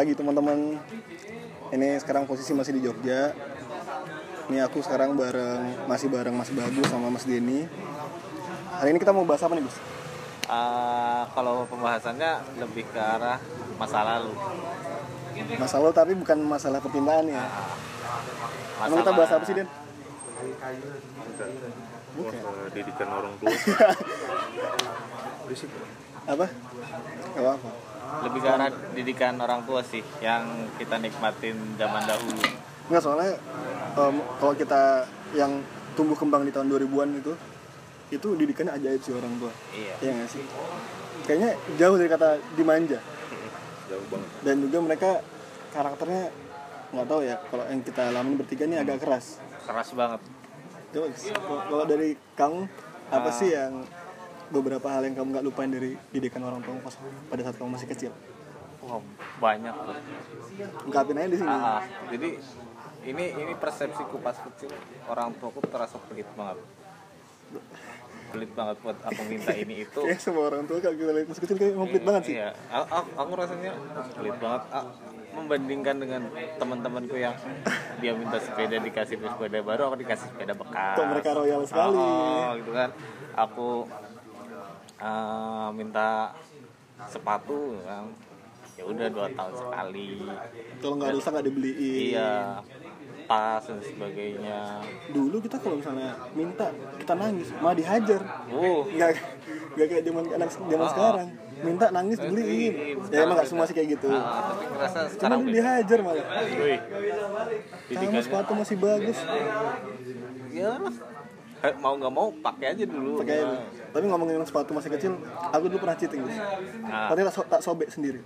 pagi 0.00 0.16
teman-teman. 0.16 0.80
Ini 1.76 2.00
sekarang 2.00 2.24
posisi 2.24 2.56
masih 2.56 2.72
di 2.72 2.88
Jogja. 2.88 3.36
Ini 4.48 4.64
aku 4.64 4.80
sekarang 4.80 5.12
bareng 5.12 5.84
masih 5.84 6.08
bareng 6.08 6.32
Mas 6.32 6.48
Bagus 6.56 6.88
sama 6.88 7.12
Mas 7.12 7.28
Denny. 7.28 7.68
Hari 8.80 8.96
ini 8.96 8.96
kita 8.96 9.12
mau 9.12 9.28
bahas 9.28 9.44
apa 9.44 9.52
nih, 9.52 9.68
Gus? 9.68 9.76
Ah, 10.48 11.28
kalau 11.36 11.68
pembahasannya 11.68 12.40
lebih 12.64 12.88
ke 12.88 12.96
arah 12.96 13.36
masa 13.76 14.00
lalu. 14.00 14.32
Masalah 15.60 15.92
tapi 15.92 16.16
bukan 16.16 16.48
masalah 16.48 16.80
perpindahan 16.80 17.28
ya. 17.28 17.44
Emang 18.88 19.04
kita 19.04 19.12
bahas 19.12 19.36
apa 19.36 19.44
sih, 19.44 19.52
Den? 19.52 19.68
Masalah 22.16 22.72
didikan 22.72 23.08
orang 23.12 23.36
tua 23.36 23.52
Apa? 26.32 26.46
Gak 27.36 27.44
apa-apa. 27.44 27.89
Lebih 28.20 28.40
ke 28.40 28.48
arah 28.48 28.68
didikan 28.92 29.34
orang 29.36 29.62
tua 29.62 29.80
sih 29.80 30.02
yang 30.18 30.42
kita 30.76 30.96
nikmatin 30.96 31.56
zaman 31.74 32.02
dahulu. 32.04 32.42
Enggak 32.86 33.02
soalnya 33.02 33.32
em, 33.94 34.14
kalau 34.36 34.54
kita 34.54 34.82
yang 35.32 35.62
tumbuh 35.92 36.14
kembang 36.14 36.42
di 36.42 36.50
tahun 36.50 36.66
2000-an 36.68 37.10
itu 37.16 37.32
itu 38.10 38.28
didikannya 38.34 38.74
ajaib 38.74 39.00
sih 39.00 39.12
orang 39.12 39.34
tua. 39.38 39.52
Iya. 39.70 39.94
Iya 40.00 40.10
nggak 40.12 40.28
sih? 40.28 40.42
Kayaknya 41.22 41.50
jauh 41.76 41.96
dari 41.96 42.08
kata 42.08 42.28
dimanja. 42.54 42.98
jauh 43.86 44.06
banget 44.06 44.30
dan 44.40 44.56
juga 44.60 44.78
mereka 44.80 45.10
karakternya 45.68 46.30
nggak 46.90 47.06
tahu 47.06 47.20
ya 47.22 47.42
kalau 47.44 47.66
yang 47.66 47.82
kita 47.82 48.02
alami 48.06 48.38
bertiga 48.38 48.62
ini 48.62 48.78
agak 48.78 48.98
keras 48.98 49.42
Keras 49.62 49.90
banget. 49.92 50.22
coba 50.90 51.06
kalau- 51.66 51.86
dari 51.86 52.14
kamu 52.34 52.70
apa 53.08 53.26
Ah. 53.26 53.34
sih 53.34 53.50
yang 53.50 53.82
beberapa 54.50 54.86
hal 54.88 55.02
yang 55.02 55.14
kamu 55.14 55.28
nggak 55.32 55.44
lupain 55.44 55.66
dari 55.66 55.94
didikan 56.10 56.42
orang 56.42 56.58
tua 56.60 56.74
pas 56.80 56.94
pada 57.26 57.40
saat 57.40 57.56
kamu 57.56 57.70
masih 57.72 57.88
kecil 57.88 58.12
Wah, 58.80 58.96
banyak 59.38 59.74
tuh. 59.76 59.96
ungkapin 60.84 61.14
aja 61.14 61.28
di 61.28 61.36
sini 61.36 61.48
Ah, 61.48 61.76
ah. 61.76 61.80
jadi 62.08 62.28
ini 63.02 63.24
ini 63.34 63.52
persepsiku 63.54 64.16
pas 64.18 64.34
kecil 64.34 64.72
orang 65.06 65.32
tuaku 65.34 65.60
terasa 65.62 66.00
pelit 66.02 66.24
banget. 66.30 66.58
Pelit 68.30 68.50
banget 68.50 68.76
buat 68.78 68.96
aku 69.00 69.20
minta 69.26 69.52
ini 69.52 69.74
itu. 69.84 70.00
kayak 70.00 70.16
semua 70.18 70.48
orang 70.48 70.64
tua 70.64 70.78
kalau 70.78 70.94
kita 70.94 71.10
lihat 71.10 71.26
masih 71.26 71.42
kecil 71.42 71.56
kayak 71.56 71.74
ngomongin 71.74 72.02
banget 72.02 72.22
sih 72.24 72.34
Iya, 72.36 72.48
aku, 72.68 72.86
aku- 72.94 73.14
aku 73.18 73.32
rasanya 73.36 73.72
pelit 74.12 74.36
banget. 74.38 74.62
Ah, 74.70 74.84
membandingkan 75.30 75.96
dengan 75.96 76.22
teman-temanku 76.56 77.16
yang 77.16 77.34
dia 77.98 78.12
minta 78.12 78.38
sepeda 78.38 78.76
dikasih 78.76 79.16
sepeda 79.16 79.60
baru, 79.60 79.82
aku 79.86 79.96
dikasih 79.98 80.26
sepeda 80.26 80.54
bekas. 80.54 80.94
kok 80.94 81.06
mereka 81.06 81.30
royal 81.32 81.62
sekali 81.62 82.00
Oh, 82.00 82.56
gitu 82.56 82.72
kan. 82.72 82.90
Aku 83.38 83.68
eh, 85.00 85.68
minta 85.72 86.36
sepatu 87.02 87.80
kan. 87.82 88.06
Ya 88.74 88.84
udah 88.86 89.06
dua 89.08 89.26
tahun 89.30 89.54
sekali. 89.54 90.24
kalau 90.78 90.94
nggak 90.96 91.12
rusak 91.12 91.30
nggak 91.30 91.46
dibeliin 91.46 92.04
Iya. 92.10 92.32
Tas 93.26 93.62
dan 93.62 93.78
sebagainya. 93.78 94.82
dulu 95.08 95.38
kita 95.38 95.54
kalau 95.56 95.78
misalnya 95.78 96.18
minta 96.32 96.66
kita 96.96 97.14
nangis 97.14 97.54
malah 97.54 97.76
dihajar 97.76 98.18
Uh, 98.48 98.82
nggak 98.88 99.10
nggak 99.70 99.86
kayak 99.86 100.02
zaman 100.02 100.24
anak 100.30 100.48
zaman 100.50 100.80
Ah. 100.80 100.90
sekarang 100.90 101.28
minta 101.60 101.86
nangis 101.90 102.18
dibeliin 102.18 102.72
ya 103.06 103.18
emang 103.22 103.36
nggak 103.36 103.46
semua 103.46 103.64
sih 103.64 103.74
kayak 103.76 103.94
gitu 103.94 104.10
ah, 104.10 104.50
tapi 104.50 104.64
ngerasa 104.66 104.98
Cuma 104.98 105.12
sekarang 105.12 105.38
dulu 105.38 105.46
beda. 105.46 105.54
dihajar 105.54 105.98
malah 106.00 106.24
Wih. 106.58 106.78
kamu 107.92 108.18
sepatu 108.18 108.52
masih 108.56 108.76
bagus 108.76 109.18
ya 110.50 110.70
mau 111.80 111.92
nggak 111.96 112.12
mau 112.12 112.28
pakai 112.40 112.66
aja 112.72 112.84
dulu. 112.88 113.20
Pakai 113.20 113.38
Nah, 113.44 113.60
tapi 113.92 114.04
ngomongin 114.08 114.40
sepatu 114.46 114.72
masih 114.72 114.90
kecil 114.96 115.12
aku 115.50 115.64
dulu 115.68 115.78
pernah 115.84 115.96
cheating 115.98 116.24
Gus. 116.24 116.36
Nah. 116.84 117.08
tapi 117.12 117.20
tak, 117.26 117.34
so- 117.34 117.48
tak 117.48 117.60
sobek 117.60 117.88
sendiri. 117.92 118.20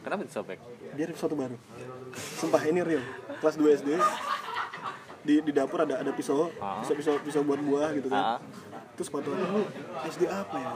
Kenapa 0.00 0.24
disobek? 0.24 0.58
Biar 0.96 1.12
sepatu 1.12 1.36
baru. 1.36 1.56
Sumpah 2.16 2.62
ini 2.64 2.80
real. 2.80 3.04
Kelas 3.44 3.56
2 3.60 3.78
SD 3.82 3.90
di, 5.26 5.34
di 5.44 5.52
dapur 5.52 5.84
ada 5.84 6.00
ada 6.00 6.10
pisau. 6.14 6.48
Ah. 6.58 6.80
pisau 6.80 6.94
pisau 6.96 7.14
pisau 7.20 7.42
buat 7.44 7.60
buah 7.60 7.92
gitu 7.92 8.08
kan. 8.08 8.38
Ah. 8.38 8.40
terus 8.96 9.14
sepatu 9.14 9.30
aku 9.30 9.42
dulu 9.46 9.62
SD 10.08 10.22
apa 10.26 10.56
ya? 10.58 10.72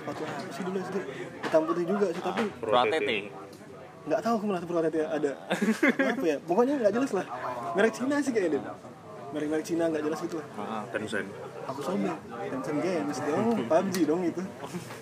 Sepatu 0.00 0.22
apa 0.24 0.50
sih 0.50 0.62
dulu 0.64 0.76
SD 0.80 0.96
hitam 1.44 1.62
putih 1.68 1.84
juga 1.86 2.06
sih 2.10 2.22
tapi 2.22 2.42
Protete 2.58 3.18
nggak 4.02 4.18
tahu 4.18 4.34
aku 4.34 4.44
malah 4.50 4.62
Purwatete 4.66 4.98
ada. 5.06 5.30
Apa 6.10 6.26
ya? 6.26 6.36
Pokoknya 6.42 6.74
nggak 6.82 6.92
jelas 6.94 7.10
lah. 7.14 7.26
Merek 7.78 7.92
Cina 7.94 8.18
sih 8.18 8.34
kayaknya 8.34 8.58
deh 9.32 9.48
merek 9.48 9.48
merek 9.48 9.64
Cina 9.64 9.88
nggak 9.88 10.02
jelas 10.04 10.20
gitu 10.20 10.36
lah. 10.36 10.46
Ah, 10.60 10.82
Tencent. 10.92 11.28
Aku 11.72 11.80
sobek 11.80 12.16
Tencent 12.52 12.78
Games 12.84 13.18
dong 13.24 13.46
PUBG 13.64 13.96
dong 14.04 14.20
itu. 14.28 14.42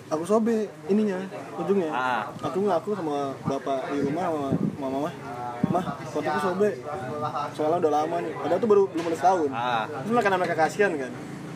Aku 0.07 0.23
sobek 0.23 0.71
ininya 0.87 1.19
ujungnya. 1.59 1.91
Ah. 1.91 2.23
aku 2.39 2.63
ngaku 2.63 2.95
sama 2.95 3.35
bapak 3.43 3.91
di 3.91 3.97
rumah 4.07 4.23
sama 4.31 4.43
mama 4.79 4.97
mah 5.71 5.83
fotoku 6.11 6.39
sobek 6.39 6.73
soalnya 7.51 7.77
udah 7.83 7.91
lama 7.91 8.15
nih. 8.23 8.33
Padahal 8.39 8.59
tuh 8.63 8.69
baru 8.71 8.83
belum 8.87 9.05
ada 9.11 9.17
setahun. 9.19 9.49
Ah. 9.51 9.85
terus 10.07 10.23
karena 10.23 10.37
mereka 10.39 10.55
kasihan 10.55 10.91
kan. 10.95 11.11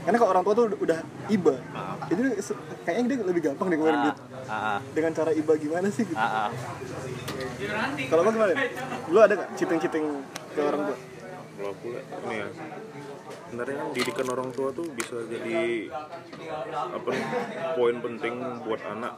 Karena 0.05 0.17
kalau 0.21 0.31
orang 0.35 0.43
tua 0.45 0.53
tuh 0.53 0.65
udah 0.83 0.99
iba. 1.31 1.55
Itu 2.11 2.21
se- 2.43 2.59
kayaknya 2.85 3.17
dia 3.17 3.25
lebih 3.25 3.41
gampang 3.49 3.67
deh 3.73 3.77
ngeluarin 3.81 3.97
ah, 3.97 4.03
duit 4.05 4.17
ah, 4.45 4.79
dengan 4.93 5.11
cara 5.17 5.31
iba 5.33 5.53
gimana 5.57 5.87
sih 5.89 6.05
gitu 6.05 6.21
ah, 6.21 6.45
ah. 6.45 6.49
kalau 8.13 8.29
gimana 8.29 8.53
lu 9.09 9.17
ada 9.17 9.33
gak 9.33 9.49
cheating-cheating 9.57 10.05
ke 10.53 10.61
orang 10.61 10.93
tua 10.93 10.97
kalau 11.65 11.73
aku 11.73 11.97
lihat 11.97 12.05
ini 12.21 12.35
ya 12.37 12.47
sebenarnya 13.49 13.75
kan 13.81 13.87
didikan 13.89 14.27
orang 14.29 14.49
tua 14.53 14.69
tuh 14.69 14.85
bisa 14.93 15.17
jadi 15.25 15.89
apa 16.93 17.09
nih, 17.09 17.25
poin 17.73 17.97
penting 17.97 18.33
buat 18.61 18.81
anak 18.85 19.17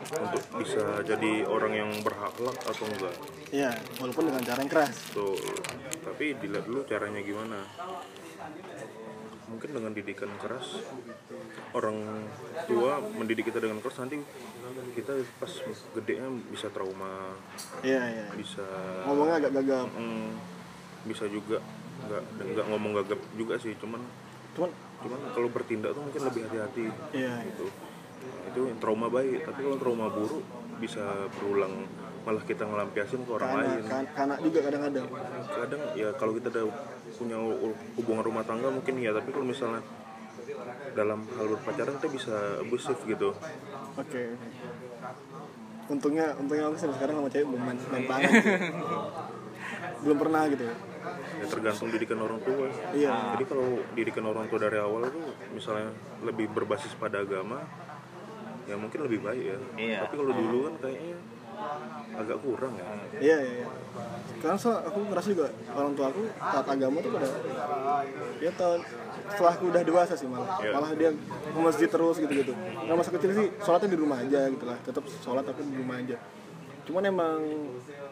untuk 0.00 0.42
bisa 0.56 1.04
jadi 1.04 1.44
orang 1.44 1.72
yang 1.76 1.90
berakhlak 2.00 2.56
atau 2.56 2.88
enggak 2.88 3.12
Iya, 3.52 3.70
walaupun 4.00 4.32
dengan 4.32 4.42
cara 4.42 4.58
yang 4.64 4.72
keras. 4.72 4.96
tuh 5.12 5.36
tapi 6.00 6.32
dilihat 6.40 6.64
dulu 6.64 6.88
caranya 6.88 7.20
gimana 7.20 7.68
mungkin 9.44 9.76
dengan 9.76 9.92
didikan 9.92 10.32
keras 10.40 10.80
orang 11.76 12.00
tua 12.64 12.96
mendidik 13.12 13.52
kita 13.52 13.60
dengan 13.60 13.76
keras 13.78 14.00
nanti 14.00 14.24
kita 14.96 15.12
pas 15.36 15.52
gedenya 15.92 16.32
bisa 16.48 16.72
trauma 16.72 17.36
Iya, 17.84 18.02
iya. 18.08 18.26
bisa 18.32 18.64
Ngomongnya 19.04 19.36
agak 19.36 19.52
gagap. 19.52 19.88
Mm, 19.92 20.32
bisa 21.04 21.24
juga 21.28 21.60
nggak 22.04 22.22
nggak 22.52 22.66
ngomong 22.68 22.92
gagap 23.00 23.20
juga 23.36 23.54
sih 23.60 23.72
cuman 23.80 24.00
Cuman 24.54 24.70
cuman 25.02 25.18
kalau 25.34 25.48
bertindak 25.50 25.98
tuh 25.98 26.02
mungkin 26.06 26.22
lebih 26.30 26.46
hati-hati 26.46 26.86
iya, 27.10 27.42
gitu 27.42 27.66
itu 28.24 28.60
trauma 28.78 29.10
baik 29.10 29.42
tapi 29.44 29.60
kalau 29.66 29.76
trauma 29.82 30.06
buruk 30.08 30.40
bisa 30.78 31.02
berulang 31.36 31.84
malah 32.24 32.40
kita 32.40 32.64
ngelampiasin 32.64 33.20
ke 33.26 33.30
orang 33.36 33.50
kanak, 33.50 33.66
lain 33.66 33.82
kan, 33.84 34.04
kanak 34.16 34.38
juga 34.40 34.58
kadang-kadang. 34.64 35.06
kadang 35.44 35.82
ya 35.92 36.08
kalau 36.16 36.32
kita 36.38 36.48
udah 36.54 36.64
punya 37.20 37.36
hu- 37.36 37.76
hubungan 38.00 38.24
rumah 38.24 38.46
tangga 38.46 38.72
mungkin 38.72 38.96
ya 38.96 39.12
tapi 39.12 39.28
kalau 39.28 39.44
misalnya 39.44 39.82
dalam 40.94 41.20
hal 41.36 41.46
berpacaran 41.52 41.98
kita 42.00 42.08
bisa 42.14 42.34
abusif 42.62 42.96
gitu 43.04 43.34
Oke. 43.98 43.98
oke. 43.98 44.24
Untungnya, 45.84 46.32
untungnya 46.40 46.64
aku 46.72 46.80
sampai 46.80 46.96
sekarang 46.96 47.14
sama 47.20 47.28
cewek 47.28 47.44
belum 47.44 47.60
main, 47.60 47.78
main 47.92 48.04
tangan. 48.08 48.32
belum 50.06 50.16
pernah 50.16 50.42
gitu. 50.48 50.64
ya 50.64 50.74
tergantung 51.44 51.88
didikan 51.88 52.18
orang 52.18 52.40
tua 52.40 52.68
Iya. 52.90 53.34
jadi 53.36 53.44
kalau 53.44 53.66
didikan 53.92 54.24
orang 54.24 54.46
tua 54.46 54.58
dari 54.58 54.78
awal 54.78 55.04
itu 55.04 55.20
misalnya 55.50 55.92
lebih 56.20 56.48
berbasis 56.50 56.92
pada 56.94 57.20
agama 57.20 57.62
ya 58.64 58.74
mungkin 58.74 59.04
lebih 59.04 59.20
baik 59.20 59.44
ya 59.44 59.58
Iya. 59.76 59.98
tapi 60.02 60.14
kalau 60.16 60.32
dulu 60.32 60.58
kan 60.64 60.74
kayaknya 60.80 61.16
agak 62.14 62.38
kurang 62.40 62.72
ya 62.74 62.84
Iya, 63.14 63.36
iya, 63.40 63.52
iya. 63.62 63.68
Karena 64.38 64.58
so, 64.58 64.68
aku 64.70 65.00
ngerasa 65.06 65.28
juga 65.30 65.46
orang 65.70 65.92
tua 65.94 66.06
aku 66.10 66.22
taat 66.34 66.66
agama 66.66 66.96
tuh 67.00 67.10
pada 67.10 67.28
ya 68.38 68.50
tahun 68.52 68.80
setelah 69.24 69.52
aku 69.54 69.64
udah 69.70 69.82
dewasa 69.82 70.12
sih 70.12 70.28
malah 70.28 70.60
Iya. 70.60 70.72
malah 70.72 70.90
dia 70.92 71.10
ke 71.46 71.58
masjid 71.58 71.88
terus 71.88 72.16
gitu 72.18 72.32
gitu 72.34 72.52
nah 72.84 72.92
masa 72.92 73.08
kecil 73.08 73.30
sih 73.32 73.48
sholatnya 73.58 73.88
di 73.88 73.98
rumah 73.98 74.20
aja 74.20 74.40
gitu 74.46 74.64
lah 74.64 74.76
tetap 74.80 75.04
sholat 75.18 75.42
tapi 75.42 75.64
di 75.64 75.76
rumah 75.76 75.96
aja 75.96 76.16
cuman 76.84 77.02
emang 77.02 77.40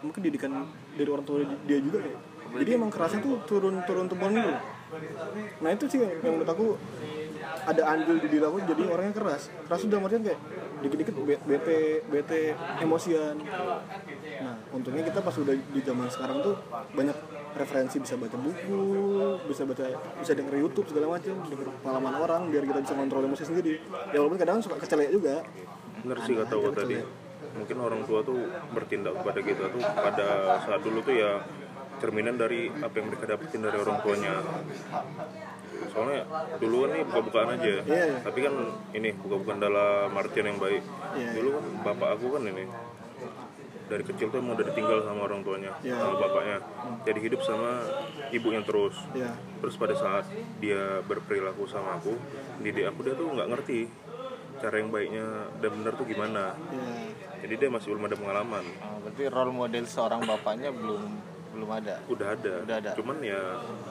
mungkin 0.00 0.20
didikan 0.24 0.64
dari 0.96 1.04
orang 1.06 1.26
tua 1.28 1.44
dia 1.68 1.78
juga 1.78 2.00
ya 2.00 2.16
jadi 2.58 2.70
emang 2.76 2.90
kerasnya 2.92 3.20
tuh 3.24 3.40
turun 3.48 3.80
turun 3.88 4.06
temurun 4.10 4.36
gitu 4.36 4.52
nah 5.64 5.70
itu 5.72 5.84
sih 5.88 5.98
yang, 6.04 6.12
menurut 6.20 6.48
aku 6.48 6.66
ada 7.62 7.82
andil 7.94 8.16
di 8.18 8.28
diri 8.28 8.44
aku 8.44 8.58
jadi 8.66 8.82
orangnya 8.90 9.14
keras. 9.14 9.48
Keras 9.66 9.86
udah 9.86 9.98
artian 10.02 10.22
kayak 10.26 10.40
dikit-dikit 10.82 11.14
be- 11.22 11.42
bete 11.46 12.02
bete 12.10 12.42
emosian. 12.82 13.38
Nah 14.42 14.54
untungnya 14.74 15.06
kita 15.06 15.22
pas 15.22 15.34
udah 15.38 15.54
di 15.54 15.80
zaman 15.80 16.10
sekarang 16.10 16.42
tuh 16.42 16.58
banyak 16.92 17.14
referensi 17.52 18.00
bisa 18.02 18.16
baca 18.18 18.34
buku 18.34 18.82
bisa 19.46 19.62
baca 19.68 19.84
bisa 20.18 20.32
denger 20.32 20.54
YouTube 20.58 20.88
segala 20.90 21.20
macam 21.20 21.36
denger 21.46 21.68
pengalaman 21.84 22.14
orang 22.18 22.42
biar 22.50 22.64
kita 22.66 22.80
bisa 22.82 22.94
kontrol 22.98 23.22
emosi 23.24 23.44
sendiri. 23.46 23.74
Ya 24.10 24.18
walaupun 24.18 24.38
kadang 24.40 24.58
suka 24.58 24.76
kecelek 24.82 25.14
juga. 25.14 25.46
Bener 26.02 26.18
sih 26.26 26.34
kata 26.34 26.54
gue 26.58 26.72
tadi. 26.74 26.96
mungkin 27.52 27.84
orang 27.84 28.00
tua 28.08 28.24
tuh 28.24 28.48
bertindak 28.72 29.12
kepada 29.20 29.40
kita 29.44 29.68
tuh 29.68 29.82
pada 29.84 30.56
saat 30.64 30.80
dulu 30.80 31.04
tuh 31.04 31.20
ya 31.20 31.36
cerminan 32.02 32.34
dari 32.34 32.66
apa 32.66 32.94
yang 32.98 33.06
mereka 33.14 33.24
dapetin 33.30 33.62
dari 33.62 33.78
orang 33.78 34.02
tuanya. 34.02 34.34
Soalnya 35.94 36.20
dulu 36.58 36.76
kan 36.82 36.90
ini 36.98 37.02
buka-bukaan 37.06 37.48
aja. 37.54 37.74
Iya, 37.86 38.02
iya. 38.10 38.18
tapi 38.26 38.38
kan 38.42 38.54
ini 38.98 39.08
buka-bukaan 39.14 39.60
dalam 39.62 40.10
artian 40.18 40.50
yang 40.50 40.58
baik. 40.58 40.82
Iya, 41.14 41.30
dulu 41.38 41.48
kan 41.54 41.64
bapak 41.86 42.08
aku 42.18 42.26
kan 42.34 42.42
ini 42.50 42.64
dari 43.86 44.08
kecil 44.08 44.32
tuh 44.32 44.40
emang 44.40 44.56
udah 44.56 44.66
ditinggal 44.72 45.04
sama 45.04 45.20
orang 45.28 45.44
tuanya 45.44 45.72
Iya. 45.84 46.00
sama 46.00 46.14
bapaknya. 46.16 46.58
Jadi 47.04 47.18
hidup 47.22 47.40
sama 47.44 47.70
ibunya 48.32 48.64
terus. 48.66 48.96
Ya 49.14 49.36
terus 49.62 49.78
pada 49.78 49.94
saat 49.94 50.26
dia 50.58 51.04
berperilaku 51.06 51.70
sama 51.70 52.00
aku 52.00 52.18
didik 52.64 52.88
aku 52.90 53.06
dia 53.06 53.14
tuh 53.14 53.30
nggak 53.30 53.46
ngerti 53.52 53.86
cara 54.58 54.74
yang 54.78 54.90
baiknya 54.90 55.26
dan 55.60 55.70
benar 55.76 55.92
tuh 55.94 56.06
gimana. 56.08 56.56
Ya 56.72 57.22
jadi 57.42 57.54
dia 57.58 57.68
masih 57.74 57.92
belum 57.92 58.06
ada 58.06 58.16
pengalaman. 58.16 58.64
Oh, 58.80 58.98
berarti 59.02 59.22
role 59.26 59.52
model 59.52 59.84
seorang 59.84 60.22
bapaknya 60.22 60.70
belum 60.70 61.02
belum 61.52 61.70
ada. 61.70 61.94
Udah 62.08 62.28
ada, 62.32 62.52
Udah 62.64 62.76
ada. 62.80 62.90
cuman 62.96 63.16
ya 63.20 63.40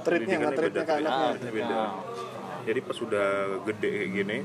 Treatnya, 0.01 0.37
nge-treatnya 0.39 0.83
ke 0.83 0.93
beda, 0.93 0.99
anaknya. 0.99 1.27
treatnya 1.31 1.51
beda. 1.53 1.75
Nah, 1.77 1.91
jadi 2.61 2.79
pas 2.81 2.95
sudah 2.95 3.27
gede 3.65 3.89
kayak 3.89 4.09
gini 4.11 4.37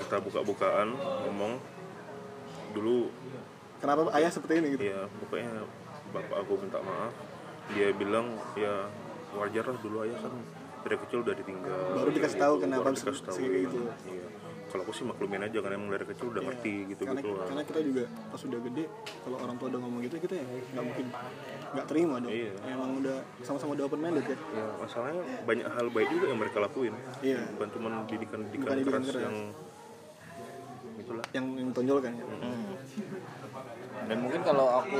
kita 0.00 0.16
buka-bukaan 0.20 0.88
ngomong. 1.24 1.52
Dulu 2.74 2.96
kenapa 3.78 4.10
ayah 4.14 4.30
seperti 4.30 4.52
ini 4.58 4.68
gitu? 4.74 4.82
Ya 4.84 5.06
pokoknya 5.22 5.52
bapak 6.10 6.36
aku 6.42 6.52
minta 6.58 6.78
maaf. 6.78 7.14
Dia 7.70 7.88
bilang 7.92 8.26
ya 8.54 8.90
wajar 9.34 9.64
lah 9.64 9.78
dulu 9.78 10.02
ayah 10.02 10.18
kan 10.18 10.34
dari 10.82 10.96
kecil 11.00 11.22
udah 11.22 11.34
ditinggal. 11.34 11.80
Baru 11.96 12.10
dikasih 12.10 12.38
tahu 12.38 12.54
kenapa 12.60 12.82
Baru 12.84 12.94
dikasih 12.94 13.24
tahu 13.24 13.36
kayak 13.38 13.62
gitu. 13.64 13.78
iya 14.10 14.26
kalau 14.74 14.90
aku 14.90 14.92
sih 14.98 15.06
maklumin 15.06 15.38
aja 15.38 15.58
kan 15.62 15.70
emang 15.70 15.86
dari 15.86 16.02
kecil 16.02 16.34
udah 16.34 16.42
ngerti 16.50 16.74
gitu 16.90 17.06
karena 17.06 17.22
gitu 17.22 17.30
lah 17.38 17.46
karena 17.46 17.62
kita 17.62 17.80
juga 17.86 18.02
pas 18.10 18.40
udah 18.42 18.60
gede 18.66 18.84
kalau 19.22 19.36
orang 19.38 19.54
tua 19.54 19.66
udah 19.70 19.80
ngomong 19.86 20.00
gitu 20.02 20.16
kita 20.18 20.34
ya 20.34 20.44
nggak 20.50 20.84
mungkin 20.90 21.06
nggak 21.74 21.86
terima 21.90 22.14
dong. 22.22 22.30
Iya. 22.30 22.52
emang 22.70 22.90
udah 23.02 23.16
sama-sama 23.42 23.70
udah 23.74 23.84
open 23.86 24.00
minded 24.02 24.26
ya. 24.26 24.36
Ya 24.38 24.66
masalahnya 24.78 25.22
banyak 25.42 25.66
hal 25.66 25.86
baik 25.90 26.08
juga 26.10 26.26
yang 26.30 26.38
mereka 26.42 26.58
lakuin. 26.62 26.94
Iya. 27.18 27.38
Bukan 27.58 27.68
cuma 27.74 27.88
didikan 28.06 28.40
didikan 28.50 28.78
keras, 28.82 29.06
keras. 29.10 29.22
yang 29.26 29.36
itulah. 31.02 31.24
Yang 31.34 31.46
yang 31.58 31.68
tonjolkan 31.74 32.12
ya? 32.14 32.24
Dan 34.04 34.16
mungkin 34.20 34.40
kalau 34.42 34.66
aku 34.82 34.98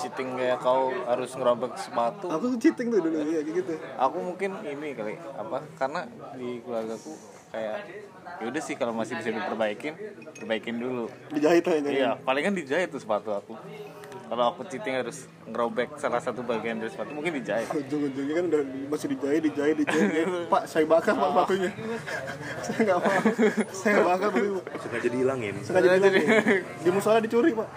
cheating 0.00 0.28
kayak 0.40 0.58
kau 0.60 0.92
harus 0.92 1.30
ngerobek 1.36 1.72
sepatu. 1.76 2.26
Aku 2.32 2.56
cheating 2.56 2.88
tuh 2.88 3.00
dulu 3.04 3.16
ya 3.20 3.40
kayak 3.40 3.44
gitu. 3.64 3.72
Aku 3.96 4.16
mungkin 4.24 4.50
ini 4.64 4.88
kali 4.96 5.16
apa 5.36 5.58
karena 5.76 6.00
di 6.36 6.60
keluargaku 6.64 7.33
kayak 7.54 7.76
yaudah 8.42 8.58
sih 8.60 8.74
kalau 8.74 8.90
masih 8.90 9.14
bisa 9.14 9.30
diperbaikin 9.30 9.94
perbaikin 10.34 10.74
dulu. 10.76 11.06
Dijahit 11.30 11.62
aja 11.64 11.86
iya 11.86 12.10
palingan 12.18 12.50
dijahit 12.52 12.90
tuh 12.90 12.98
sepatu 12.98 13.30
aku. 13.30 13.54
Kalau 14.24 14.44
aku 14.50 14.64
cheating 14.66 14.96
harus 14.96 15.28
ngerobek 15.46 15.94
salah 15.94 16.18
satu 16.18 16.40
bagian 16.42 16.80
dari 16.80 16.90
sepatu 16.90 17.12
mungkin 17.12 17.36
dijahit. 17.36 17.70
Ujung-ujungnya 17.70 18.34
kan 18.34 18.44
udah 18.50 18.60
masih 18.88 19.06
dijahit 19.12 19.42
dijahit 19.44 19.76
dijahit, 19.78 20.08
dijahit. 20.10 20.28
pak 20.52 20.62
saya 20.66 20.84
bakar 20.84 21.14
pak 21.14 21.28
sepatunya. 21.30 21.70
Saya 22.58 22.78
nggak 22.82 22.98
mau. 22.98 23.18
Saya 23.70 23.96
bakar 24.02 24.28
begitu 24.32 24.58
sengaja 24.80 25.08
dihilangin. 25.08 25.54
Sengaja 25.62 25.88
dihilangin. 25.92 26.26
di 26.82 26.90
musola 26.90 27.18
dicuri 27.22 27.54
pak. 27.54 27.68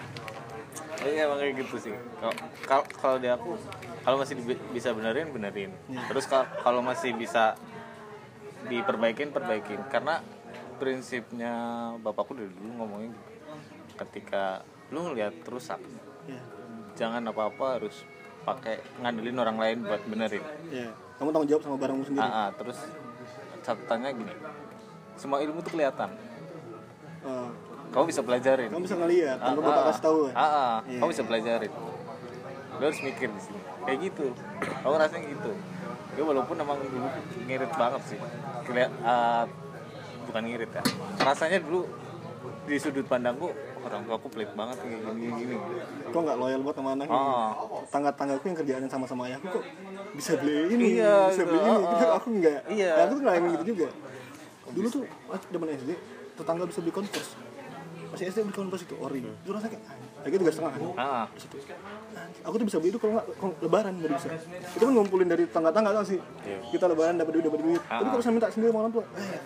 Iya 0.98 1.30
emang 1.30 1.38
kayak 1.38 1.54
gitu 1.62 1.76
sih. 1.78 1.94
Kalau- 2.66 2.88
Kalau 2.90 3.16
di 3.16 3.28
aku 3.30 3.54
kalau 4.02 4.16
masih 4.18 4.34
bisa 4.72 4.88
benerin 4.90 5.30
benerin. 5.30 5.70
Terus 5.86 6.24
kal- 6.26 6.48
kalau 6.58 6.80
masih 6.80 7.12
bisa 7.14 7.54
diperbaikin 8.66 9.30
perbaikin. 9.30 9.78
Karena 9.86 10.18
prinsipnya 10.76 11.52
bapakku 11.98 12.34
dari 12.34 12.50
dulu 12.50 12.70
ngomongnya 12.76 13.10
gitu. 13.10 13.22
Ketika 13.96 14.62
lu 14.88 15.04
ngeliat 15.04 15.34
rusak, 15.44 15.78
ya 16.24 16.40
jangan 16.94 17.22
apa-apa 17.24 17.78
harus 17.78 18.02
pakai 18.42 18.82
ngandelin 18.98 19.36
orang 19.36 19.54
lain 19.54 19.78
buat 19.82 20.02
benerin. 20.02 20.42
ya 20.68 20.88
kamu 21.14 21.30
tanggung 21.30 21.50
jawab 21.50 21.62
sama 21.62 21.76
barangmu 21.76 22.04
sendiri 22.04 22.22
Ah, 22.22 22.46
ah, 22.46 22.48
terus 22.54 22.78
catatannya 23.60 24.10
gini. 24.14 24.34
Semua 25.14 25.38
ilmu 25.38 25.58
tuh 25.60 25.74
kelihatan. 25.74 26.10
Ah, 27.20 27.50
Kamu 27.88 28.04
bisa 28.06 28.22
pelajarin. 28.22 28.68
kamu 28.68 28.82
bisa 28.84 28.96
ngeliat 28.96 29.36
tanpa 29.36 29.58
Ah, 29.58 29.66
bapak 29.66 29.82
kasih 29.88 30.02
tahu 30.02 30.18
kan 30.24 30.34
Ah, 30.34 30.44
ah. 30.44 30.76
Iya. 30.84 30.98
kamu 30.98 31.08
bisa 31.10 31.24
pelajarin 31.24 31.72
lo 32.70 32.84
harus 32.84 33.00
mikir 33.02 33.26
di 33.26 33.40
sini 33.42 33.58
kayak 33.82 33.98
gitu 34.06 34.26
aku 34.78 34.94
rasanya 34.94 35.26
gitu 35.26 35.50
ya 36.18 36.22
walaupun 36.24 36.56
emang 36.58 36.78
dulu 36.82 37.06
ngirit 37.46 37.72
banget 37.72 38.02
sih. 38.04 38.18
Kelihat, 38.66 38.90
ah, 39.00 39.46
bukan 40.26 40.42
ngirit 40.44 40.70
ya. 40.70 40.82
Rasanya 41.22 41.62
dulu 41.62 41.86
di 42.68 42.76
sudut 42.76 43.06
pandangku 43.06 43.48
orang 43.80 44.04
tua 44.04 44.14
aku 44.18 44.28
pelit 44.28 44.52
banget 44.52 44.76
kayak 44.76 45.00
gini 45.16 45.32
gini, 45.32 45.56
kok 46.04 46.20
nggak 46.20 46.36
loyal 46.36 46.60
buat 46.60 46.76
sama 46.76 46.92
anaknya? 46.92 47.16
Ah. 47.16 47.56
tangga 47.88 48.10
tanggaku 48.12 48.44
yang 48.44 48.58
kerjaan 48.60 48.84
sama-sama 48.84 49.24
ayahku 49.24 49.48
kok 49.48 49.64
bisa 50.12 50.36
beli 50.36 50.76
ini 50.76 51.00
Iya, 51.00 51.32
bisa 51.32 51.42
gitu. 51.42 51.48
beli 51.48 51.58
ini 51.62 51.72
Ah, 51.72 51.80
Tapi 51.88 52.04
ah. 52.04 52.10
aku 52.12 52.26
enggak 52.28 52.60
Iya. 52.68 52.90
aku 53.00 53.12
tuh 53.16 53.22
ngalamin 53.24 53.50
gitu 53.56 53.64
juga. 53.72 53.88
Dulu 54.68 54.86
tuh 54.92 55.02
zaman 55.48 55.68
SD 55.72 55.90
tetangga 56.36 56.64
bisa 56.68 56.78
beli 56.84 56.92
konvers. 56.92 57.28
Masih 58.12 58.24
SD 58.28 58.38
beli 58.44 58.56
konvers 58.58 58.82
itu 58.84 58.94
ori 59.00 59.18
itu 59.24 59.48
rasanya 59.48 59.72
kayak 59.72 59.84
gitu 60.24 60.40
juga 60.40 60.50
setengah. 60.50 60.72
Kan 60.72 60.82
ah 60.96 61.24
aku 62.40 62.54
tuh 62.54 62.66
bisa 62.66 62.78
beli 62.78 62.90
itu 62.90 62.98
kalau 62.98 63.12
nggak 63.14 63.26
lebaran 63.60 63.94
baru 63.96 64.12
bisa. 64.14 64.28
Itu 64.68 64.82
kan 64.82 64.92
ngumpulin 64.92 65.28
dari 65.28 65.44
tangga-tangga 65.46 65.90
tau 65.92 66.04
sih. 66.04 66.18
Kita 66.68 66.84
lebaran 66.86 67.16
dapat 67.16 67.32
duit 67.32 67.44
dapat 67.44 67.60
duit. 67.60 67.80
Tapi 67.80 68.06
kalau 68.06 68.20
bisa 68.20 68.30
minta 68.30 68.48
sendiri 68.48 68.68
sama 68.68 68.78
orang 68.82 68.92
tua 68.92 69.04
eh 69.14 69.38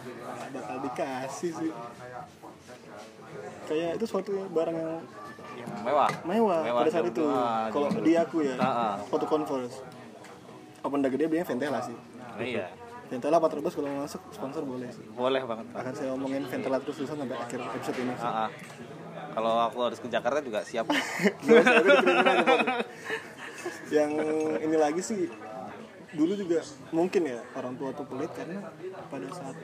bakal 0.51 0.77
dikasih 0.81 1.51
sih. 1.53 1.71
Kayak 3.63 3.91
itu 3.97 4.05
suatu 4.05 4.33
barang 4.51 4.75
yang 4.75 4.93
ya, 5.55 5.67
mewah. 5.83 6.11
Mewah, 6.25 6.61
Mewah 6.63 6.81
pada 6.83 6.91
saat 6.91 7.07
itu. 7.07 7.25
Ah, 7.25 7.69
kalau 7.71 7.89
jam- 7.89 8.03
di 8.03 8.13
aku 8.15 8.37
ya 8.43 8.55
Ah, 8.57 8.67
ah. 8.67 8.93
foto 9.07 9.25
converse. 9.25 9.81
Open 10.83 10.99
dah 10.99 11.09
gede 11.09 11.31
belinya 11.31 11.47
Ventela 11.47 11.79
sih. 11.79 11.95
Iya. 12.37 12.67
Ventela 13.07 13.37
apa 13.37 13.47
terus 13.47 13.71
kalau 13.71 13.93
masuk 13.95 14.21
sponsor 14.33 14.65
boleh 14.65 14.89
sih. 14.89 15.05
Boleh 15.13 15.45
banget 15.45 15.69
Pak. 15.69 15.79
akan 15.79 15.93
saya 15.95 16.11
omongin 16.11 16.43
Ventela 16.45 16.81
terus 16.81 16.97
terusan 16.97 17.17
sampai 17.19 17.37
akhir 17.39 17.61
episode 17.71 17.99
ini. 17.99 18.13
Sih. 18.13 18.25
ah, 18.25 18.37
ah. 18.45 18.51
Kalau 19.33 19.55
aku 19.65 19.79
harus 19.83 19.99
ke 19.99 20.09
Jakarta 20.09 20.39
juga 20.41 20.61
siap. 20.63 20.87
Yang 23.93 24.11
ini 24.65 24.77
lagi 24.77 25.03
sih 25.05 25.29
dulu 26.13 26.37
juga 26.37 26.61
mungkin 26.93 27.25
ya 27.25 27.41
orang 27.57 27.73
tua 27.81 27.89
tuh 27.97 28.05
pelit 28.05 28.29
karena 28.37 28.69
pada 29.09 29.25
saat 29.33 29.57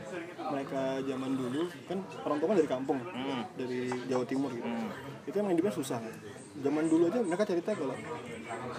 mereka 0.48 0.96
zaman 1.04 1.36
dulu 1.36 1.68
kan 1.84 2.00
orang 2.24 2.36
tua 2.40 2.46
kan 2.48 2.56
dari 2.56 2.70
kampung 2.72 2.98
Hmm. 3.04 3.44
dari 3.52 3.92
Jawa 4.08 4.24
Timur 4.24 4.48
gitu. 4.56 4.64
Itu 5.28 5.36
emang 5.36 5.52
hidupnya 5.52 5.74
susah. 5.76 6.00
Kan 6.00 6.14
zaman 6.64 6.88
dulu 6.88 7.12
aja 7.12 7.20
mereka 7.20 7.44
cerita 7.44 7.76
kalau 7.76 7.92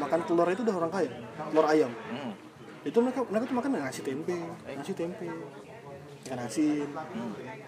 makan 0.02 0.20
telur 0.26 0.50
itu 0.50 0.62
udah 0.66 0.76
orang 0.82 0.92
kaya 0.92 1.10
telur 1.50 1.66
ayam. 1.70 1.92
Hmm. 2.10 2.34
itu 2.80 2.96
mereka 3.04 3.20
mereka 3.28 3.44
tuh 3.52 3.58
makan 3.60 3.70
nasi 3.76 4.02
tempe 4.02 4.36
nasi 4.66 4.94
tempe 4.96 5.28
ikan 6.30 6.46
asin 6.46 6.86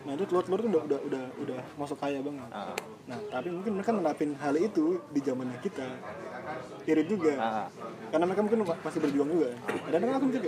nah 0.06 0.13
itu 0.13 0.24
telur 0.30 0.46
telur 0.46 0.60
tuh 0.62 0.69
udah 0.69 0.81
udah 0.86 1.00
udah 1.10 1.24
udah 1.42 1.60
masuk 1.82 1.98
kaya 1.98 2.22
banget. 2.22 2.50
Ah. 2.53 2.77
nah 3.10 3.18
tapi 3.34 3.50
mungkin 3.50 3.82
mereka 3.82 3.89
menerapin 3.89 4.38
hal 4.38 4.53
itu 4.58 5.01
di 5.10 5.20
zamannya 5.22 5.58
kita. 5.65 5.86
Irit 6.86 7.08
juga. 7.10 7.34
Ah. 7.38 7.68
karena 8.13 8.25
mereka 8.30 8.41
mungkin 8.46 8.60
masih 8.65 9.00
berjuang 9.01 9.30
juga. 9.30 9.50
Dan 9.89 10.00
kan 10.06 10.13
aku 10.22 10.25
mikir 10.30 10.41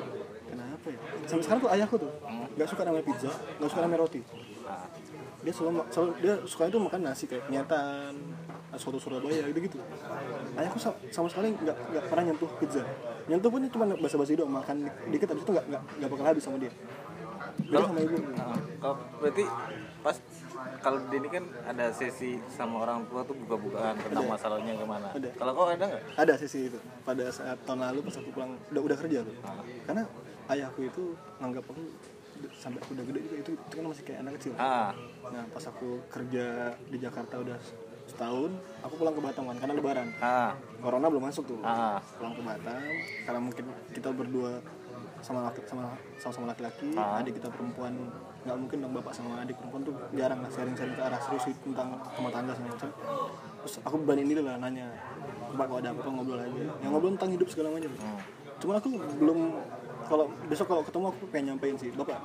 kenapa 0.46 0.88
ya? 0.90 1.00
Sampai 1.26 1.44
sekarang 1.46 1.62
tuh 1.66 1.72
ayahku 1.74 1.96
tuh 1.98 2.12
nggak 2.54 2.68
suka 2.70 2.82
namanya 2.86 3.06
pizza 3.10 3.30
nggak 3.58 3.70
suka 3.70 3.82
namanya 3.82 4.02
roti. 4.06 4.22
Ah. 4.70 4.86
dia 5.44 5.52
selalu, 5.52 5.84
selalu 5.92 6.10
dia 6.24 6.34
suka 6.48 6.64
itu 6.72 6.78
makan 6.80 7.00
nasi 7.04 7.24
kayak 7.28 7.44
penyataan 7.52 8.16
soto 8.74 8.98
Surabaya 8.98 9.46
gitu 9.54 9.60
gitu 9.70 9.78
ayahku 10.58 10.82
sa- 10.82 10.98
sama 11.14 11.30
sekali 11.30 11.54
nggak 11.54 11.78
nggak 11.94 12.04
pernah 12.10 12.24
nyentuh 12.30 12.50
pizza. 12.58 12.82
Nyentuh 13.24 13.48
pun 13.48 13.64
cuma 13.70 13.86
basa-basi 13.96 14.36
doang 14.36 14.52
makan 14.52 14.88
dikit 15.08 15.32
abis 15.32 15.44
itu 15.46 15.52
nggak 15.54 15.66
nggak 15.72 16.10
bakal 16.10 16.26
habis 16.26 16.44
sama 16.44 16.58
dia 16.60 16.74
beda 17.58 17.86
sama 17.90 18.00
ibu. 18.02 18.18
Kalau 18.82 18.96
berarti 19.22 19.46
pas 20.04 20.18
kalau 20.84 21.00
di 21.08 21.16
ini 21.16 21.30
kan 21.32 21.44
ada 21.64 21.86
sesi 21.96 22.40
sama 22.52 22.84
orang 22.84 23.08
tua 23.08 23.24
tuh 23.24 23.36
buka-bukaan 23.36 23.96
tentang 24.00 24.28
masalahnya 24.28 24.74
ke 24.76 24.86
mana. 24.86 25.08
Ada. 25.16 25.30
Kalau 25.36 25.52
kau 25.56 25.68
ada 25.72 25.86
nggak? 25.88 26.04
ada 26.20 26.34
sisi 26.36 26.68
itu. 26.68 26.80
Pada 27.08 27.26
saat 27.32 27.58
tahun 27.64 27.80
lalu 27.88 28.00
pas 28.04 28.16
aku 28.20 28.30
pulang 28.36 28.52
udah 28.72 28.82
udah 28.84 28.98
kerja 29.00 29.20
tuh. 29.24 29.36
Karena 29.88 30.04
ayahku 30.52 30.80
itu 30.84 31.04
nganggap 31.40 31.64
aku 31.68 31.84
sampai 32.60 32.80
aku 32.84 32.92
udah 33.00 33.06
gede 33.08 33.20
juga. 33.24 33.36
Itu, 33.40 33.52
itu 33.56 33.74
kan 33.80 33.86
masih 33.88 34.04
kayak 34.04 34.20
anak 34.28 34.34
kecil. 34.40 34.52
Ah, 34.60 34.92
nah 35.32 35.44
pas 35.52 35.64
aku 35.68 35.90
kerja 36.12 36.46
di 36.92 36.98
Jakarta 37.00 37.40
udah 37.40 37.58
setahun 38.04 38.52
aku 38.84 38.94
pulang 39.00 39.16
ke 39.16 39.22
Batam 39.24 39.44
kan 39.48 39.58
karena 39.64 39.74
lebaran. 39.80 40.08
Ah, 40.20 40.52
corona 40.84 41.08
belum 41.08 41.24
masuk 41.32 41.44
tuh. 41.48 41.60
Ah, 41.64 42.04
pulang 42.20 42.36
ke 42.36 42.44
Batam 42.44 42.82
karena 43.24 43.40
mungkin 43.40 43.66
kita 43.96 44.10
berdua 44.12 44.60
sama 45.24 45.48
laki 45.48 45.64
sama 45.64 45.96
sama 46.20 46.32
sama 46.36 46.46
laki-laki 46.52 46.92
adik 46.94 47.40
kita 47.40 47.48
perempuan. 47.48 47.96
Nggak 48.44 48.58
mungkin 48.60 48.78
dong 48.84 48.94
bapak 49.00 49.14
sama 49.16 49.40
adik 49.40 49.56
perempuan 49.56 49.82
tuh 49.88 49.96
jarang 50.12 50.40
lah 50.44 50.52
sharing-sharing 50.52 50.96
ke 51.00 51.04
arah 51.04 51.20
serius 51.24 51.56
tentang 51.64 51.96
rumah 52.20 52.32
tangga 52.36 52.52
segala 52.52 52.72
macam. 52.76 52.90
Terus 53.64 53.74
aku 53.88 53.96
berani 54.04 54.24
diri 54.28 54.42
lah 54.44 54.60
nanya 54.60 54.92
pak 55.56 55.66
kalau 55.72 55.80
ada 55.80 55.90
apa? 55.96 56.10
Ngobrol 56.12 56.40
aja? 56.44 56.64
Yang 56.84 56.92
ngobrol 56.92 57.12
tentang 57.16 57.32
hidup 57.40 57.48
segala 57.48 57.68
macam. 57.72 57.92
Cuma 58.60 58.72
aku 58.76 58.88
belum 59.24 59.40
kalau 60.04 60.26
besok 60.52 60.68
kalau 60.68 60.84
ketemu 60.84 61.06
aku 61.16 61.24
pengen 61.32 61.46
nyampein 61.56 61.76
sih 61.80 61.90
bapak 61.96 62.20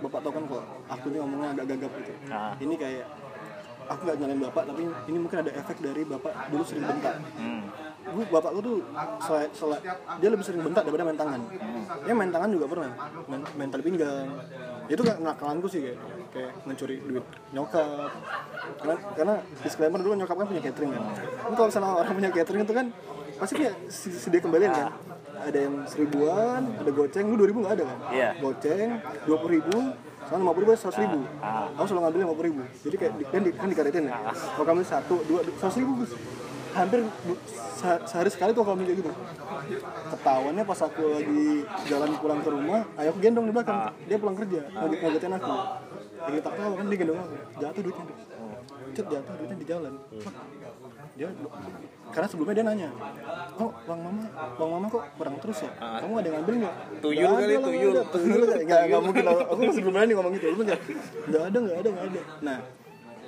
bapak 0.00 0.20
tau 0.24 0.32
kan 0.32 0.44
kok 0.48 0.64
aku 0.88 1.04
ini 1.12 1.18
ngomongnya 1.20 1.48
agak 1.52 1.66
gagap 1.76 1.92
gitu. 2.00 2.12
Ah. 2.32 2.56
ini 2.56 2.74
kayak 2.74 3.04
aku 3.86 4.00
nggak 4.02 4.16
nyalain 4.18 4.40
bapak 4.42 4.62
tapi 4.66 4.82
ini 4.88 5.18
mungkin 5.20 5.38
ada 5.46 5.52
efek 5.54 5.76
dari 5.78 6.02
bapak 6.02 6.32
dulu 6.50 6.64
sering 6.66 6.84
bentak. 6.88 7.14
Hmm, 7.38 7.62
gue 8.16 8.24
bapakku 8.26 8.60
tuh 8.60 8.76
selain, 9.20 9.50
selain- 9.52 9.84
dia 10.16 10.28
lebih 10.28 10.42
sering 10.42 10.60
bentak 10.60 10.82
daripada 10.82 11.04
main 11.04 11.14
tangan. 11.14 11.40
Ya 12.02 12.12
main 12.12 12.30
tangan 12.30 12.48
juga 12.48 12.64
pernah 12.66 12.90
main, 13.26 13.40
main 13.54 13.68
tali 13.68 13.82
pinggang. 13.82 14.26
Itu 14.86 15.00
nggak 15.02 15.18
nakalanku 15.20 15.66
sih 15.66 15.80
kayak 15.84 15.98
kayak 16.30 16.52
mencuri 16.62 16.96
duit 17.00 17.24
nyokap. 17.50 18.10
Karena 18.76 18.96
karena 19.12 19.34
disclaimer 19.60 20.00
dulu 20.00 20.14
nyokap 20.16 20.36
kan 20.36 20.46
punya 20.46 20.62
catering 20.62 20.90
kan. 20.90 21.02
Tapi 21.12 21.54
kalau 21.54 21.68
misalnya 21.68 21.90
orang 21.94 22.14
punya 22.14 22.30
catering 22.32 22.62
itu 22.62 22.74
kan 22.74 22.86
pasti 23.36 23.52
punya 23.54 23.72
sedia 23.90 24.40
kembalian 24.40 24.70
kan. 24.72 24.88
Ada 25.36 25.58
yang 25.60 25.74
seribuan 25.84 26.60
ada 26.72 26.90
goceng. 26.90 27.24
Lu 27.26 27.36
dua 27.36 27.48
ribu 27.48 27.60
nggak 27.60 27.74
ada 27.76 27.84
kan? 27.84 27.98
Iya. 28.10 28.28
goceng 28.40 28.88
dua 29.22 29.36
puluh 29.36 29.52
ribu 29.54 29.76
sama 30.26 30.38
lima 30.40 30.50
puluh 30.50 30.64
ribu 30.64 30.72
seratus 30.74 30.98
ribu. 30.98 31.20
Aku 31.76 31.84
selalu 31.84 32.00
ngambil 32.02 32.20
lima 32.24 32.32
puluh 32.32 32.46
ribu. 32.48 32.62
Jadi 32.80 32.96
kayak 32.96 33.12
di- 33.14 33.26
kan, 33.26 33.40
di, 33.42 33.50
kan 33.52 33.68
dikaretin 33.68 34.04
ya. 34.06 34.16
Kalau 34.32 34.64
kamu 34.64 34.80
satu 34.82 35.14
dua 35.22 35.40
seratus 35.52 35.76
ribu 35.76 35.92
Gus. 36.00 36.10
Hampir 36.76 37.00
sehari 37.80 38.30
sekali 38.30 38.50
tuh 38.52 38.62
kalau 38.62 38.76
kayak 38.76 39.00
gitu. 39.00 39.10
Ketahuannya 40.12 40.64
pas 40.68 40.80
aku 40.84 41.02
lagi 41.16 41.64
jalan 41.88 42.10
pulang 42.20 42.40
ke 42.44 42.50
rumah 42.52 42.84
ayahku 43.00 43.18
gendong 43.18 43.46
di 43.48 43.52
belakang. 43.56 43.92
Dia 44.04 44.16
pulang 44.20 44.36
kerja 44.36 44.60
ngaget 44.68 44.98
ngagetin 45.00 45.32
aku. 45.36 45.54
Ya 46.16 46.30
kita 46.40 46.50
tahu 46.52 46.72
kan 46.76 46.84
dia 46.88 46.98
gendong 47.00 47.20
aku. 47.20 47.34
Jatuh 47.60 47.82
duitnya 47.82 48.04
Dok. 48.06 48.18
cet 48.96 49.06
jatuh 49.12 49.34
duitnya 49.36 49.56
di 49.56 49.66
jalan. 49.68 49.92
Dia 51.16 51.28
karena 52.06 52.28
sebelumnya 52.30 52.54
dia 52.54 52.64
nanya 52.64 52.88
oh 53.56 53.72
uang 53.88 54.00
mama 54.04 54.24
uang 54.56 54.70
mama 54.78 54.86
kok 54.92 55.04
kurang 55.16 55.36
terus 55.42 55.58
ya? 55.64 55.70
Kamu 55.76 56.12
ada 56.20 56.28
ngambil 56.38 56.54
nggak? 56.64 56.74
Tuyul 57.02 57.32
kali, 57.34 57.54
tuyul. 57.56 57.94
tuyul. 58.14 58.40
Nggak 58.62 58.80
nggak 58.88 59.02
mungkin 59.02 59.24
aku 59.26 59.60
masih 59.64 59.82
belum 59.84 59.94
berani 59.96 60.12
ngomong 60.14 60.32
gitu. 60.38 60.46
Lu 60.54 60.62
nggak 60.62 60.80
nggak 61.28 61.42
ada 61.50 61.58
nggak 61.60 61.76
ada 61.76 61.88
nggak 61.88 62.06
ada. 62.08 62.20
Nah 62.44 62.58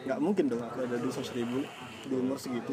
nggak 0.09 0.19
mungkin 0.25 0.45
dong 0.49 0.65
aku 0.65 0.89
ada 0.89 0.97
duit 0.97 1.13
seratus 1.13 1.37
ribu 1.37 1.61
di 2.09 2.15
umur 2.17 2.41
segitu. 2.41 2.73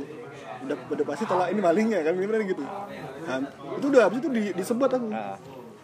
Udah 0.64 0.78
udah 0.88 1.06
pasti 1.06 1.28
tolak 1.28 1.52
ini 1.52 1.60
malingnya 1.60 2.00
kan 2.00 2.16
bener 2.16 2.42
gitu. 2.48 2.64
Nah, 3.28 3.44
itu 3.76 3.86
udah 3.92 4.02
habis 4.08 4.24
itu 4.24 4.30
di, 4.32 4.42
disebat 4.56 4.92
aku. 4.96 5.12
Ah. 5.12 5.36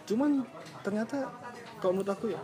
cuman 0.02 0.42
ternyata 0.82 1.30
kalau 1.78 1.94
menurut 1.94 2.10
aku 2.10 2.26
ya 2.34 2.40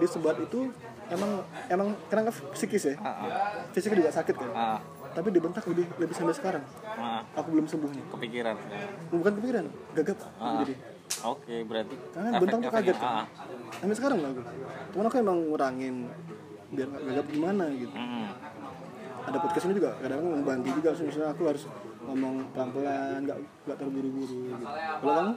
disebat 0.00 0.40
itu 0.40 0.72
emang 1.12 1.44
emang 1.68 1.92
karena 2.08 2.30
psikis 2.54 2.88
ya? 2.88 2.96
Fisiknya 3.74 4.06
juga 4.06 4.12
sakit 4.14 4.32
kan? 4.32 4.50
Ah, 4.56 4.78
tapi 5.12 5.28
dibentak 5.28 5.66
lebih 5.68 5.84
lebih 5.98 6.14
sampai 6.16 6.32
sekarang. 6.32 6.64
Ah, 6.96 7.20
aku 7.36 7.52
belum 7.52 7.66
sembuh 7.68 7.90
nih. 7.92 8.04
Kepikiran. 8.14 8.56
Bukan 9.12 9.32
kepikiran 9.42 9.64
gagap 9.92 10.18
Ah. 10.38 10.62
jadi. 10.64 10.74
Oke 11.26 11.54
berarti 11.64 11.96
karena 12.12 12.38
bentang 12.38 12.60
tuh 12.62 12.72
kaget 12.72 12.96
ah, 12.98 13.02
kan 13.02 13.26
sampai 13.82 13.96
sekarang 13.98 14.18
lah 14.22 14.30
aku. 14.32 14.42
Cuman 14.94 15.04
aku 15.10 15.16
emang 15.20 15.38
ngurangin 15.50 15.96
biar 16.72 16.86
nggak 16.90 17.02
gagap 17.06 17.26
gimana 17.30 17.64
gitu. 17.74 17.94
Mm, 17.94 18.26
ada 19.26 19.38
podcast 19.42 19.64
ini 19.66 19.74
juga 19.74 19.90
kadang-kadang 19.98 20.34
membantu 20.38 20.68
juga 20.70 20.90
misalnya 20.94 21.30
aku 21.34 21.42
harus 21.50 21.64
ngomong 22.06 22.34
pelan-pelan 22.54 23.20
nggak 23.26 23.38
nggak 23.66 23.76
terburu-buru 23.78 24.40
gitu. 24.54 24.64
Kalau 25.02 25.14
kamu? 25.14 25.32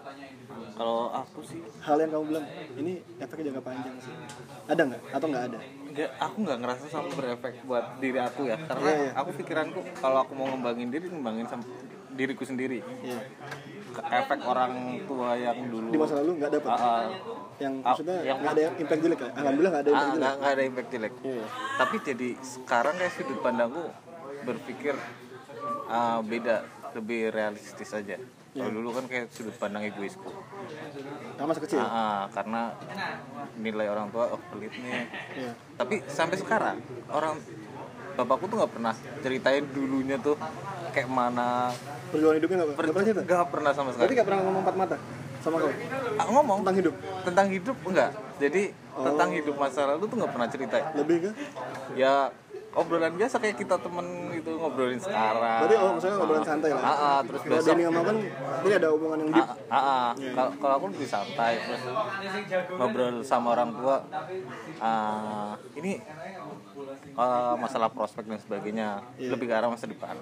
Kalau 0.77 1.09
aku 1.13 1.39
sih. 1.41 1.59
Hal 1.81 1.97
yang 1.97 2.11
kamu 2.13 2.23
bilang 2.29 2.45
ini 2.77 2.91
efeknya 3.17 3.43
jangka 3.49 3.63
panjang 3.65 3.95
sih. 4.01 4.13
Ada 4.69 4.81
nggak? 4.85 5.01
Atau 5.13 5.27
nggak 5.29 5.45
ada? 5.53 5.59
Nggak 5.89 6.09
aku 6.21 6.37
nggak 6.45 6.59
ngerasa 6.61 6.83
sampai 6.89 7.13
berefek 7.17 7.53
buat 7.65 7.85
diri 7.97 8.19
aku 8.21 8.41
ya. 8.45 8.57
Karena 8.61 8.89
Iya, 8.89 9.01
iya. 9.01 9.11
aku 9.17 9.29
pikiranku 9.41 9.79
kalau 9.97 10.17
aku 10.21 10.31
mau 10.37 10.47
ngembangin 10.53 10.89
diri 10.93 11.05
ngembangin 11.09 11.45
sama 11.49 11.65
diriku 12.13 12.43
sendiri. 12.45 12.85
Iya. 13.01 13.21
Efek 13.91 14.39
orang 14.43 14.71
tua 15.03 15.29
yang 15.33 15.57
dulu. 15.65 15.89
Di 15.89 15.97
masa 15.97 16.13
lalu 16.17 16.31
nggak 16.37 16.51
dapat 16.53 16.69
Ah, 16.69 16.79
ah. 16.79 17.03
yang 17.57 17.73
Ah, 17.79 17.91
maksudnya 17.91 18.17
yang- 18.21 18.39
nggak 18.39 18.51
ada 18.51 18.61
yang 18.61 18.75
impact 18.77 19.01
jelek 19.01 19.19
ya? 19.19 19.29
Alhamdulillah 19.33 19.71
nggak 19.71 19.83
ada 19.83 19.91
impact 19.91 20.09
jelek. 20.09 20.33
nggak 20.35 20.51
ada 20.51 20.63
impact 20.63 20.89
jelek. 20.89 21.13
Iya. 21.21 21.45
tapi 21.75 21.95
jadi 22.01 22.29
sekarang 22.39 22.95
kayak 22.95 23.13
sudut 23.13 23.39
pandangku 23.39 23.83
berpikir 24.41 24.95
ah, 25.87 26.19
beda 26.21 26.55
lebih 26.91 27.29
realistis 27.29 27.91
aja. 27.91 28.17
Kalau 28.49 28.71
dulu 28.71 28.89
kan 28.91 29.05
kayak 29.05 29.29
sudut 29.29 29.53
pandang 29.53 29.85
egoisku. 29.85 30.25
Nah, 31.37 31.45
masa 31.45 31.61
kecil? 31.61 31.79
Ah, 31.79 32.25
karena 32.29 32.73
nilai 33.55 33.87
orang 33.87 34.09
tua 34.09 34.25
oh 34.27 34.41
pelit 34.49 34.73
nih. 34.73 35.05
Iya. 35.37 35.51
tapi 35.75 36.01
sampai 36.05 36.35
sekarang 36.35 36.77
orang 37.07 37.37
bapakku 38.19 38.45
tuh 38.51 38.57
nggak 38.59 38.73
pernah 38.75 38.93
ceritain 39.23 39.63
dulunya 39.71 40.19
tuh 40.19 40.35
kayak 40.91 41.07
mana 41.07 41.71
perjuangan 42.11 42.35
hidupnya 42.35 42.57
nggak 42.59 42.69
pernah? 42.75 43.03
Cerita? 43.03 43.21
Nggak 43.23 43.47
pernah 43.47 43.71
sama 43.71 43.89
berarti 43.89 44.03
sekali 44.03 44.13
nggak 44.19 44.27
pernah 44.27 44.41
ngomong 44.43 44.61
empat 44.67 44.75
mata 44.75 44.97
sama 45.39 45.55
kau? 45.55 45.71
Ah, 46.19 46.25
ngomong. 46.27 46.57
Tentang 46.67 46.77
hidup? 46.83 46.95
Tentang 47.23 47.47
hidup 47.47 47.77
enggak 47.87 48.11
jadi 48.39 48.63
tentang 48.99 49.29
hidup 49.35 49.55
masa 49.55 49.87
lalu 49.87 50.03
tuh 50.07 50.15
nggak 50.19 50.31
pernah 50.31 50.49
cerita. 50.51 50.75
Lebih 50.95 51.15
ke? 51.27 51.31
Ya 51.95 52.31
obrolan 52.69 53.17
biasa 53.17 53.41
kayak 53.41 53.57
kita 53.57 53.75
temen 53.81 54.05
gitu 54.35 54.55
ngobrolin 54.55 55.01
sekarang. 55.01 55.65
Berarti 55.65 55.75
oh 55.75 55.89
maksudnya 55.97 56.15
ngobrolan 56.21 56.45
santai 56.45 56.69
lah. 56.71 56.83
Ah, 56.83 56.91
ah, 56.93 57.19
terus 57.25 57.41
kalau 57.43 57.57
besok 57.59 57.67
Denny 57.73 57.83
ngomong 57.89 58.05
kan 58.05 58.17
ini 58.63 58.73
ada 58.77 58.87
hubungan 58.93 59.17
yang 59.25 59.31
deep? 59.33 59.47
Ah, 59.47 59.75
ah, 59.75 59.79
ah. 59.79 60.09
Kalau 60.15 60.51
kalau 60.61 60.73
aku 60.77 60.85
lebih 60.93 61.09
santai 61.09 61.53
terus 61.59 61.81
ngobrol 62.77 63.15
sama 63.25 63.47
orang 63.57 63.71
tua. 63.73 63.95
ah, 64.79 65.53
ini 65.75 65.99
ah, 67.15 67.53
masalah 67.55 67.89
prospek 67.89 68.25
dan 68.25 68.39
sebagainya 68.39 69.03
Iya. 69.15 69.29
lebih 69.33 69.45
ke 69.47 69.53
arah 69.53 69.69
masa 69.69 69.85
depan. 69.85 70.15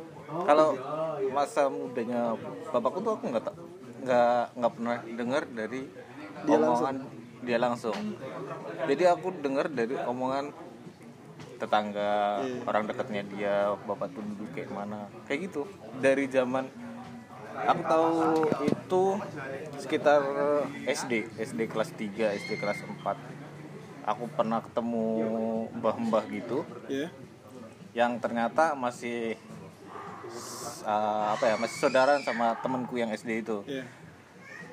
Kalau 0.43 0.75
masa 1.29 1.67
mudanya 1.67 2.35
bapakku 2.69 2.99
tuh 2.99 3.13
aku 3.15 3.25
nggak 3.29 3.43
nggak 4.03 4.43
nggak 4.55 4.71
pernah 4.73 4.95
dengar 5.05 5.43
dari 5.47 5.81
Dia 6.37 6.53
omongan 6.55 6.95
dia 7.41 7.57
langsung. 7.57 7.97
Jadi 8.85 9.03
aku 9.05 9.33
dengar 9.41 9.65
dari 9.67 9.97
omongan 9.97 10.53
tetangga 11.57 12.37
Iya. 12.39 12.61
orang 12.63 12.85
dekatnya 12.85 13.23
dia 13.25 13.55
bapak 13.81 14.13
tuh 14.13 14.21
dulu 14.21 14.45
kayak 14.53 14.69
mana 14.69 15.09
kayak 15.25 15.49
gitu 15.49 15.65
dari 15.97 16.29
zaman 16.29 16.69
aku 17.57 17.81
tahu 17.81 18.13
itu 18.61 19.03
sekitar 19.75 20.21
SD 20.85 21.25
SD 21.35 21.59
kelas 21.65 21.89
3 21.97 22.37
SD 22.37 22.61
kelas 22.61 22.77
4 22.85 23.36
aku 24.07 24.31
pernah 24.31 24.63
ketemu 24.63 25.05
mbah-mbah 25.75 26.23
gitu. 26.31 26.63
Ya 26.87 27.11
yang 27.97 28.21
ternyata 28.21 28.77
masih 28.77 29.33
uh, 30.85 31.33
apa 31.33 31.49
ya 31.49 31.55
masih 31.57 31.77
saudaraan 31.81 32.21
sama 32.21 32.53
temanku 32.61 32.93
yang 33.01 33.09
SD 33.09 33.41
itu. 33.41 33.65
Ya 33.65 33.83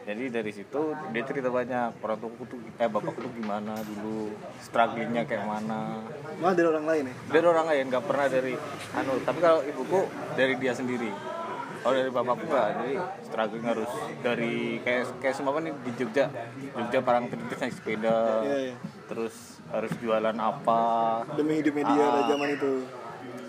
jadi 0.04 0.28
dari 0.28 0.52
situ 0.52 0.92
dia 1.16 1.22
cerita 1.24 1.48
banyak 1.48 1.96
orang 2.04 2.18
tuaku 2.20 2.44
tuh 2.44 2.60
eh 2.76 2.84
bapakku 2.84 3.24
tuh 3.24 3.32
gimana 3.32 3.72
dulu 3.80 4.36
strugglingnya 4.60 5.24
kayak 5.24 5.48
mana. 5.48 6.04
Malah 6.36 6.52
dari 6.52 6.68
orang 6.68 6.84
lain 6.84 7.04
ya? 7.08 7.14
Dari 7.32 7.46
orang 7.48 7.66
lain 7.72 7.84
nggak 7.88 8.04
pernah 8.04 8.26
dari 8.28 8.52
anu 8.92 9.12
tapi 9.24 9.38
kalau 9.40 9.64
ibuku 9.64 10.00
dari 10.36 10.60
dia 10.60 10.76
sendiri. 10.76 11.08
Kalau 11.80 11.94
dari 11.96 12.10
bapakku 12.12 12.44
nggak 12.44 12.68
jadi 12.76 12.94
struggling 13.24 13.64
harus 13.64 13.90
dari 14.20 14.76
kayak 14.84 15.24
kayak 15.24 15.34
semua 15.40 15.56
nih 15.64 15.72
di 15.72 15.90
Jogja. 15.96 16.28
Jogja 16.76 17.00
parang 17.00 17.24
naik 17.32 17.72
sepeda. 17.72 18.44
Iya, 18.44 18.56
iya. 18.60 18.74
Terus 19.14 19.62
harus 19.70 19.92
jualan 20.02 20.34
apa. 20.34 20.82
Demi 21.38 21.62
hidupnya 21.62 21.84
dia 21.86 22.04
pada 22.10 22.22
zaman 22.26 22.48
itu. 22.50 22.72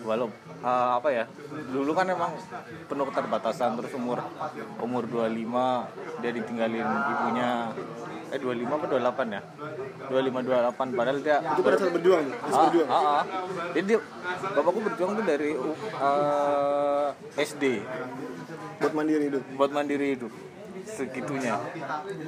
Walau 0.05 0.29
eh, 0.61 0.89
apa 1.01 1.09
ya 1.09 1.25
dulu 1.73 1.97
kan 1.97 2.05
emang 2.05 2.37
penuh 2.85 3.09
keterbatasan 3.09 3.73
terus 3.73 3.89
umur 3.97 4.21
umur 4.77 5.09
25 5.09 6.21
dia 6.21 6.31
ditinggalin 6.31 6.85
ibunya. 6.85 7.73
Eh 8.29 8.37
25 8.37 8.69
apa 8.69 8.85
28 8.85 9.37
ya? 9.37 9.41
25 10.09 10.45
28 10.45 10.97
padahal 10.97 11.17
dia 11.21 11.37
itu 11.41 11.61
pada 11.61 11.77
saat 11.77 11.93
berjuang 11.93 12.25
Ah, 12.29 12.61
berjuang? 12.69 12.89
ah, 12.89 13.01
ah. 13.01 13.23
Jadi 13.73 13.85
dia, 13.85 13.99
bapakku 14.53 14.79
berjuang 14.81 15.11
tuh 15.13 15.25
dari 15.25 15.51
uh, 16.01 17.09
SD 17.37 17.63
buat 18.81 18.93
mandiri 18.93 19.23
hidup? 19.29 19.43
Buat 19.57 19.71
mandiri 19.73 20.07
hidup 20.17 20.31
segitunya. 20.85 21.55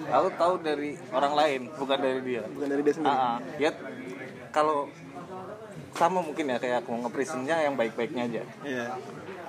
Aku 0.09 0.27
tahu 0.33 0.53
dari 0.59 0.97
orang 1.09 1.33
lain, 1.33 1.61
bukan 1.73 1.97
dari 1.97 2.19
dia. 2.21 2.43
bukan 2.45 2.67
dari 2.67 2.81
dia 2.81 2.93
sendiri 2.93 3.13
Ah, 3.13 3.23
ah. 3.23 3.37
ya 3.57 3.69
kalau 4.49 4.89
sama 5.93 6.21
mungkin 6.21 6.45
ya 6.45 6.57
kayak 6.57 6.85
aku 6.85 6.93
ngepresentnya 6.93 7.57
yang 7.63 7.73
baik-baiknya 7.73 8.23
aja. 8.27 8.41
Iya. 8.61 8.85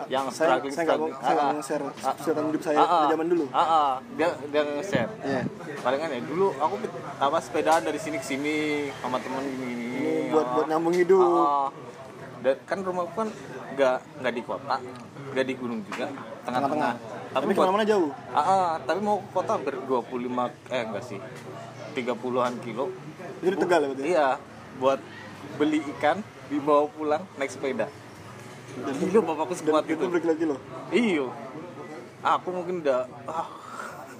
Yang 0.07 0.25
saya 0.31 0.57
struggling 0.63 0.73
saya 0.73 0.85
nggak 0.87 0.99
mau 0.99 1.09
struggling. 1.09 1.21
saya 1.21 1.35
nggak 1.35 1.45
Ah, 1.45 1.53
mau 1.53 1.63
share 1.65 1.85
ah. 1.85 2.15
kesulitan 2.15 2.45
hidup 2.49 2.63
saya 2.63 2.77
Ah, 2.77 2.83
ah. 2.83 2.89
pada 2.89 3.07
zaman 3.11 3.27
dulu 3.29 3.45
Ah, 3.51 3.61
ah. 3.61 3.93
dia 4.15 4.29
dia 4.49 4.63
nge-share. 4.65 5.11
Iya. 5.21 5.43
Palingan 5.79 6.09
ya 6.15 6.21
dulu 6.23 6.47
aku 6.55 6.75
apa 7.19 7.39
sepedaan 7.43 7.83
dari 7.83 7.99
sini 7.99 8.17
ke 8.17 8.27
sini 8.27 8.55
sama 8.97 9.19
temen 9.19 9.43
gini 9.45 9.65
gini. 9.67 9.85
ini 9.99 10.13
buat 10.31 10.47
buat 10.55 10.67
nyambung 10.67 10.95
hidup 10.95 11.21
Ah, 11.21 11.69
dan 12.39 12.55
kan 12.65 12.79
rumahku 12.81 13.13
kan 13.13 13.29
nggak 13.75 13.97
nggak 14.23 14.33
di 14.33 14.43
kota, 14.43 14.77
nggak 15.35 15.45
di 15.45 15.55
gunung 15.55 15.81
juga, 15.85 16.07
tengah-tengah. 16.43 16.95
Tapi 17.29 17.45
Tapi 17.45 17.55
ke 17.55 17.61
mana-mana 17.61 17.85
jauh 17.85 18.11
ah, 18.31 18.41
ah, 18.41 18.71
tapi 18.81 19.01
mau 19.01 19.21
ke 19.21 19.31
kota 19.31 19.51
hampir 19.55 19.75
25 19.77 20.73
eh 20.73 20.83
enggak 20.83 21.05
sih, 21.05 21.19
30-an 21.95 22.55
kilo. 22.61 22.85
jadi 23.39 23.55
tegal 23.55 23.81
ya 23.85 23.89
Iya, 23.99 24.29
buat 24.77 25.01
beli 25.57 25.81
ikan 25.97 26.21
dibawa 26.49 26.89
pulang 26.89 27.23
naik 27.37 27.51
sepeda. 27.51 27.87
Gila 28.79 29.21
bapakku 29.25 29.53
dan 29.53 29.59
sekuat 29.59 29.85
itu 29.85 29.95
itu. 29.97 30.05
berkilo-kilo 30.07 30.57
Iyo. 30.89 31.27
Aku 32.19 32.49
mungkin 32.51 32.81
udah 32.81 33.05
ah, 33.27 33.47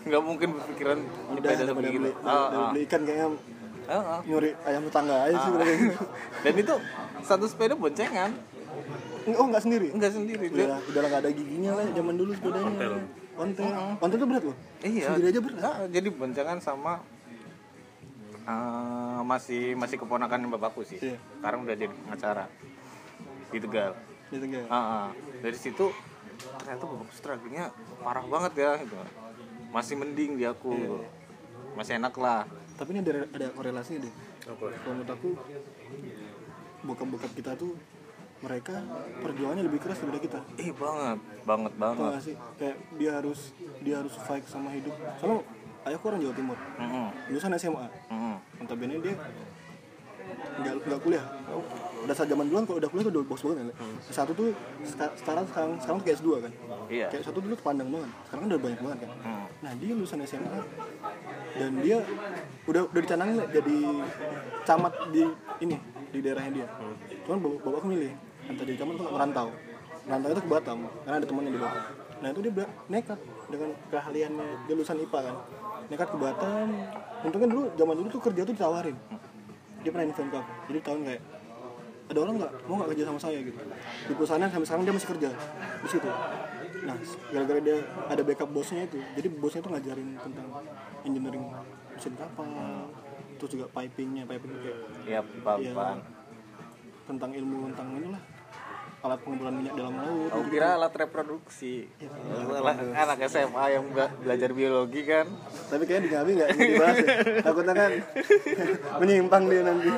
nggak 0.03 0.23
mungkin 0.23 0.49
berpikiran 0.55 0.99
daripada 1.35 1.65
seperti 1.65 1.89
beli, 1.89 1.97
gitu. 1.97 2.11
dari, 2.21 2.29
Ah, 2.29 2.47
ah. 2.47 2.69
beli 2.71 2.81
ikan 2.85 3.01
kayaknya 3.03 3.29
Ah, 3.89 3.97
ah. 3.97 4.21
nyuri 4.21 4.53
ayam 4.69 4.85
tetangga 4.85 5.17
aja 5.25 5.37
sih 5.41 5.51
gitu. 5.51 5.65
Dan 6.45 6.55
itu 6.55 6.75
satu 7.25 7.45
sepeda 7.49 7.73
boncengan, 7.73 8.31
oh 9.35 9.47
nggak 9.51 9.63
sendiri? 9.65 9.89
Enggak 9.93 10.13
sendiri. 10.15 10.47
udah 10.49 10.79
udah 10.81 11.01
nggak 11.05 11.21
ada 11.27 11.31
giginya 11.35 11.71
lah 11.77 11.85
zaman 11.93 12.15
dulu 12.17 12.31
sepedanya. 12.33 12.99
Ontel 13.39 13.67
ontel 14.03 14.19
tuh 14.19 14.29
berat 14.29 14.45
loh? 14.47 14.57
Iya. 14.83 15.07
sendiri 15.15 15.27
aja 15.31 15.41
berat. 15.43 15.59
Enggak, 15.59 15.77
jadi 15.93 16.09
boncengan 16.15 16.59
sama 16.63 16.95
Eh, 18.49 19.21
masih 19.29 19.77
masih 19.77 20.01
keponakan 20.01 20.49
bapakku 20.49 20.81
sih. 20.81 20.97
Iya. 20.97 21.21
sekarang 21.37 21.69
udah 21.69 21.77
jadi 21.77 21.93
pengacara. 21.93 22.49
Di 23.53 23.61
Tegal. 23.61 23.93
Di 24.33 24.39
Tegal. 24.41 24.65
Ah, 24.73 24.81
ah. 24.81 25.07
dari 25.45 25.59
situ 25.61 25.93
ternyata 26.57 26.89
bapakku 26.89 27.13
struggle-nya 27.13 27.69
parah 28.01 28.25
banget 28.25 28.53
ya 28.57 28.71
gitu. 28.81 28.97
Masih 29.69 30.01
mending 30.01 30.41
di 30.41 30.49
aku. 30.49 30.73
Iya. 30.73 31.05
masih 31.77 32.01
enak 32.01 32.17
lah. 32.17 32.43
Tapi 32.75 32.91
ini 32.97 33.05
ada 33.05 33.29
ada 33.31 33.47
korelasinya 33.53 34.09
deh 34.09 34.15
apa? 34.49 34.65
Kalau 34.81 34.95
menurut 34.97 35.13
aku 35.13 35.29
bokap-bokap 36.89 37.33
kita 37.37 37.53
tuh 37.55 37.77
mereka 38.39 38.75
perjuangannya 39.19 39.65
lebih 39.65 39.81
keras 39.81 39.99
daripada 39.99 40.21
kita. 40.21 40.39
Eh 40.57 40.71
banget 40.71 41.19
banget 41.43 41.73
banget. 41.75 42.11
Gak 42.13 42.23
sih? 42.23 42.37
Kayak 42.55 42.77
dia 42.95 43.11
harus 43.13 43.41
dia 43.81 43.95
harus 43.99 44.15
fight 44.17 44.45
sama 44.47 44.71
hidup. 44.71 44.95
Soalnya 45.19 45.43
ayahku 45.85 46.05
orang 46.07 46.21
Jawa 46.21 46.35
Timur. 46.35 46.59
Mm-mm. 46.79 47.07
lulusan 47.29 47.51
SMA 47.57 47.87
Mm-mm. 48.09 48.37
notabene 48.57 48.95
dia 49.01 49.15
nggak 50.59 50.75
nggak 50.85 51.01
kuliah. 51.01 51.25
Udah 51.99 52.15
saat 52.15 52.29
zaman 52.29 52.47
duluan 52.47 52.63
kalau 52.63 52.79
udah 52.79 52.87
kuliah 52.87 53.05
tuh 53.05 53.13
udah 53.13 53.25
bos 53.25 53.43
banget. 53.43 53.59
Ya 53.65 53.75
satu 54.13 54.31
tuh 54.33 54.49
seka- 54.83 55.15
sekarang 55.17 55.45
sekarang 55.47 55.71
sekarang 55.79 55.99
tuh 55.99 56.05
kayak 56.05 56.19
S2 56.19 56.29
kan. 56.39 56.53
Iya. 56.87 57.07
Kayak 57.11 57.25
satu 57.25 57.39
dulu 57.41 57.53
tuh 57.55 57.65
pandang 57.65 57.89
banget. 57.89 58.11
Sekarang 58.23 58.41
kan 58.41 58.49
udah 58.49 58.63
banyak 58.63 58.81
banget 58.81 58.99
kan. 59.01 59.11
Mm. 59.19 59.47
nah 59.59 59.73
dia 59.75 59.91
lulusan 59.91 60.19
SMA 60.23 60.61
dan 61.59 61.71
dia 61.83 61.99
udah 62.65 62.83
udah 62.87 63.01
dicanangin 63.03 63.43
jadi 63.51 63.79
camat 64.63 64.93
di 65.11 65.23
ini 65.59 65.77
di 66.09 66.19
daerahnya 66.21 66.53
dia. 66.55 66.67
Cuman 67.25 67.39
bapak 67.41 67.59
bapakku 67.65 67.89
milih 67.89 68.13
antara 68.49 68.67
jadi 68.67 68.79
camat 68.81 68.95
atau 68.97 69.13
merantau 69.13 69.49
merantau 70.09 70.29
itu 70.33 70.41
ke 70.41 70.51
Batam 70.51 70.79
karena 71.05 71.17
ada 71.21 71.27
temannya 71.29 71.53
di 71.53 71.61
Batam. 71.61 71.85
Nah 72.19 72.29
itu 72.33 72.41
dia 72.41 72.67
nekat 72.89 73.21
dengan 73.53 73.71
keahliannya 73.93 74.47
dia 74.65 74.75
lulusan 74.75 74.97
IPA 75.05 75.21
kan. 75.21 75.37
Nekat 75.93 76.09
ke 76.09 76.19
Batam. 76.19 76.69
Untungnya 77.29 77.49
dulu 77.53 77.63
zaman 77.77 77.95
dulu 78.01 78.09
tuh 78.09 78.23
kerja 78.25 78.41
tuh 78.49 78.55
ditawarin. 78.57 78.97
Dia 79.85 79.91
pernah 79.93 80.07
info 80.09 80.23
ke 80.25 80.39
aku. 80.41 80.53
Jadi 80.73 80.79
tahun 80.81 81.01
kayak 81.05 81.23
ada 82.09 82.19
orang 82.25 82.35
nggak? 82.41 82.53
Mau 82.65 82.75
nggak 82.81 82.91
kerja 82.97 83.05
sama 83.05 83.21
saya? 83.21 83.39
Gitu. 83.45 83.59
Di 84.09 84.13
perusahaannya 84.17 84.49
sampai 84.49 84.67
sekarang 84.67 84.85
dia 84.89 84.95
masih 84.97 85.09
kerja 85.13 85.29
di 85.85 85.89
situ. 85.93 86.09
Nah 86.89 86.97
gara-gara 87.29 87.61
dia 87.61 87.77
ada 88.09 88.23
backup 88.25 88.49
bosnya 88.49 88.89
itu 88.89 88.99
jadi 89.13 89.29
bosnya 89.29 89.61
tuh 89.61 89.71
ngajarin 89.77 90.09
tentang 90.25 90.47
engineering 91.05 91.45
mesin 91.93 92.15
kapal 92.17 92.49
terus 93.39 93.51
juga 93.55 93.67
pipingnya 93.71 94.27
piping 94.27 94.51
kayak 94.63 94.79
iya 95.07 95.23
pan 95.75 95.99
tentang 97.07 97.31
ilmu 97.35 97.71
tentang 97.73 97.89
inilah 98.03 98.23
alat 98.99 99.19
pengumpulan 99.23 99.55
minyak 99.55 99.75
dalam 99.75 99.95
laut. 99.95 100.31
Aku 100.33 100.45
kira 100.49 100.75
alat 100.75 100.93
reproduksi. 100.93 101.87
Anak 102.93 103.19
SMA 103.27 103.65
yang 103.71 103.85
bela- 103.89 104.15
belajar 104.19 104.51
biologi 104.51 105.03
kan. 105.03 105.27
Tapi 105.71 105.83
kayaknya 105.87 106.03
di 106.03 106.11
Ngawi 106.11 106.31
nggak 106.35 106.49
ini 106.51 106.63
dibahas 106.67 106.97
ya. 106.99 107.09
Takutnya 107.41 107.75
kan 107.75 107.91
menyimpang 109.01 109.43
dia 109.47 109.63
nanti. 109.63 109.91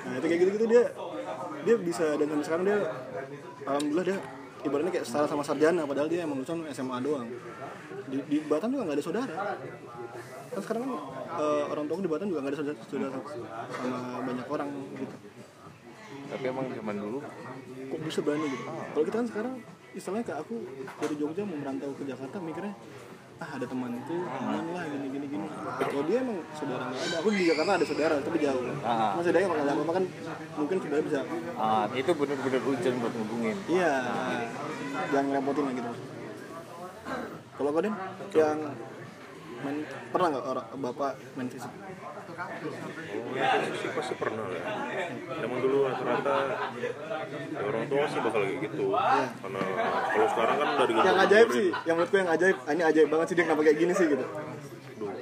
Nah 0.00 0.14
itu 0.16 0.26
kayak 0.26 0.40
gitu-gitu 0.40 0.66
dia 0.66 0.84
dia 1.60 1.76
bisa 1.76 2.16
dan 2.16 2.26
sampai 2.26 2.46
sekarang 2.46 2.64
dia 2.64 2.78
alhamdulillah 3.66 4.06
dia 4.06 4.18
ibaratnya 4.60 4.92
kayak 4.94 5.06
setara 5.06 5.26
sama 5.26 5.42
sarjana 5.42 5.82
padahal 5.84 6.08
dia 6.08 6.24
emang 6.24 6.40
lulusan 6.40 6.62
SMA 6.70 6.96
doang. 7.02 7.26
Di, 8.06 8.16
di 8.24 8.36
Batam 8.42 8.70
juga 8.70 8.86
nggak 8.86 8.96
ada 8.96 9.04
saudara. 9.04 9.34
Kan 10.50 10.60
sekarang 10.62 10.82
kan 10.82 10.92
eh, 11.36 11.64
orang 11.66 11.84
tua 11.86 11.98
di 11.98 12.10
Batam 12.10 12.26
juga 12.28 12.40
nggak 12.40 12.52
ada 12.54 12.58
saudara, 12.58 12.78
saudara 12.86 13.18
sama 13.74 13.98
banyak 14.22 14.46
orang 14.46 14.68
gitu. 14.94 15.16
Tapi 16.30 16.44
emang 16.46 16.66
zaman 16.70 16.94
dulu 16.96 17.18
kok 17.90 18.00
bisa 18.06 18.20
berani 18.22 18.46
gitu. 18.46 18.64
Kalau 18.70 19.04
kita 19.04 19.16
kan 19.18 19.26
sekarang 19.26 19.54
istilahnya 19.90 20.24
kayak 20.30 20.38
aku 20.46 20.54
dari 21.02 21.14
Jogja 21.18 21.42
mau 21.42 21.58
merantau 21.58 21.90
ke 21.98 22.02
Jakarta 22.06 22.36
mikirnya 22.38 22.74
ah 23.40 23.56
ada 23.56 23.64
teman 23.64 23.96
lah 23.96 24.84
gini 24.84 25.06
gini 25.16 25.26
gini. 25.32 25.46
Kalau 25.80 26.04
dia 26.04 26.20
emang 26.20 26.44
saudara 26.52 26.92
nggak 26.92 27.02
ada 27.08 27.16
aku 27.24 27.28
di 27.32 27.44
Jakarta 27.48 27.70
ada 27.80 27.86
saudara 27.88 28.14
tapi 28.20 28.36
jauh. 28.36 28.64
Ah. 28.84 29.16
mas 29.16 29.24
saudaranya 29.24 29.48
kalau 29.48 29.62
nggak 29.64 29.76
apa 29.80 29.92
kan 29.96 30.04
mungkin 30.60 30.76
saudara 30.84 31.00
bisa 31.00 31.20
ah, 31.56 31.84
itu 31.96 32.10
bener-bener 32.12 32.60
hujan 32.62 32.94
buat 33.00 33.12
ngubungin. 33.16 33.56
Iya. 33.66 33.94
Jangan 35.08 35.26
ngerepotin 35.32 35.64
lah 35.64 35.74
gitu. 35.74 35.90
Kalau 37.56 37.70
kau 37.72 37.82
yang 38.36 38.58
main 39.60 39.76
pernah 40.12 40.26
nggak 40.32 40.44
orang 40.44 40.66
bapak 40.80 41.12
main 41.36 41.48
fisik 41.52 41.72
Oh, 42.40 43.76
sih 43.76 43.90
pasti 43.92 44.14
pernah 44.16 44.44
lah. 44.48 44.62
Emang 45.44 45.58
dulu 45.60 45.78
rata-rata 45.92 46.36
ya 46.80 47.60
orang 47.60 47.84
tua 47.92 48.04
sih 48.08 48.20
bakal 48.24 48.40
kayak 48.48 48.58
gitu. 48.64 48.84
Karena 48.96 49.60
kalau 50.08 50.28
sekarang 50.32 50.56
kan 50.56 50.68
udah 50.72 50.86
digambar 50.88 51.08
yang 51.10 51.18
ajaib 51.28 51.48
sih 51.52 51.68
yang 51.84 51.94
menurutku 52.00 52.16
yang 52.16 52.30
ajaib 52.32 52.56
ah, 52.64 52.72
ini 52.72 52.82
ajaib 52.86 53.08
banget 53.12 53.26
sih 53.28 53.36
dia 53.36 53.44
kenapa 53.44 53.62
kayak 53.66 53.78
gini 53.78 53.92
sih 53.92 54.06
gitu 54.08 54.24
Duh, 55.00 55.12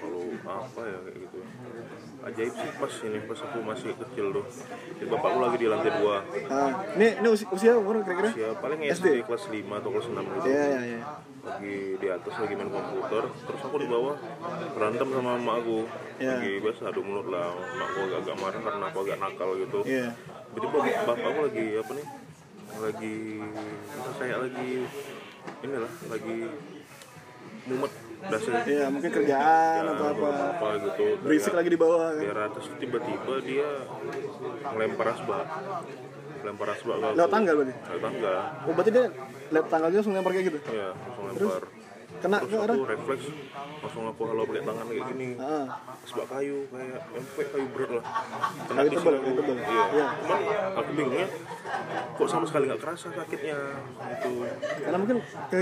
kalau 0.00 0.20
apa 0.48 0.80
ya 0.80 0.98
kayak 1.04 1.16
gitu. 1.20 1.25
Ajaib 2.26 2.52
sih 2.52 2.70
pas 2.74 2.92
ini 3.06 3.18
pas 3.22 3.38
aku 3.38 3.58
masih 3.62 3.90
kecil 3.94 4.26
tuh. 4.34 4.44
Jadi 4.98 5.06
bapakku 5.06 5.38
lagi 5.38 5.56
di 5.56 5.68
lantai 5.70 5.92
dua. 5.94 6.16
ah, 6.50 6.70
ini 6.94 7.22
ini 7.22 7.28
usia, 7.30 7.46
usia 7.48 7.72
umur 7.78 8.02
kira-kira 8.02 8.34
Ya 8.34 8.50
paling 8.58 8.82
SD? 8.82 8.90
SD 8.90 9.06
kelas 9.22 9.44
5 9.46 9.78
atau 9.78 9.90
kelas 9.94 10.06
6 10.10 10.26
gitu. 10.26 10.46
iya 10.46 10.64
iya 10.66 10.80
iya 10.82 11.00
lagi 11.46 11.78
di 11.94 12.08
atas 12.10 12.34
lagi 12.34 12.54
main 12.58 12.66
komputer 12.66 13.22
terus 13.30 13.60
aku 13.62 13.76
di 13.78 13.86
bawah 13.86 14.18
berantem 14.74 15.06
sama 15.06 15.38
emak 15.38 15.56
aku 15.62 15.78
Iya. 16.18 16.30
lagi 16.34 16.52
biasa 16.58 16.82
adu 16.90 17.00
mulut 17.06 17.26
lah 17.30 17.54
emak 17.54 17.86
aku 17.86 17.98
agak, 18.02 18.18
agak 18.18 18.36
marah 18.42 18.60
karena 18.60 18.84
aku 18.90 18.98
agak 19.06 19.18
nakal 19.22 19.50
gitu 19.54 19.78
iya 19.86 20.10
jadi 20.50 20.66
bapak, 20.66 21.16
aku 21.22 21.40
lagi 21.46 21.66
apa 21.78 21.90
nih 21.94 22.06
lagi 22.76 23.14
kayak 24.18 24.38
lagi 24.42 24.70
inilah 25.62 25.92
lagi 26.10 26.36
mumet 27.64 27.92
dasarnya 28.28 28.62
Iya, 28.66 28.86
mungkin 28.88 29.10
kerjaan 29.10 29.80
Ya, 29.80 29.92
atau 29.92 30.06
apa. 30.08 30.28
apa 30.52 30.68
gitu 30.80 31.04
Berisik 31.20 31.52
lagi 31.52 31.68
di 31.68 31.78
bawah 31.78 31.98
kan. 32.08 32.14
dari 32.16 32.42
atas 32.42 32.64
tiba-tiba 32.76 33.34
dia 33.40 33.68
ngelempar 34.68 35.06
asbak 35.10 35.46
lempar 36.38 36.68
asbak 36.70 36.96
Lewat 37.12 37.30
tangga 37.30 37.52
berarti. 37.52 37.74
lewat 37.74 38.02
tangga 38.02 38.32
Oh, 38.62 38.72
berarti 38.72 38.90
dia 38.90 39.04
lewat 39.48 39.66
tangga 39.66 39.86
langsung 39.88 40.12
lempar 40.12 40.30
kayak 40.30 40.44
gitu. 40.46 40.58
ya 40.68 40.88
langsung 40.92 41.24
lempar 41.32 41.62
Kena 42.18 42.38
ke 42.38 42.46
terus 42.46 42.60
orang. 42.60 42.76
aku 42.76 42.86
refleks 42.88 43.24
langsung 43.78 44.04
aku 44.06 44.22
halo 44.24 44.42
pakai 44.44 44.62
tangan 44.62 44.86
kayak 44.86 45.04
gini 45.10 45.28
Ah, 45.36 45.64
asbak 46.00 46.26
kayu 46.28 46.58
kayak 46.66 47.00
MP 47.12 47.36
kayu 47.46 47.66
berat 47.70 47.90
lah 47.92 48.04
kena 48.62 48.78
Kayu 48.78 48.88
di 48.88 48.96
tebal, 48.96 49.14
kayu 49.16 49.34
tebal. 49.36 49.56
iya 49.58 49.84
Iya. 49.86 50.06
cuman 50.18 50.40
aku 50.74 50.90
bingungnya 50.92 51.28
kok 52.16 52.26
sama 52.26 52.44
sekali 52.44 52.64
nggak 52.66 52.80
kerasa 52.80 53.06
sakitnya 53.10 53.58
gitu 54.10 54.30
karena 54.80 54.96
mungkin 54.96 55.16
ke 55.46 55.58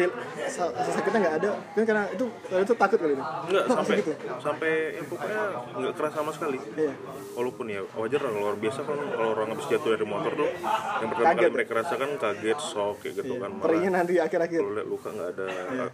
sa- 0.47 0.71
sakitnya 0.73 1.19
nggak 1.21 1.37
ada. 1.37 1.51
Mungkin 1.69 1.85
karena 1.85 2.05
itu 2.09 2.25
itu 2.55 2.73
takut 2.75 2.99
kali 2.99 3.13
ini. 3.13 3.25
Enggak 3.45 3.65
Kok 3.65 3.77
sampai 3.77 3.95
gitu. 3.99 4.13
sampai 4.39 4.73
ya 4.93 5.03
pokoknya 5.05 5.43
nggak 5.75 5.95
kerasa 5.95 6.17
sama 6.17 6.31
sekali 6.31 6.59
Iya. 6.75 6.93
walaupun 7.33 7.67
ya 7.67 7.81
wajar 7.91 8.21
lah 8.21 8.31
kalau 8.31 8.47
orang 8.49 8.61
biasa 8.61 8.81
kan 8.81 8.99
kalau 9.11 9.31
orang 9.33 9.49
habis 9.51 9.67
jatuh 9.67 9.91
dari 9.91 10.07
motor 10.07 10.33
tuh 10.35 10.49
yang 10.95 11.09
pertama 11.11 11.27
Kaget. 11.27 11.41
kali 11.41 11.53
mereka 11.53 11.73
rasakan 11.77 12.11
kaget 12.17 12.59
shock 12.63 12.95
kayak 13.01 13.15
gitu 13.19 13.33
kan 13.37 13.51
malah 13.51 13.65
Perihnya 13.65 13.91
nanti 13.93 14.15
akhir-akhir. 14.17 14.61
kalau 14.61 14.73
lihat 14.73 14.89
luka 14.89 15.09
nggak 15.11 15.29
ada 15.31 15.47
Iya. 15.67 15.87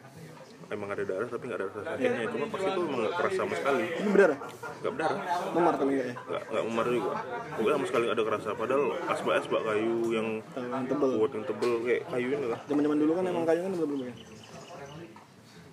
Emang 0.70 0.88
ada 0.94 1.02
darah 1.02 1.28
tapi 1.28 1.44
nggak 1.50 1.58
ada 1.58 1.66
rasa 1.66 1.80
sakitnya. 1.82 2.22
Cuma 2.30 2.46
pas 2.46 2.62
itu 2.62 2.80
emang 2.80 3.00
nggak 3.02 3.14
kerasa 3.18 3.38
sama 3.42 3.54
sekali. 3.58 3.84
Ini 3.90 4.08
berdarah. 4.14 4.38
nggak 4.80 4.92
berdarah. 4.94 5.18
Memar 5.50 5.74
tapi 5.74 5.90
enggak 5.90 6.06
ya. 6.06 6.14
nggak 6.14 6.42
nggak 6.46 6.64
memar 6.70 6.86
juga. 6.86 7.12
Pokoknya 7.58 7.74
sama 7.74 7.86
sekali 7.90 8.02
nggak 8.06 8.16
ada 8.16 8.24
kerasa. 8.30 8.48
Padahal 8.54 8.84
asbak 9.10 9.34
asbak 9.42 9.62
kayu 9.66 9.96
yang 10.14 10.28
tebel. 10.86 11.10
kuat 11.18 11.32
yang 11.34 11.44
tebel. 11.46 11.72
Kayak 11.82 12.02
kayu 12.06 12.28
ini 12.30 12.46
lah. 12.46 12.60
Zaman-zaman 12.70 12.98
dulu 13.02 13.12
kan 13.18 13.24
emang 13.26 13.44
kayu 13.44 13.60
kan 13.66 13.72
belum 13.74 13.88
belum 13.90 14.02
ya. 14.06 14.14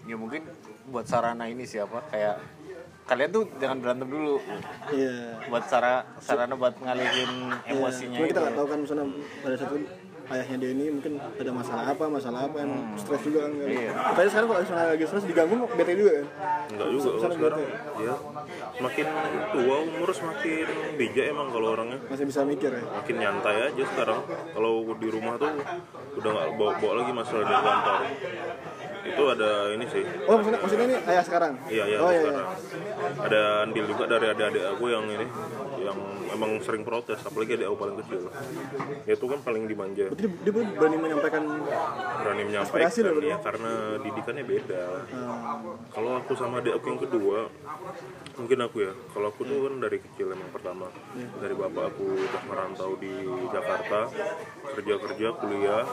ya 0.08 0.16
mungkin 0.16 0.42
buat 0.88 1.04
sarana 1.04 1.46
ini 1.52 1.68
siapa 1.68 2.00
kayak 2.08 2.40
kalian 3.12 3.30
tuh 3.32 3.44
jangan 3.60 3.78
berantem 3.84 4.08
dulu. 4.08 4.36
Iya. 4.92 5.40
buat 5.52 5.64
cara 5.68 6.04
sarana 6.20 6.56
buat 6.56 6.76
ngalihin 6.80 7.32
emosinya 7.70 8.20
Cuma 8.20 8.28
kita 8.32 8.40
nggak 8.44 8.56
tahu 8.56 8.68
kan 8.68 8.80
misalnya 8.84 9.06
pada 9.44 9.56
satu 9.60 9.76
ayahnya 10.28 10.56
dia 10.60 10.72
ini 10.72 10.86
mungkin 10.92 11.14
ada 11.18 11.52
masalah 11.52 11.84
apa, 11.88 12.04
masalah 12.06 12.40
apa, 12.46 12.58
emang 12.60 12.96
stres 12.96 13.24
juga 13.24 13.48
kan. 13.48 13.52
Iya. 13.58 13.92
Tapi 13.96 14.28
sekarang 14.28 14.48
kalau 14.48 14.62
misalnya 14.62 14.88
lagi 14.92 15.06
stres 15.08 15.24
diganggu 15.24 15.56
bete 15.72 15.94
juga 15.94 16.12
kan. 16.14 16.28
Enggak 16.68 16.88
juga 16.92 17.10
kalau 17.16 17.34
sekarang 17.34 17.60
ya 17.98 18.16
semakin 18.78 19.06
tua 19.50 19.76
umur 19.82 20.10
semakin 20.12 20.66
bijak 20.96 21.26
emang 21.28 21.48
kalau 21.50 21.68
orangnya 21.74 22.00
Masih 22.08 22.26
bisa 22.26 22.42
mikir 22.44 22.70
ya. 22.70 22.84
makin 22.84 23.16
nyantai 23.18 23.58
aja 23.68 23.84
sekarang 23.88 24.20
kalau 24.52 24.72
di 24.94 25.08
rumah 25.08 25.34
tuh 25.36 25.50
udah 26.16 26.30
nggak 26.30 26.48
bawa 26.56 26.72
bawa 26.78 26.94
lagi 27.02 27.12
masalah 27.12 27.44
dari 27.44 27.58
kantor 27.58 28.00
itu 29.08 29.24
ada 29.26 29.50
ini 29.72 29.86
sih 29.88 30.04
Oh 30.28 30.36
maksudnya, 30.36 30.60
maksudnya 30.60 30.86
ini 30.86 30.96
ayah 31.08 31.24
sekarang? 31.24 31.54
iya 31.68 31.84
iya 31.88 31.98
Oh 31.98 32.12
iya, 32.12 32.22
iya. 32.22 32.44
ada 33.18 33.42
andil 33.64 33.86
juga 33.88 34.04
dari 34.06 34.26
adik-adik 34.28 34.64
aku 34.68 34.84
yang 34.88 35.06
ini 35.08 35.26
yang 35.88 36.00
emang 36.36 36.60
sering 36.60 36.84
protes 36.84 37.20
apalagi 37.24 37.56
aku 37.64 37.78
paling 37.80 37.98
kecil. 38.04 38.28
Dia 39.08 39.16
tuh 39.16 39.28
kan 39.32 39.40
paling 39.40 39.64
dimanja. 39.66 40.12
Dia, 40.12 40.28
dia 40.28 40.52
berani 40.52 40.98
menyampaikan 41.00 41.44
berani 42.20 42.44
menyampaikan 42.44 42.92
loh, 42.92 43.24
ya? 43.24 43.38
karena 43.40 43.74
didikannya 44.04 44.44
beda. 44.44 44.84
Uh, 45.08 45.80
kalau 45.96 46.12
aku 46.20 46.36
sama 46.36 46.60
adik 46.60 46.76
aku 46.76 46.86
yang 46.92 47.02
kedua 47.02 47.38
mungkin 48.38 48.60
aku 48.62 48.78
ya 48.86 48.94
kalau 49.16 49.28
aku 49.32 49.42
tuh 49.48 49.58
kan 49.66 49.74
dari 49.80 49.98
kecil 50.04 50.28
emang 50.36 50.52
pertama. 50.52 50.92
Dari 51.40 51.56
bapak 51.56 51.84
aku 51.96 52.08
terus 52.20 52.46
merantau 52.52 52.92
di 53.00 53.14
Jakarta 53.48 54.12
kerja 54.76 54.96
kerja 55.00 55.28
kuliah 55.40 55.86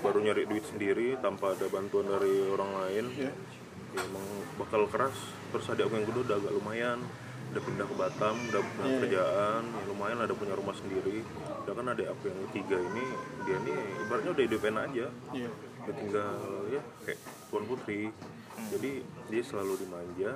baru 0.00 0.18
nyari 0.22 0.46
duit 0.46 0.64
sendiri 0.64 1.18
tanpa 1.18 1.58
ada 1.58 1.66
bantuan 1.66 2.06
dari 2.06 2.46
orang 2.46 2.70
lain. 2.86 3.04
Iya. 3.18 3.32
ya 3.90 4.00
emang 4.06 4.26
bakal 4.54 4.86
keras. 4.86 5.18
Terus 5.50 5.66
adik 5.66 5.90
aku 5.90 5.94
yang 5.98 6.06
kedua 6.06 6.22
udah 6.30 6.36
agak 6.38 6.52
lumayan 6.54 6.98
udah 7.50 7.62
pindah 7.62 7.82
ke 7.84 7.94
Batam 7.94 8.34
udah 8.46 8.60
punya 8.64 8.86
Iya. 8.86 8.98
kerjaan 9.00 9.62
ya 9.66 9.82
lumayan 9.84 10.16
lah, 10.16 10.26
udah 10.26 10.38
punya 10.38 10.54
rumah 10.54 10.72
sendiri 10.72 11.18
udah 11.60 11.72
kan 11.72 11.86
adik 11.88 12.08
aku 12.08 12.22
yang 12.26 12.38
ketiga 12.46 12.76
ini 12.80 13.04
dia 13.42 13.56
ini 13.58 13.72
ibaratnya 14.00 14.30
udah 14.30 14.44
hidup 14.44 14.62
enak 14.64 14.82
aja 14.86 15.06
Iya. 15.30 15.50
udah 15.80 15.94
tinggal 15.96 16.32
ya 16.68 16.80
kayak 17.02 17.18
tuan 17.50 17.64
putri 17.64 18.02
jadi 18.68 18.90
dia 19.26 19.42
selalu 19.42 19.72
dimanja 19.78 20.30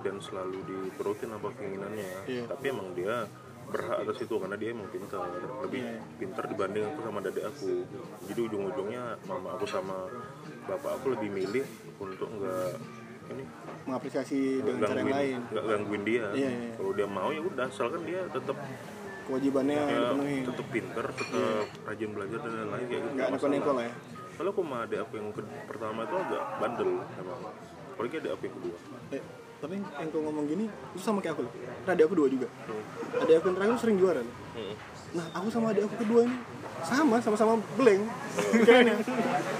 dan 0.00 0.14
selalu 0.18 0.58
diturutin 0.64 1.30
apa 1.30 1.48
keinginannya 1.52 2.10
Iya. 2.26 2.44
tapi 2.46 2.64
emang 2.68 2.92
dia 2.92 3.24
berhak 3.66 4.02
atas 4.02 4.18
itu 4.18 4.34
karena 4.34 4.56
dia 4.56 4.70
emang 4.72 4.88
pintar 4.88 5.24
lebih 5.62 5.80
Iya. 5.80 6.00
pintar 6.16 6.44
dibanding 6.44 6.84
aku 6.84 7.00
sama 7.00 7.18
adik 7.22 7.44
aku 7.46 7.70
jadi 8.26 8.40
ujung-ujungnya 8.42 9.02
mama 9.24 9.48
aku 9.54 9.64
sama 9.64 9.96
bapak 10.66 11.00
aku 11.00 11.06
lebih 11.14 11.30
milih 11.32 11.64
untuk 11.96 12.28
nggak 12.30 12.70
ini 13.30 13.44
mengapresiasi 13.86 14.38
dengan 14.60 14.80
cara 14.86 14.98
yang 15.00 15.14
lain. 15.14 15.38
nggak 15.50 15.64
gangguin 15.64 16.02
dia. 16.04 16.24
Iya, 16.34 16.50
iya. 16.50 16.72
kalau 16.76 16.92
dia 16.94 17.08
mau 17.08 17.28
ya 17.30 17.42
udah 17.42 17.66
asalkan 17.66 18.02
dia 18.04 18.20
tetap 18.28 18.56
kewajibannya 19.26 19.76
ya, 19.78 19.86
dipenuhi. 19.86 20.36
tetap 20.42 20.66
pintar 20.74 21.06
tetap 21.14 21.66
rajin 21.86 22.10
belajar 22.10 22.38
dan 22.42 22.50
lain-lain 22.50 22.86
kayak 22.90 23.02
gitu. 23.02 23.14
Nggak 23.14 23.28
masalah. 23.30 23.74
lah 23.78 23.84
ya. 23.86 23.94
Kalau 24.40 24.50
aku 24.56 24.62
sama 24.64 24.76
adik 24.88 24.98
aku 25.04 25.12
yang 25.20 25.28
ke- 25.36 25.52
pertama 25.68 26.00
itu 26.08 26.16
agak 26.16 26.42
bandel 26.56 26.90
emang 27.20 27.40
apalagi 27.92 28.14
adik 28.18 28.30
aku 28.32 28.42
yang 28.48 28.56
kedua. 28.56 28.76
Eh, 29.12 29.22
tapi 29.60 29.74
yang 29.76 30.08
kau 30.08 30.20
ngomong 30.24 30.44
gini 30.48 30.64
itu 30.66 31.02
sama 31.04 31.18
kayak 31.20 31.36
aku 31.36 31.42
loh. 31.44 31.52
Karena 31.52 31.92
adik 31.92 32.04
aku 32.08 32.14
dua 32.16 32.28
juga. 32.32 32.48
Adik 33.20 33.34
aku 33.36 33.46
yang 33.52 33.56
terakhir 33.60 33.74
sering 33.78 33.96
juara 34.00 34.20
loh. 34.24 34.36
nah 35.10 35.26
aku 35.34 35.46
sama 35.50 35.74
adik 35.74 35.84
aku 35.90 35.96
kedua 36.00 36.20
ini 36.24 36.36
sama 36.80 37.20
sama-sama 37.20 37.60
blank. 37.76 38.02
Kayaknya 38.66 38.94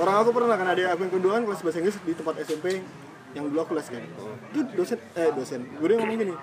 orang 0.00 0.16
aku 0.24 0.30
pernah 0.32 0.56
kan 0.56 0.68
adik 0.72 0.86
aku 0.88 1.00
yang 1.04 1.14
kedua 1.20 1.32
kan 1.36 1.42
kelas 1.44 1.60
bahasa 1.60 1.78
Inggris 1.84 1.96
di 2.00 2.12
tempat 2.16 2.34
SMP 2.40 2.66
yang 3.36 3.44
dulu 3.46 3.60
aku 3.62 3.72
les 3.78 3.88
kan 3.88 4.02
itu 4.50 4.60
dosen 4.74 4.98
eh 5.14 5.30
dosen 5.34 5.60
yang 5.66 6.00
ngomong 6.02 6.18
gini 6.18 6.34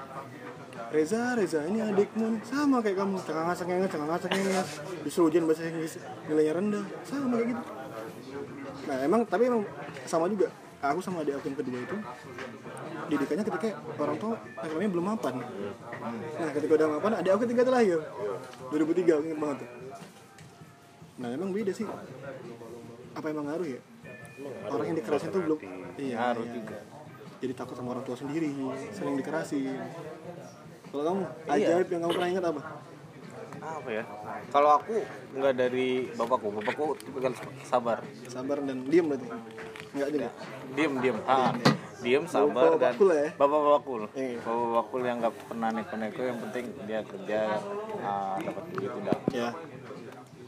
Reza, 0.88 1.36
Reza, 1.36 1.68
ini 1.68 1.84
adikmu 1.84 2.40
nih. 2.40 2.42
sama 2.48 2.80
kayak 2.80 3.04
kamu, 3.04 3.20
cengang 3.20 3.52
ngasak 3.52 3.68
ngengas, 3.68 3.92
cengang 3.92 4.08
ngasak 4.08 4.32
ngengas, 4.32 4.70
disuruh 5.04 5.28
ujian 5.28 5.44
bahasa 5.44 5.68
Inggris 5.68 6.00
nilainya 6.32 6.54
rendah, 6.56 6.86
sama 7.04 7.36
kayak 7.36 7.48
gitu. 7.52 7.64
Nah 8.88 8.98
emang, 9.04 9.22
tapi 9.28 9.52
emang 9.52 9.68
sama 10.08 10.32
juga, 10.32 10.48
aku 10.80 11.00
sama 11.04 11.28
adik 11.28 11.36
aku 11.36 11.52
yang 11.52 11.58
kedua 11.60 11.80
itu 11.84 11.98
didikannya 13.12 13.44
ketika 13.52 13.68
orang 14.00 14.16
tua 14.16 14.34
ekonominya 14.64 14.92
belum 14.96 15.06
mapan. 15.12 15.34
Nah 16.40 16.50
ketika 16.56 16.74
udah 16.80 16.88
mapan, 16.88 17.12
adik 17.20 17.32
aku 17.36 17.42
ketiga 17.44 17.62
tuh 17.68 17.74
lahir, 17.76 18.00
2003 18.72 19.12
aku 19.12 19.24
inget 19.28 19.40
banget 19.44 19.58
tuh. 19.60 19.70
Nah 21.20 21.30
emang 21.36 21.50
beda 21.52 21.72
sih, 21.76 21.88
apa 23.12 23.26
emang 23.28 23.52
ngaruh 23.52 23.68
ya? 23.68 23.82
Orang 24.72 24.86
yang 24.88 24.98
dikerasin 25.04 25.36
tuh 25.36 25.44
belum, 25.44 25.60
iya, 25.98 26.16
Ngaruh 26.16 26.46
iya. 26.46 26.54
juga. 26.54 26.78
Jadi 27.38 27.54
takut 27.54 27.76
sama 27.76 27.90
orang 27.92 28.02
tua 28.02 28.16
sendiri, 28.16 28.50
sering 28.90 29.16
dikerasin. 29.16 29.78
Kalau 30.88 31.04
kamu, 31.04 31.22
Iya. 31.48 31.76
ajaib 31.76 31.88
yang 31.88 32.02
kamu 32.02 32.14
pernah 32.14 32.30
ingat 32.32 32.46
apa? 32.48 32.62
apa 33.58 33.90
ya 33.90 34.04
kalau 34.48 34.80
aku 34.80 35.02
nggak 35.34 35.54
dari 35.58 36.08
bapakku 36.14 36.54
bapakku 36.54 36.94
tipikal 36.96 37.34
sabar 37.66 38.00
Sabar 38.24 38.62
dan 38.62 38.86
diam 38.86 39.12
berarti. 39.12 39.28
Enggak 39.92 40.10
juga. 40.14 40.30
diem 40.72 40.94
diem 41.02 41.18
ah 41.26 41.52
diem 42.00 42.24
sabar 42.24 42.78
Bapak 42.78 42.80
dan 42.80 42.94
ya? 43.02 43.28
bapak 43.34 43.62
bakul 43.68 44.02
Iya. 44.14 44.40
bapak 44.40 44.68
bakul 44.72 45.02
yang 45.02 45.18
nggak 45.20 45.36
pernah 45.50 45.70
neko-neko 45.74 46.22
yang 46.22 46.38
penting 46.40 46.66
dia 46.86 47.00
kerja 47.02 47.40
ah, 48.00 48.38
dapat 48.38 48.64
duit 48.72 48.92
udah 48.94 49.18
Ya. 49.34 49.50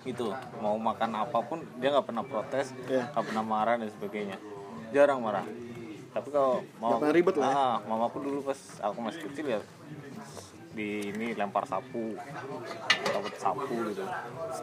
itu 0.05 0.25
mau 0.61 0.77
makan 0.79 1.11
apa 1.17 1.37
pun 1.41 1.59
dia 1.75 1.89
nggak 1.89 2.05
pernah 2.05 2.23
protes 2.23 2.71
Iya. 2.85 3.09
nggak 3.09 3.25
pernah 3.25 3.43
marah 3.43 3.75
dan 3.75 3.89
sebagainya 3.89 4.37
jarang 4.89 5.19
marah 5.19 5.45
tapi 6.09 6.27
kalau 6.29 6.65
mau 6.77 6.89
Nggak 6.89 6.99
pernah 6.99 7.15
ribet 7.15 7.35
lah 7.37 7.45
ya? 7.45 7.55
ah, 7.55 7.77
mamaku 7.83 8.17
dulu 8.19 8.39
pas 8.41 8.59
aku 8.81 8.97
masih 8.99 9.21
kecil 9.29 9.45
ya 9.49 9.61
di 10.69 10.87
ini 11.07 11.33
lempar 11.33 11.65
sapu 11.65 12.13
dapat 13.03 13.33
sapu 13.35 13.75
gitu 13.87 14.05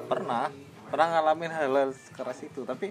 pernah 0.06 0.48
pernah 0.86 1.06
ngalamin 1.12 1.50
hal-hal 1.50 1.88
keras 2.14 2.38
itu 2.40 2.62
tapi 2.62 2.90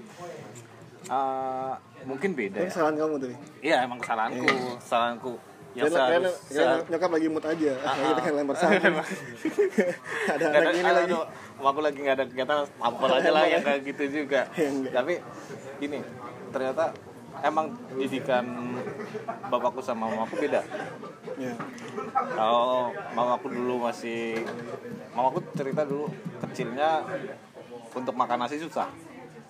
ah, 1.08 1.76
mungkin 2.04 2.32
beda 2.32 2.60
Itu 2.60 2.66
ya 2.66 2.72
kesalahan 2.72 2.96
kamu 2.96 3.14
tuh. 3.18 3.30
iya 3.60 3.78
emang 3.84 4.00
kesalahanku 4.00 4.48
kesalahanku 4.80 5.34
yang 5.76 5.92
Karena, 5.92 6.32
karena, 6.48 6.76
nyokap 6.88 7.12
lagi 7.12 7.28
mood 7.28 7.44
aja. 7.44 7.72
Akhirnya 7.84 8.08
kita 8.16 8.22
kan 8.24 8.34
lempar 8.40 8.56
sapu. 8.56 8.72
Ada 10.32 10.46
anak 10.48 10.72
ini 10.72 10.88
lagi. 10.88 11.14
aku 11.60 11.80
lagi 11.84 11.98
nggak 12.00 12.16
ada 12.16 12.26
kegiatan 12.32 12.58
tampol 12.80 13.10
aja 13.12 13.30
lah 13.36 13.44
yang 13.44 13.60
kayak 13.60 13.82
gitu 13.84 14.04
juga 14.24 14.48
Ya, 14.56 14.72
enggak. 14.72 14.92
tapi 14.96 15.14
gini 15.76 16.00
ternyata 16.52 16.96
emang 17.46 17.66
didikan 17.94 18.46
bapakku 19.46 19.80
sama 19.80 20.10
mamaku 20.10 20.42
beda 20.42 20.62
Ya. 21.36 21.52
kalau 22.32 22.90
mamaku 23.12 23.52
dulu 23.52 23.84
masih 23.84 24.40
mamaku 25.12 25.44
cerita 25.52 25.84
dulu 25.84 26.08
kecilnya 26.40 27.04
untuk 27.92 28.14
makan 28.14 28.40
nasi 28.42 28.58
susah 28.58 28.88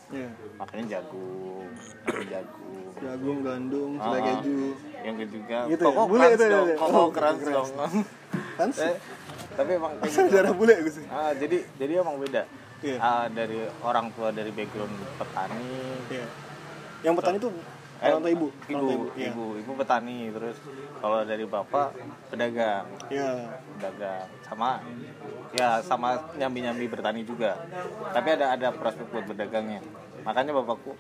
Ya. 0.08 0.30
makanya 0.56 1.00
jagung 1.00 1.70
jagung 2.26 2.74
Jagung, 2.96 3.44
gandum, 3.44 4.00
selai 4.00 4.18
Ah, 4.18 4.40
keju. 4.40 4.72
yang 5.04 5.16
juga 5.20 5.58
Gitu 5.68 5.84
ya? 5.84 5.86
koko 5.86 6.02
Bule 6.08 6.16
crunch 6.22 6.32
itu 6.34 6.44
ya, 6.44 6.54
dong 6.54 6.66
ya? 6.66 6.76
koko 6.80 6.96
Oh, 6.96 7.08
crunch 7.12 7.42
crunch. 7.44 7.52
dong 7.52 7.70
Eh, 8.82 8.96
tapi 9.52 9.72
emang 9.74 9.92
kayak 10.00 10.08
asal 10.10 10.26
darah 10.26 10.54
bule 10.54 10.74
gue 10.80 10.94
sih. 10.94 11.04
Ah, 11.06 11.32
jadi 11.32 11.58
jadi 11.76 12.00
emang 12.00 12.16
beda. 12.18 12.48
Iya. 12.80 12.98
Ah, 12.98 13.28
dari 13.28 13.60
orang 13.82 14.08
tua 14.12 14.32
dari 14.32 14.48
background 14.50 14.96
petani, 15.14 15.76
Iya. 16.08 16.26
Yang 17.04 17.14
petani 17.20 17.38
tuh 17.38 17.52
eh, 18.00 18.10
orang 18.10 18.22
tua 18.22 18.32
ibu. 18.32 18.48
Orang 18.50 18.68
ibu, 18.68 18.80
tua 18.82 18.94
ibu, 18.96 19.06
Iya. 19.16 19.30
ibu, 19.62 19.72
petani, 19.74 20.18
terus 20.30 20.58
kalau 21.00 21.24
dari 21.24 21.46
bapak 21.46 21.90
pedagang, 22.28 22.86
Iya. 23.08 23.32
pedagang 23.76 24.28
sama 24.42 24.80
ya 25.52 25.80
sama 25.80 26.20
nyambi-nyambi 26.36 26.86
bertani 26.88 27.22
juga. 27.22 27.56
Tapi 28.12 28.28
ada 28.34 28.54
ada 28.54 28.68
prospek 28.72 29.08
buat 29.10 29.26
berdagangnya. 29.26 29.80
Makanya 30.24 30.52
bapakku 30.54 30.98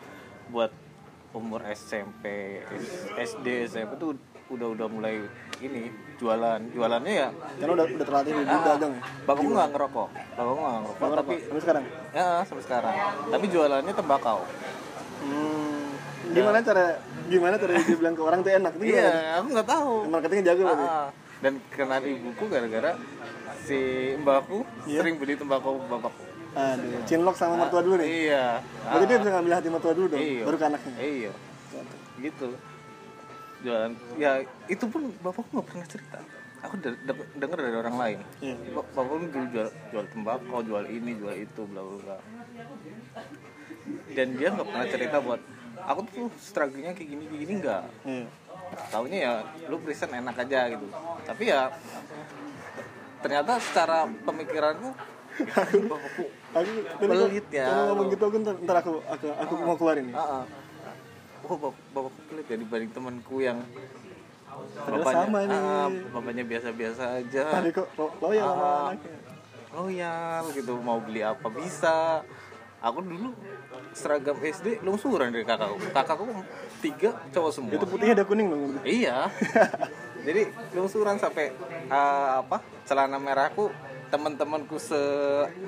buat 0.49 0.69
umur 1.31 1.65
SMP, 1.67 2.61
SD, 3.17 3.67
SMP 3.67 3.97
tuh 3.97 4.15
udah 4.45 4.67
udah 4.71 4.87
mulai 4.87 5.25
ini 5.57 5.89
jualan. 6.15 6.61
Jualannya 6.71 7.11
ya 7.11 7.29
Karena 7.57 7.73
udah 7.75 7.85
udah 7.89 8.05
terlatih 8.05 8.31
di 8.31 8.43
ah, 8.45 8.61
dagang 8.63 8.93
ya. 8.93 9.01
bapakku 9.25 9.49
nggak 9.51 9.69
ngerokok, 9.73 10.09
bapakku 10.37 10.59
nggak 10.61 10.73
ngerokok, 10.79 10.95
Nggak 11.01 11.19
tapi 11.19 11.35
Sampai 11.41 11.61
sekarang. 11.65 11.83
Ya, 12.13 12.27
sampai 12.45 12.63
sekarang. 12.63 12.95
Tapi 13.33 13.45
jualannya 13.49 13.93
tembakau. 13.93 14.39
Hmm. 15.25 15.64
Gimana 16.35 16.59
cara 16.59 16.85
gimana 17.25 17.55
cara 17.55 17.71
dia 17.79 17.95
bilang 17.95 18.13
ke 18.13 18.21
orang 18.21 18.39
tuh 18.43 18.51
enak 18.51 18.71
tuh 18.75 18.83
gimana? 18.83 18.99
Iya, 19.01 19.13
aku 19.39 19.47
nggak 19.49 19.67
tahu. 19.67 19.93
Marketingnya 20.05 20.45
jago 20.45 20.61
berarti. 20.63 20.85
Ah, 20.85 21.07
dan 21.39 21.53
kenal 21.69 22.01
ibuku 22.03 22.43
gara-gara 22.45 22.91
si 23.63 23.79
mbakku 24.15 24.57
Iya. 24.85 24.99
sering 24.99 25.15
beli 25.15 25.33
tembakau 25.33 25.79
bapakku. 25.81 26.23
Aduh, 26.55 27.03
cinlok 27.03 27.35
sama 27.35 27.55
mertua 27.57 27.81
dulu 27.81 27.95
nih. 27.97 28.07
Iya. 28.27 28.45
Berarti 28.85 29.05
dia 29.05 29.17
bisa 29.17 29.31
ngambil 29.31 29.53
hati 29.53 29.67
mertua 29.67 29.93
dulu 29.93 30.07
dong, 30.09 30.21
Iya. 30.21 30.43
baru 30.43 30.55
ke 30.55 30.65
anaknya. 30.65 30.93
Iya. 30.97 31.31
Gitu. 32.21 32.47
Jualan 33.65 33.91
ya 34.15 34.31
itu 34.67 34.85
pun 34.85 35.01
bapakku 35.19 35.51
nggak 35.51 35.67
pernah 35.67 35.85
cerita. 35.85 36.19
Aku 36.61 36.75
de- 36.77 36.97
de- 36.99 37.29
denger 37.35 37.59
dari 37.59 37.77
orang 37.77 37.95
lain. 37.95 38.19
Iya. 38.39 38.55
Ba- 38.71 38.87
Bapakku 38.93 39.25
dulu 39.25 39.45
jual 39.49 39.67
jual 39.89 40.05
tembakau, 40.09 40.59
jual 40.61 40.85
ini, 40.85 41.11
jual 41.15 41.33
itu, 41.33 41.61
bla 41.65 41.81
bla 41.81 41.97
bla. 41.97 42.17
Dan 44.11 44.27
dia 44.35 44.47
nggak 44.49 44.65
pernah 44.65 44.87
cerita 44.87 45.17
buat 45.19 45.41
aku 45.85 45.99
tuh 46.07 46.27
struggle-nya 46.35 46.91
kayak 46.91 47.09
gini 47.09 47.23
kayak 47.25 47.41
gini 47.41 47.53
enggak. 47.55 47.83
Iya. 48.03 48.25
Taunya 48.89 49.17
ya 49.19 49.33
lu 49.65 49.77
present 49.79 50.11
enak 50.11 50.35
aja 50.37 50.59
gitu. 50.67 50.87
Tapi 51.21 51.43
ya 51.45 51.69
ternyata 53.19 53.57
secara 53.57 53.97
pemikiranku 54.21 54.89
Aku 56.55 56.71
Pelit 56.97 57.47
ya, 57.51 57.67
Kalau 57.67 57.83
ngomong 57.91 58.07
gitu 58.07 58.23
aku 58.23 58.37
ntar, 58.39 58.55
ntar 58.57 58.77
aku 58.79 59.03
aku, 59.03 59.27
aku 59.27 59.53
mau 59.59 59.75
keluarin 59.75 60.07
nih. 60.07 60.15
Ah, 60.15 60.39
ah. 60.39 60.43
Oh, 61.43 61.59
bap 61.59 61.75
bapakku 61.91 62.21
pelit 62.25 62.47
ya 62.47 62.55
dibanding 62.55 62.89
temanku 62.89 63.37
yang 63.37 63.59
Padahal 64.79 65.03
sama 65.27 65.43
nih. 65.43 65.51
ah, 65.53 65.87
bapaknya 66.09 66.43
biasa-biasa 66.43 67.03
aja. 67.19 67.43
Tadi 67.51 67.69
kok 67.69 67.91
lo- 67.93 68.15
loyal 68.17 68.47
Ah. 68.47 68.87
anaknya. 68.89 69.19
Loyal 69.69 70.43
gitu, 70.53 70.73
mau 70.79 70.97
beli 70.97 71.19
apa 71.19 71.47
bisa. 71.51 72.23
Aku 72.85 73.01
dulu 73.01 73.33
seragam 73.97 74.37
SD 74.37 74.85
lungsuran 74.85 75.33
dari 75.33 75.41
kakakku. 75.41 75.81
Kakakku 75.89 76.23
tiga 76.85 77.17
cowok 77.33 77.51
semua. 77.51 77.73
Itu 77.73 77.89
putihnya 77.89 78.13
ada 78.13 78.25
kuning 78.27 78.47
dong. 78.47 78.77
Iya. 78.85 79.25
Jadi 80.27 80.41
lungsuran 80.77 81.17
sampai 81.17 81.49
ah, 81.89 82.45
apa? 82.45 82.61
Celana 82.85 83.17
merahku 83.17 83.73
teman-temanku 84.05 84.77
se 84.77 84.97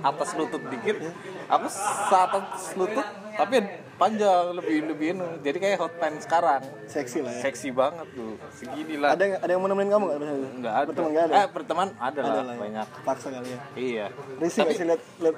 atas 0.06 0.38
lutut 0.38 0.62
dikit. 0.70 1.02
Aku 1.50 1.66
seatas 1.66 2.78
lutut 2.78 3.06
tapi 3.34 3.66
panjang 3.98 4.54
lebih 4.54 4.78
lebih 4.86 5.08
inu. 5.18 5.28
Jadi 5.42 5.58
kayak 5.58 5.78
hot 5.82 5.94
pants 5.98 6.30
sekarang. 6.30 6.62
Seksi 6.86 7.26
lah 7.26 7.34
ya. 7.34 7.42
Seksi 7.42 7.74
banget 7.74 8.08
tuh. 8.14 8.38
Segini 8.54 9.02
lah. 9.02 9.18
Ada 9.18 9.24
nggak- 9.26 9.42
ada 9.42 9.52
yang 9.52 9.62
mau 9.66 9.70
nemenin 9.74 9.90
kamu 9.90 10.06
nggak? 10.06 10.20
Enggak 10.54 10.74
ada. 10.74 10.86
Berteman 10.86 11.10
nggak 11.10 11.26
ada? 11.26 11.34
Eh, 11.34 11.48
berteman 11.50 11.88
ada, 11.98 12.20
Ada 12.22 12.30
lah 12.30 12.44
lah 12.44 12.54
ya. 12.54 12.62
banyak. 12.62 12.88
Paksa 13.02 13.28
kali 13.34 13.50
ya. 13.50 13.60
Iya. 13.74 14.06
Risih 14.38 14.60
nggak 14.62 14.78
sih 14.78 14.86
lihat 14.86 15.02
lihat 15.18 15.38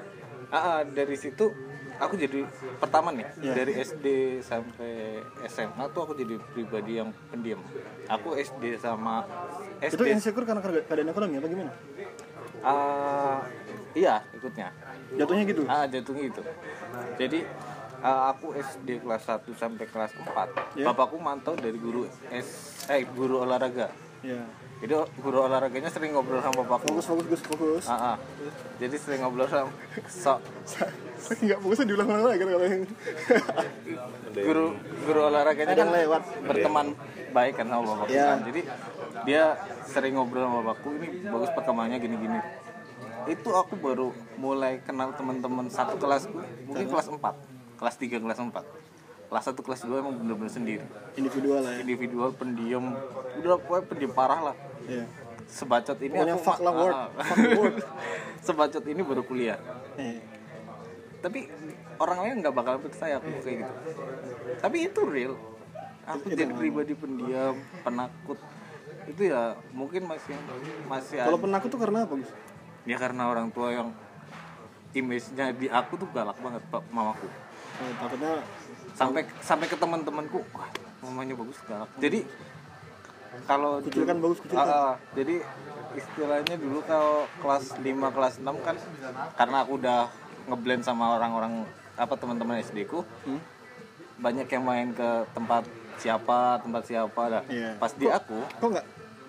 Ah, 0.50 0.58
ah, 0.58 0.80
dari 0.82 1.14
situ 1.14 1.46
aku 2.00 2.14
jadi 2.16 2.40
pertama 2.76 3.12
nih 3.12 3.28
Iya. 3.38 3.52
dari 3.54 3.72
SD 3.78 4.06
sampai 4.40 5.20
SMA 5.46 5.84
tuh 5.90 6.00
aku 6.02 6.12
jadi 6.14 6.40
pribadi 6.46 6.96
yang 6.96 7.12
pendiam 7.28 7.60
aku 8.06 8.34
SD 8.34 8.76
sama 8.76 9.28
Itu 9.78 10.00
SD 10.00 10.10
insecure 10.10 10.42
karena 10.42 10.60
keadaan 10.60 11.08
ekonomi 11.08 11.36
apa 11.36 11.46
gimana? 11.46 11.72
ah, 12.60 13.40
iya 13.92 14.24
ikutnya 14.32 14.72
Jatuhnya 15.12 15.44
gitu. 15.44 15.62
ah 15.66 15.84
jatuhnya 15.84 16.24
itu 16.26 16.42
jadi 17.16 17.38
ah, 18.00 18.30
aku 18.30 18.52
SD 18.54 19.00
kelas 19.00 19.22
1 19.24 19.44
sampai 19.54 19.84
kelas 19.84 20.12
4 20.14 20.76
Iya. 20.76 20.84
bapakku 20.86 21.16
mantau 21.16 21.52
dari 21.52 21.76
guru 21.76 22.04
S 22.28 22.48
eh 22.86 23.04
guru 23.06 23.44
olahraga 23.44 23.92
Iya. 24.20 24.44
Jadi 24.80 24.94
guru 25.20 25.38
olahraganya 25.44 25.88
sering 25.88 26.10
ngobrol 26.10 26.40
sama 26.40 26.64
bapakku 26.64 26.88
Fokus 26.96 27.06
fokus 27.06 27.26
fokus 27.28 27.42
fokus. 27.44 27.84
ah, 27.84 28.14
ah. 28.14 28.16
jadi 28.76 28.96
sering 28.96 29.20
ngobrol 29.20 29.44
sama 29.44 29.68
so, 30.08 30.40
Saking 31.20 31.46
nggak 31.48 31.60
fokusnya 31.60 31.84
diulang-ulang 31.86 32.26
lagi 32.26 32.42
kalau 32.42 32.64
yang 32.64 32.84
guru 34.46 34.66
guru 35.04 35.20
olahraganya 35.22 35.74
kan 35.74 35.88
lewat. 35.90 36.22
berteman 36.42 36.86
baik 37.30 37.52
kan 37.54 37.66
sama 37.68 37.82
bapakku 37.86 38.10
Iya. 38.10 38.24
kan 38.26 38.38
jadi 38.42 38.60
dia 39.22 39.44
sering 39.84 40.16
ngobrol 40.16 40.42
sama 40.42 40.58
bapakku 40.62 40.88
ini 40.96 41.08
bagus 41.22 41.50
perkembangannya 41.52 41.98
gini-gini 41.98 42.40
itu 43.28 43.50
aku 43.52 43.76
baru 43.76 44.08
mulai 44.34 44.80
kenal 44.80 45.12
teman-teman 45.12 45.68
satu 45.68 46.00
kelasku 46.00 46.40
mungkin 46.64 46.88
kelas 46.88 47.06
4 47.06 47.20
kelas 47.76 47.94
3 47.96 48.16
kelas 48.16 48.38
4 48.40 48.48
kelas 49.28 49.44
1 49.46 49.60
kelas 49.60 49.80
2 49.84 50.00
emang 50.00 50.14
bener-bener 50.16 50.48
sendiri 50.48 50.84
individual 51.14 51.60
lah 51.60 51.70
ya. 51.70 51.84
individual 51.84 52.32
pendiam 52.32 52.96
udah 53.36 53.60
pokoknya 53.60 53.84
pendiam 53.86 54.10
parah 54.10 54.40
lah 54.42 54.56
Iya. 54.88 55.04
sebacot 55.50 55.98
ini 55.98 56.14
Pokoknya 56.14 56.34
aku 56.38 56.44
fuck 56.46 56.58
lah 56.62 56.72
word. 56.72 56.94
Ah. 56.94 57.08
Fuck 57.26 57.38
sebacot 58.46 58.84
ini 58.86 59.00
baru 59.02 59.22
kuliah. 59.26 59.58
Eh, 59.98 60.22
tapi 61.20 61.50
orang 61.98 62.18
lain 62.24 62.34
nggak 62.40 62.54
bakal 62.54 62.74
percaya 62.78 63.18
aku 63.18 63.28
kayak 63.42 63.66
gitu. 63.66 63.74
Tapi 64.62 64.76
itu 64.86 65.00
real. 65.10 65.34
Aku 66.06 66.26
itu 66.30 66.38
jadi 66.38 66.52
pribadi 66.54 66.94
pendiam 66.94 67.58
penakut. 67.82 68.38
Itu 69.10 69.22
ya 69.26 69.58
mungkin 69.74 70.06
masih 70.06 70.38
masih 70.86 71.18
Kalau 71.18 71.38
penakut 71.38 71.68
tuh 71.68 71.80
karena 71.82 72.06
apa, 72.06 72.14
Gus? 72.14 72.30
ya 72.88 72.96
karena 72.96 73.28
orang 73.28 73.52
tua 73.52 73.68
yang 73.76 73.88
image-nya 74.96 75.52
di 75.54 75.68
aku 75.68 76.00
tuh 76.00 76.08
galak 76.10 76.36
banget 76.40 76.62
pak 76.72 76.82
mamaku. 76.90 77.28
Oh, 77.80 77.92
takutnya 77.96 78.32
sampai 78.92 79.22
sampai 79.40 79.66
ke 79.70 79.76
teman-temanku 79.78 80.42
wah 80.52 80.68
mamanya 81.04 81.36
bagus 81.36 81.60
galak. 81.68 81.88
Jadi 82.00 82.24
kalau 83.42 83.80
Kucilkan 83.80 84.16
dulu- 84.16 84.24
bagus, 84.26 84.38
kucilkan. 84.40 84.66
Ah, 84.66 84.76
ah. 84.84 84.94
jadi 85.12 85.34
istilahnya 85.92 86.56
dulu 86.56 86.78
kalau 86.82 87.24
kelas 87.36 87.74
5 87.76 87.82
kelas 88.08 88.34
6 88.38 88.54
kan 88.60 88.76
karena 89.34 89.56
aku 89.60 89.72
udah 89.76 90.06
ngeblend 90.46 90.82
sama 90.82 91.14
orang-orang 91.14 91.66
apa 91.94 92.14
teman-teman 92.14 92.58
SD 92.58 92.84
ku 92.84 93.02
Hmm? 93.20 93.42
banyak 94.16 94.46
yang 94.46 94.62
main 94.62 94.88
ke 94.90 95.08
tempat 95.30 95.66
siapa 95.96 96.38
tempat 96.58 96.82
siapa 96.84 97.22
dah 97.28 97.42
Iya. 97.46 97.74
pas 97.76 97.90
di 97.90 98.06
aku 98.06 98.38
kok 98.54 98.68
nggak 98.70 98.86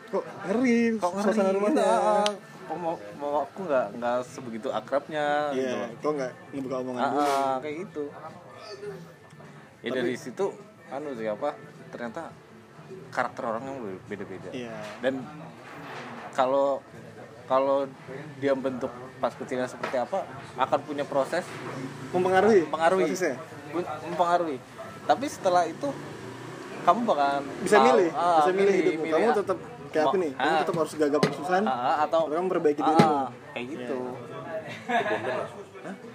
kok 0.07 0.23
ngeri 0.45 0.77
kok 0.95 1.11
ngeri 1.11 1.23
suasana 1.25 1.43
gitu, 1.45 1.57
rumahnya. 1.57 1.83
ah, 1.87 2.29
kok 2.61 2.77
mau, 2.77 2.93
mau 3.15 3.33
aku 3.41 3.59
nggak 3.63 3.87
nggak 3.93 4.17
sebegitu 4.23 4.67
akrabnya 4.69 5.25
gitu 5.49 5.65
Iya, 5.65 5.71
loh. 5.73 5.89
kok 5.97 6.11
nggak 6.13 6.31
ngebuka 6.51 6.75
omongan 6.77 7.01
Ah, 7.01 7.09
dulu. 7.09 7.23
ah, 7.23 7.55
kayak 7.57 7.75
gitu 7.81 8.03
ya 9.81 9.89
dari 9.91 10.13
situ 10.13 10.45
anu 10.87 11.09
sih 11.11 11.25
apa 11.25 11.57
ternyata 11.89 12.29
karakter 13.09 13.43
orang 13.43 13.63
yang 13.63 13.77
beda-beda 14.05 14.49
Iya. 14.49 14.71
dan 14.99 15.13
kalau 16.31 16.79
kalau 17.43 17.83
dia 18.37 18.53
bentuk 18.53 18.87
pas 19.17 19.31
kecilnya 19.31 19.67
seperti 19.67 19.97
apa 19.97 20.23
akan 20.55 20.79
punya 20.81 21.03
proses 21.03 21.43
Mempengaruhi. 22.09 22.63
mempengaruhi 22.63 23.03
prosesnya. 23.05 23.35
Mempengaruhi 24.07 24.57
tapi 25.01 25.25
setelah 25.27 25.63
itu 25.65 25.89
kamu 26.81 26.99
bakalan 27.03 27.43
Bisa 27.59 27.77
tahu, 27.77 27.85
milih, 27.87 28.09
ah, 28.11 28.37
bisa 28.37 28.51
milih 28.51 28.73
hidupmu. 28.75 29.01
milih, 29.01 29.13
Kamu 29.13 29.27
ah, 29.27 29.35
tetap 29.35 29.57
kayak 29.87 30.01
apa 30.01 30.09
mau- 30.09 30.21
nih? 30.23 30.31
Kamu 30.33 30.49
ah, 30.49 30.59
tetap 30.59 30.75
harus 30.77 30.93
gagap 30.95 31.21
kesusahan. 31.23 31.63
ah, 31.63 31.73
ah, 31.73 31.95
atau 32.01 32.21
Kamu 32.25 32.41
memperbaiki 32.41 32.81
ah, 32.81 32.87
dirimu. 32.87 33.13
ah, 33.13 33.27
kayak 33.51 33.65
gitu 33.67 33.99
itu 34.81 35.13
bondan 35.13 35.37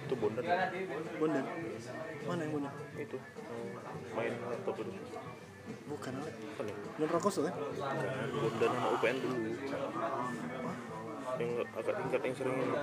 itu 0.01 0.15
bondan 0.15 0.43
Bondan. 1.17 1.45
Mana 2.25 2.41
yang 2.41 2.51
bondan? 2.53 2.73
itu 2.97 3.17
main 4.11 4.33
laptop 4.41 4.75
dulu 4.75 4.91
Bukan, 5.87 6.11
Ale. 6.13 6.31
Bukan 6.31 6.65
ya? 6.67 6.75
Non 6.97 7.07
rokos 7.07 7.35
kan? 7.39 7.53
Bondan 8.33 8.69
sama 8.69 8.87
UPN 8.93 9.15
dulu 9.17 9.37
yang 11.37 11.51
agak 11.69 11.93
tingkat 12.01 12.21
yang 12.25 12.33
sering 12.33 12.55
ini 12.57 12.73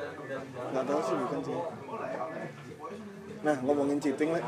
Nggak 0.70 0.84
tahu 0.86 1.00
sih, 1.02 1.16
bukan 1.18 1.38
sih. 1.42 1.56
Nah, 3.42 3.56
ngomongin 3.60 3.98
cheating, 3.98 4.30
Le. 4.30 4.40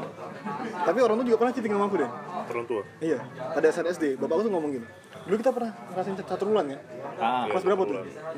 Tapi 0.87 0.99
orang 1.03 1.17
tuh 1.19 1.27
juga 1.27 1.39
pernah 1.43 1.53
cheating 1.53 1.73
sama 1.75 1.85
aku 1.85 1.97
deh. 1.99 2.11
orang 2.47 2.67
tua 2.67 2.83
Iya, 3.03 3.19
pada 3.35 3.69
saat 3.75 3.87
SD, 3.91 4.15
bapakku 4.17 4.47
tuh 4.47 4.53
ngomong 4.55 4.71
gini. 4.73 4.87
Dulu 5.27 5.37
kita 5.43 5.51
pernah 5.51 5.75
ngerasain 5.91 6.15
satu 6.23 6.45
bulan 6.47 6.65
ya. 6.71 6.79
ah, 7.19 7.51
Kelas 7.51 7.65
berapa 7.67 7.83
tuh? 7.83 7.97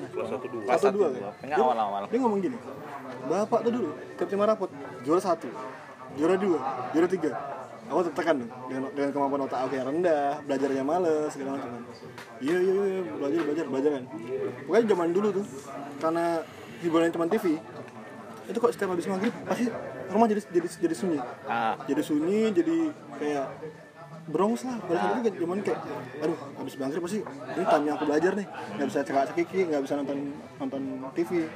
kelas 0.09 0.29
satu 0.33 0.47
dua 0.49 0.63
Kelas 0.65 0.81
Satu 0.81 0.95
dua 0.97 1.07
kan? 1.13 1.21
Kayaknya 1.37 1.57
awal-awal. 1.61 2.03
Dia 2.09 2.19
ngomong 2.19 2.41
gini. 2.41 2.59
Bapak 3.29 3.61
tuh 3.61 3.73
dulu, 3.77 3.89
tiap 4.17 4.29
lima 4.33 4.45
rapot, 4.49 4.71
juara 5.05 5.21
satu, 5.21 5.49
juara 6.17 6.35
dua, 6.41 6.59
juara 6.97 7.07
tiga. 7.07 7.31
Aku 7.89 8.01
tertekan 8.05 8.35
dong 8.45 8.51
dengan, 8.69 8.83
dengan 8.93 9.11
kemampuan 9.17 9.43
otak 9.49 9.61
aku 9.65 9.73
yang 9.81 9.89
rendah, 9.89 10.45
belajarnya 10.45 10.85
males 10.85 11.33
segala 11.33 11.57
macam. 11.57 11.71
kan. 11.73 11.83
Iya 12.39 12.57
iya 12.61 12.73
iya 12.85 13.01
belajar 13.17 13.41
belajar 13.49 13.65
belajar 13.67 13.91
kan. 13.97 14.05
Pokoknya 14.69 14.85
zaman 14.93 15.09
dulu 15.17 15.29
tuh 15.41 15.47
karena 15.99 16.25
hiburan 16.85 17.09
cuma 17.11 17.27
TV, 17.27 17.45
itu 18.47 18.59
kok 18.61 18.71
setiap 18.71 18.93
habis 18.93 19.09
maghrib 19.09 19.35
pasti 19.43 19.65
rumah 20.09 20.27
jadi 20.29 20.41
jadi 20.53 20.69
jadi 20.69 20.95
sunyi. 20.95 21.19
ah, 21.49 21.75
Jadi 21.89 22.03
sunyi, 22.05 22.41
jadi 22.53 22.77
kayak 23.19 23.47
brongs 24.29 24.61
lah 24.69 24.77
pada 24.85 24.99
saat 25.01 25.25
itu 25.25 25.41
zaman 25.41 25.59
kayak 25.65 25.81
aduh 26.21 26.39
habis 26.61 26.75
maghrib 26.77 27.01
pasti 27.01 27.19
ini 27.25 27.65
time 27.65 27.89
aku 27.89 28.05
belajar 28.05 28.33
nih 28.37 28.47
nggak 28.77 28.87
bisa 28.93 29.01
cekak 29.01 29.25
cekiki 29.33 29.61
nggak 29.73 29.83
bisa 29.89 29.95
nonton 29.97 30.19
nonton 30.61 30.83
TV 31.17 31.49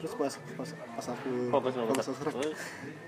terus 0.00 0.14
pas 0.16 0.32
pas 0.32 0.68
pas 0.96 1.06
aku 1.06 1.30
Fokus, 1.52 1.72
fokus. 1.76 2.24
pas, 2.24 2.48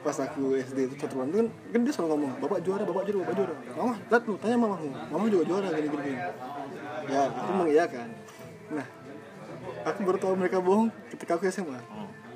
pas 0.05 0.17
aku 0.23 0.43
SD 0.61 0.79
itu 0.85 0.95
satu 0.97 1.13
bulan 1.17 1.29
kan, 1.33 1.47
kan 1.73 1.81
dia 1.81 1.93
selalu 1.93 2.09
ngomong 2.13 2.33
bapak 2.39 2.59
juara 2.61 2.83
bapak 2.83 3.03
juara 3.03 3.19
bapak 3.23 3.35
juara 3.35 3.55
mama 3.73 3.95
lihat 3.99 4.23
lu 4.23 4.35
tanya 4.37 4.57
mamamu 4.57 4.89
mama 5.09 5.25
juga 5.27 5.45
juara 5.47 5.67
gini 5.71 5.89
gini, 5.89 6.05
gini. 6.05 6.19
ya 7.09 7.23
aku 7.27 7.51
mengiyakan 7.57 8.09
nah 8.71 8.87
aku 9.83 9.99
baru 10.03 10.19
tahu 10.19 10.35
mereka 10.37 10.59
bohong 10.59 10.89
ketika 11.09 11.33
aku 11.35 11.49
SMA 11.49 11.81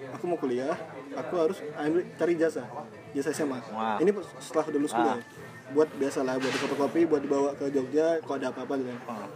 aku 0.08 0.24
mau 0.24 0.36
kuliah 0.36 0.72
aku 1.12 1.34
harus 1.36 1.58
ambil 1.76 2.00
cari 2.16 2.34
jasa 2.34 2.64
jasa 3.12 3.30
SMA 3.30 3.58
Wah. 3.68 3.96
ini 3.98 4.08
setelah 4.38 4.64
udah 4.66 4.78
lulus 4.78 4.94
kuliah 4.94 5.20
buat 5.68 5.88
biasa 5.92 6.22
lah 6.22 6.38
buat 6.38 6.54
fotokopi 6.54 7.04
buat 7.04 7.20
dibawa 7.20 7.50
ke 7.52 7.68
Jogja 7.68 8.22
kalau 8.22 8.36
ada 8.36 8.48
apa-apa 8.48 8.72
gitu 8.78 8.88
kan. 9.02 9.28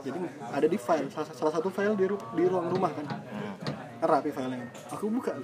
jadi 0.00 0.18
ada 0.48 0.66
di 0.66 0.78
file 0.78 1.06
salah, 1.08 1.28
salah 1.28 1.52
satu 1.52 1.68
file 1.68 1.94
di, 1.94 2.06
ru- 2.06 2.28
di 2.32 2.44
ruang 2.44 2.66
rumah 2.68 2.90
kan 2.90 3.06
rapi 4.02 4.30
filenya. 4.34 4.68
Aku 4.90 5.06
buka 5.08 5.38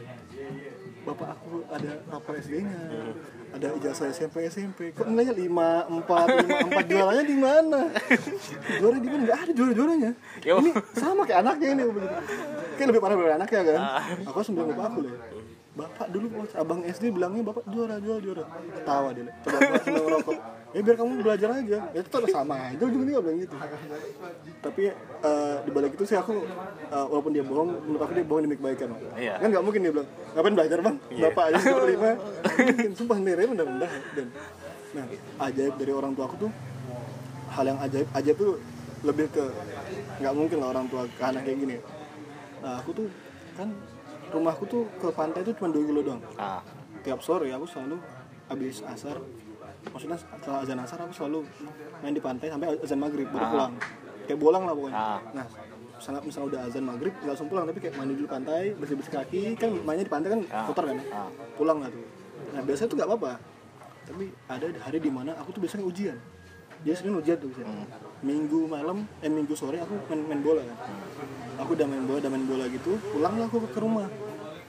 bapak 1.09 1.41
aku 1.41 1.65
ada 1.73 2.05
rapor 2.13 2.37
SD-nya 2.37 2.85
ada 3.49 3.73
ijazah 3.81 4.13
SMP 4.13 4.45
SMP 4.45 4.93
kok 4.93 5.09
nilainya 5.09 5.33
lima 5.33 5.89
empat 5.89 6.27
lima 6.45 6.69
empat 6.69 6.85
juaranya 6.85 7.25
di 7.25 7.37
mana? 7.41 7.81
Juara 8.77 8.97
di 9.01 9.09
mana? 9.09 9.23
Nggak 9.25 9.39
ada 9.41 9.53
juara 9.57 9.73
juaranya 9.73 10.11
ini 10.45 10.71
sama 10.93 11.25
kayak 11.25 11.41
anaknya 11.49 11.69
ini 11.81 11.83
kayak 12.77 12.89
lebih 12.93 13.01
parah 13.01 13.17
dari 13.17 13.35
anaknya 13.41 13.61
kan? 13.65 13.81
Aku 14.29 14.37
langsung 14.37 14.53
bilang 14.53 14.69
bapak 14.77 14.85
aku 14.85 14.99
deh 15.09 15.17
bapak 15.79 16.07
dulu 16.11 16.27
abang 16.59 16.81
SD 16.85 17.05
bilangnya 17.15 17.43
bapak 17.47 17.65
juara 17.73 17.97
juara 18.05 18.21
juara. 18.21 18.45
Ketawa 18.77 19.09
dia 19.17 19.33
coba 19.49 19.59
bapak 19.65 19.85
ngerokok 19.89 20.39
ya 20.77 20.81
biar 20.85 20.97
kamu 21.01 21.25
belajar 21.25 21.49
aja. 21.57 21.79
Ya 21.93 22.01
itu 22.01 22.09
tetap 22.09 22.29
sama 22.29 22.55
aja. 22.73 22.85
Juga 22.85 23.05
bilang 23.25 23.39
gitu. 23.41 23.57
Tapi 24.61 24.83
eh, 24.97 25.57
di 25.65 25.71
balik 25.73 25.93
itu 25.97 26.05
sih 26.05 26.17
aku 26.19 26.45
eh, 26.89 27.07
walaupun 27.09 27.33
dia 27.33 27.45
bohong 27.45 27.71
menurut 27.89 28.03
aku 28.05 28.13
dia 28.17 28.27
bohong 28.27 28.43
demi 28.45 28.57
kebaikan. 28.61 28.89
Iya. 29.17 29.41
kan 29.41 29.49
nggak 29.49 29.65
mungkin 29.65 29.81
dia 29.85 29.93
bilang 29.93 30.09
ngapain 30.37 30.55
belajar 30.55 30.79
bang? 30.85 30.97
Bapak 31.01 31.45
aja 31.53 31.59
sudah 31.63 31.89
lima 31.89 32.11
mungkin. 32.59 32.91
Sumpah 32.97 33.17
nilainya 33.21 33.49
rendah-rendah 33.55 33.93
dan 34.17 34.27
nah 34.89 35.05
ajaib 35.45 35.75
dari 35.77 35.93
orang 35.93 36.17
tua 36.17 36.25
aku 36.25 36.49
tuh 36.49 36.51
hal 37.53 37.65
yang 37.69 37.77
ajaib 37.85 38.09
ajaib 38.17 38.37
tuh 38.41 38.57
lebih 39.05 39.29
ke 39.31 39.45
nggak 40.19 40.35
mungkin 40.35 40.57
lah 40.59 40.69
orang 40.75 40.87
tua 40.91 41.07
ke 41.07 41.23
anak 41.23 41.43
kayak 41.47 41.59
gini. 41.61 41.77
Nah, 42.59 42.83
aku 42.83 42.91
tuh 42.91 43.07
kan 43.55 43.71
rumahku 44.35 44.65
tuh 44.67 44.83
ke 44.99 45.09
pantai 45.15 45.47
tuh 45.47 45.55
cuma 45.55 45.71
2 45.71 45.89
kilo 45.89 46.01
doang. 46.03 46.23
Ah, 46.35 46.61
tiap 47.07 47.23
sore 47.23 47.49
aku 47.55 47.67
selalu 47.71 48.03
habis 48.51 48.83
asar 48.83 49.23
maksudnya 49.89 50.19
setelah 50.19 50.59
azan 50.63 50.79
asar 50.79 50.99
aku 51.01 51.13
selalu 51.15 51.39
main 52.01 52.13
di 52.13 52.23
pantai 52.23 52.47
sampai 52.51 52.67
azan 52.77 52.99
maghrib 52.99 53.29
baru 53.31 53.47
pulang. 53.49 53.73
Kayak 54.29 54.39
bolang 54.39 54.63
lah 54.69 54.75
pokoknya. 54.77 54.97
Ah. 54.97 55.19
nah 55.33 55.47
misalnya, 55.99 56.21
misalnya 56.23 56.47
udah 56.53 56.61
azan 56.69 56.85
maghrib 56.85 57.13
nggak 57.17 57.33
langsung 57.33 57.49
pulang 57.49 57.65
tapi 57.67 57.79
kayak 57.81 57.95
mandi 57.97 58.15
dulu 58.15 58.29
pantai 58.29 58.63
bersih 58.77 58.95
bersih 58.95 59.13
kaki 59.15 59.43
kan 59.57 59.71
mainnya 59.83 60.05
di 60.07 60.13
pantai 60.13 60.29
kan 60.37 60.41
kotor 60.69 60.85
kan 60.87 60.99
Ah. 61.11 61.29
pulang 61.57 61.79
lah 61.81 61.89
tuh. 61.89 62.05
Nah 62.55 62.63
biasanya 62.63 62.89
tuh 62.89 62.97
nggak 62.99 63.09
apa-apa. 63.09 63.33
Tapi 64.09 64.25
ada 64.49 64.67
hari 64.85 64.99
di 65.01 65.11
mana 65.13 65.33
aku 65.37 65.53
tuh 65.53 65.61
biasanya 65.65 65.85
ujian. 65.85 66.19
Dia 66.79 66.95
sering 66.95 67.19
ujian 67.19 67.37
tuh 67.37 67.51
biasanya. 67.51 67.87
minggu 68.19 68.67
malam 68.67 69.03
eh 69.19 69.31
minggu 69.31 69.55
sore 69.55 69.79
aku 69.79 69.95
main, 70.11 70.21
main 70.27 70.41
bola 70.43 70.63
kan. 70.63 70.77
Aku 71.63 71.75
udah 71.75 71.87
main 71.87 72.05
bola 72.07 72.19
udah 72.23 72.31
main 72.31 72.45
bola 72.47 72.65
gitu 72.69 72.95
pulang 73.11 73.35
lah 73.35 73.47
aku 73.47 73.67
ke 73.67 73.81
rumah. 73.81 74.07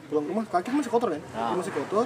Pulang 0.10 0.24
ke 0.26 0.30
rumah 0.34 0.44
kaki 0.50 0.68
masih 0.74 0.90
kotor 0.90 1.10
kan? 1.14 1.22
Kaki 1.22 1.56
masih 1.62 1.74
kotor 1.76 2.06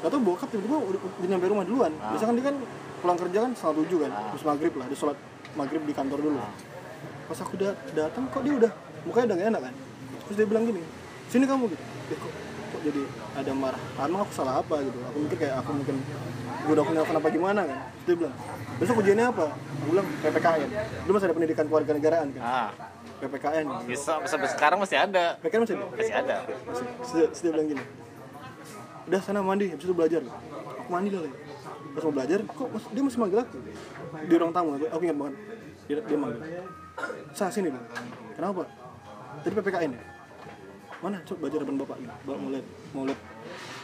atau 0.00 0.18
bokap 0.20 0.48
tiba-tiba 0.48 0.76
udah, 0.80 1.00
udah 1.20 1.28
nyampe 1.28 1.46
rumah 1.48 1.64
duluan. 1.68 1.92
Biasanya 1.92 2.28
kan 2.28 2.36
dia 2.36 2.44
kan 2.48 2.56
pulang 3.00 3.18
kerja 3.18 3.38
kan 3.48 3.50
setengah 3.56 3.76
tujuh 3.84 3.98
kan 4.04 4.10
terus 4.32 4.42
maghrib 4.44 4.72
lah 4.76 4.86
dia 4.88 4.98
sholat 4.98 5.18
maghrib 5.56 5.82
di 5.84 5.92
kantor 5.92 6.18
dulu. 6.20 6.38
Pas 7.28 7.38
aku 7.40 7.52
udah 7.56 7.72
datang 7.92 8.24
kok 8.28 8.42
dia 8.44 8.54
udah 8.56 8.72
mukanya 9.04 9.24
udah 9.32 9.36
gak 9.36 9.48
enak 9.52 9.62
kan? 9.68 9.74
Terus 10.28 10.36
dia 10.36 10.46
bilang 10.48 10.64
gini 10.68 10.82
sini 11.30 11.44
kamu 11.46 11.64
gitu. 11.70 11.84
Eh, 12.10 12.18
kok, 12.18 12.32
kok 12.74 12.80
jadi 12.82 13.02
ada 13.38 13.52
marah? 13.54 13.82
Emang 14.02 14.20
aku 14.26 14.32
salah 14.34 14.54
apa 14.60 14.74
gitu. 14.82 14.98
Aku 14.98 15.16
mikir 15.22 15.36
kayak 15.46 15.54
aku 15.62 15.70
mungkin 15.76 15.96
gue 16.60 16.72
udah 16.76 16.84
kenal 16.84 17.04
kenapa 17.06 17.26
gimana 17.32 17.60
kan. 17.64 17.78
Terus 17.78 18.04
dia 18.06 18.16
bilang 18.24 18.34
besok 18.80 18.94
ujiannya 19.04 19.26
apa? 19.30 19.46
Aku 19.52 19.88
bilang 19.92 20.06
PPKN 20.24 20.68
dulu 21.06 21.12
masih 21.16 21.26
ada 21.28 21.36
pendidikan 21.36 21.64
keluarga 21.68 21.90
negaraan 21.94 22.28
kan? 22.34 22.42
Ah. 22.42 22.70
PPKN 23.20 23.66
bisa 23.84 24.16
sampai 24.24 24.48
sekarang 24.48 24.78
masih 24.80 24.96
ada. 24.96 25.36
PPKN 25.44 25.60
masih 25.64 25.76
ada? 25.76 25.86
Masih 25.92 26.14
ada. 26.16 26.36
Masih 27.04 27.42
dia 27.44 27.52
bilang 27.52 27.68
gini 27.68 27.84
udah 29.10 29.20
sana 29.20 29.42
mandi. 29.42 29.66
Habis 29.68 29.84
itu 29.84 29.92
belajar. 29.92 30.22
Aku 30.78 30.88
mandi 30.88 31.10
lah 31.10 31.26
ya. 31.26 31.34
pas 31.90 32.06
mau 32.06 32.14
belajar 32.14 32.38
kok 32.46 32.68
mas- 32.70 32.90
dia 32.94 33.02
masih 33.02 33.18
manggil 33.18 33.38
aku? 33.42 33.58
Di 34.30 34.34
ruang 34.38 34.54
tamu 34.54 34.78
aku, 34.78 34.86
aku 34.86 35.02
ingat 35.02 35.18
banget. 35.18 35.34
Dia, 35.90 35.96
dia 36.06 36.16
manggil. 36.16 36.40
Sah 37.34 37.50
sini 37.50 37.66
bang. 37.66 37.82
Kenapa? 38.38 38.62
Tadi 39.42 39.54
PPKN 39.58 39.90
ya? 39.90 40.02
Mana? 41.00 41.18
Coba 41.26 41.38
belajar 41.42 41.58
depan 41.60 41.76
bapak 41.76 41.96
gitu. 41.98 42.14
Bapak 42.22 42.38
mau 42.38 42.50
lihat 42.54 42.66
mau 42.94 43.02
lihat. 43.02 43.20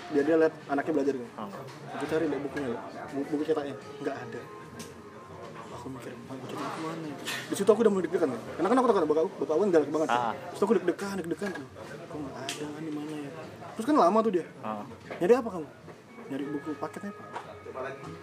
Dia 0.07 0.23
dia 0.23 0.37
lihat 0.39 0.55
anaknya 0.71 0.93
belajar 0.95 1.13
gitu. 1.19 1.27
Aku 1.35 2.05
cari 2.07 2.25
deh 2.31 2.39
bukunya 2.39 2.69
Bang. 2.71 2.85
buku, 3.11 3.27
buku 3.27 3.43
cetaknya. 3.43 3.75
Nggak 3.99 4.17
ada. 4.23 4.41
Aku 5.75 5.87
mikir 5.91 6.13
buku 6.15 6.47
cetak 6.47 6.71
ke 6.71 6.79
mana 6.79 7.07
ya? 7.11 7.17
Di 7.27 7.55
situ 7.59 7.67
aku 7.67 7.81
udah 7.83 7.91
mulai 7.91 8.05
deg-degan 8.07 8.31
ya 8.31 8.39
karena 8.55 8.69
kan 8.71 8.77
aku 8.77 8.87
tahu 8.87 8.95
kan 8.95 9.05
bapak 9.05 9.25
bapak 9.35 9.51
aku 9.51 9.63
kan 9.67 9.71
galak 9.75 9.91
banget. 9.91 10.09
Ah. 10.09 10.33
terus 10.55 10.63
aku 10.63 10.73
deg-degan 10.79 11.15
deg-degan. 11.19 11.51
Kok 12.07 12.19
nggak 12.23 12.37
ada 12.39 12.65
kan 12.71 12.83
di 12.83 12.93
mana 12.95 13.13
ya 13.19 13.31
terus 13.77 13.85
kan 13.85 13.95
lama 13.95 14.19
tuh 14.19 14.33
dia 14.33 14.47
ah. 14.61 14.83
nyari 15.21 15.35
apa 15.35 15.49
kamu 15.51 15.69
nyari 16.27 16.45
buku 16.49 16.71
paketnya 16.77 17.13
pak 17.13 17.29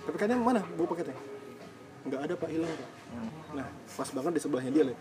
PPKN 0.04 0.28
nya 0.28 0.36
mana 0.36 0.62
buku 0.74 0.88
paketnya 0.90 1.16
nggak 2.04 2.20
ada 2.20 2.34
pak 2.36 2.50
hilang 2.50 2.74
pak 2.74 2.90
nah 3.54 3.68
pas 3.70 4.10
banget 4.10 4.32
di 4.34 4.42
sebelahnya 4.42 4.72
dia 4.72 4.84
le 4.90 4.96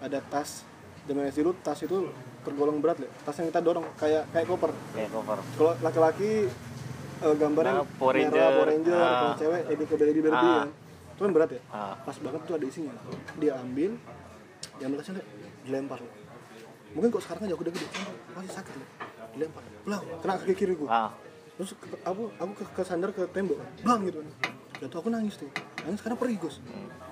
ada 0.00 0.18
tas 0.24 0.64
zaman 1.04 1.28
SD 1.28 1.40
dulu 1.40 1.54
tas 1.60 1.78
itu 1.78 2.08
tergolong 2.40 2.80
berat 2.80 2.98
le 2.98 3.08
tas 3.22 3.36
yang 3.36 3.48
kita 3.48 3.60
dorong 3.60 3.84
kayak 3.94 4.24
kayak 4.30 4.46
koper 4.46 4.72
kayak 4.90 5.08
cover 5.08 5.38
kalau 5.54 5.72
laki-laki 5.78 6.48
eh, 7.18 7.34
gambarnya 7.34 7.72
Nah, 7.74 7.86
Power 7.98 8.14
merah, 8.14 8.30
Ranger. 8.30 8.48
Power 8.48 8.66
Ranger, 8.66 8.94
Ah. 8.96 9.10
kalau 9.12 9.34
cewek 9.36 9.62
Eddie 9.66 9.86
Baby 9.88 10.20
Baby 10.22 10.30
Ah. 10.30 10.56
kan 10.58 10.68
itu 11.08 11.20
kan 11.20 11.32
berat 11.34 11.50
ya 11.50 11.60
Ah. 11.68 11.94
pas 12.00 12.16
banget 12.16 12.40
tuh 12.42 12.54
ada 12.54 12.64
isinya 12.64 12.92
dia 13.36 13.52
ambil 13.58 13.90
diambil 14.78 14.96
tasnya 14.98 15.14
Le. 15.16 15.24
dilempar 15.62 15.98
Le. 15.98 16.10
mungkin 16.88 17.08
kok 17.10 17.22
sekarang 17.22 17.42
aja 17.44 17.54
aku 17.54 17.62
udah 17.62 17.74
gede 17.74 17.88
pasti 18.32 18.50
sakit 18.50 18.74
Le. 18.74 18.86
Dilempar 19.38 19.62
pulang 19.88 20.02
kena 20.20 20.32
kaki 20.36 20.52
kiri 20.52 20.74
gua. 20.76 20.88
Ah. 20.92 21.10
Terus 21.56 21.72
ke- 21.80 22.02
aku 22.04 22.28
aku 22.36 22.52
ke, 22.60 22.64
kesandar 22.76 23.10
ke 23.16 23.24
tembok. 23.32 23.56
Bang 23.80 24.04
gitu. 24.04 24.20
Kan 24.20 24.52
jatuh 24.84 24.98
aku 25.00 25.08
nangis 25.08 25.40
tuh. 25.40 25.48
Nangis 25.88 26.00
karena 26.04 26.16
perih 26.20 26.36
gus. 26.36 26.60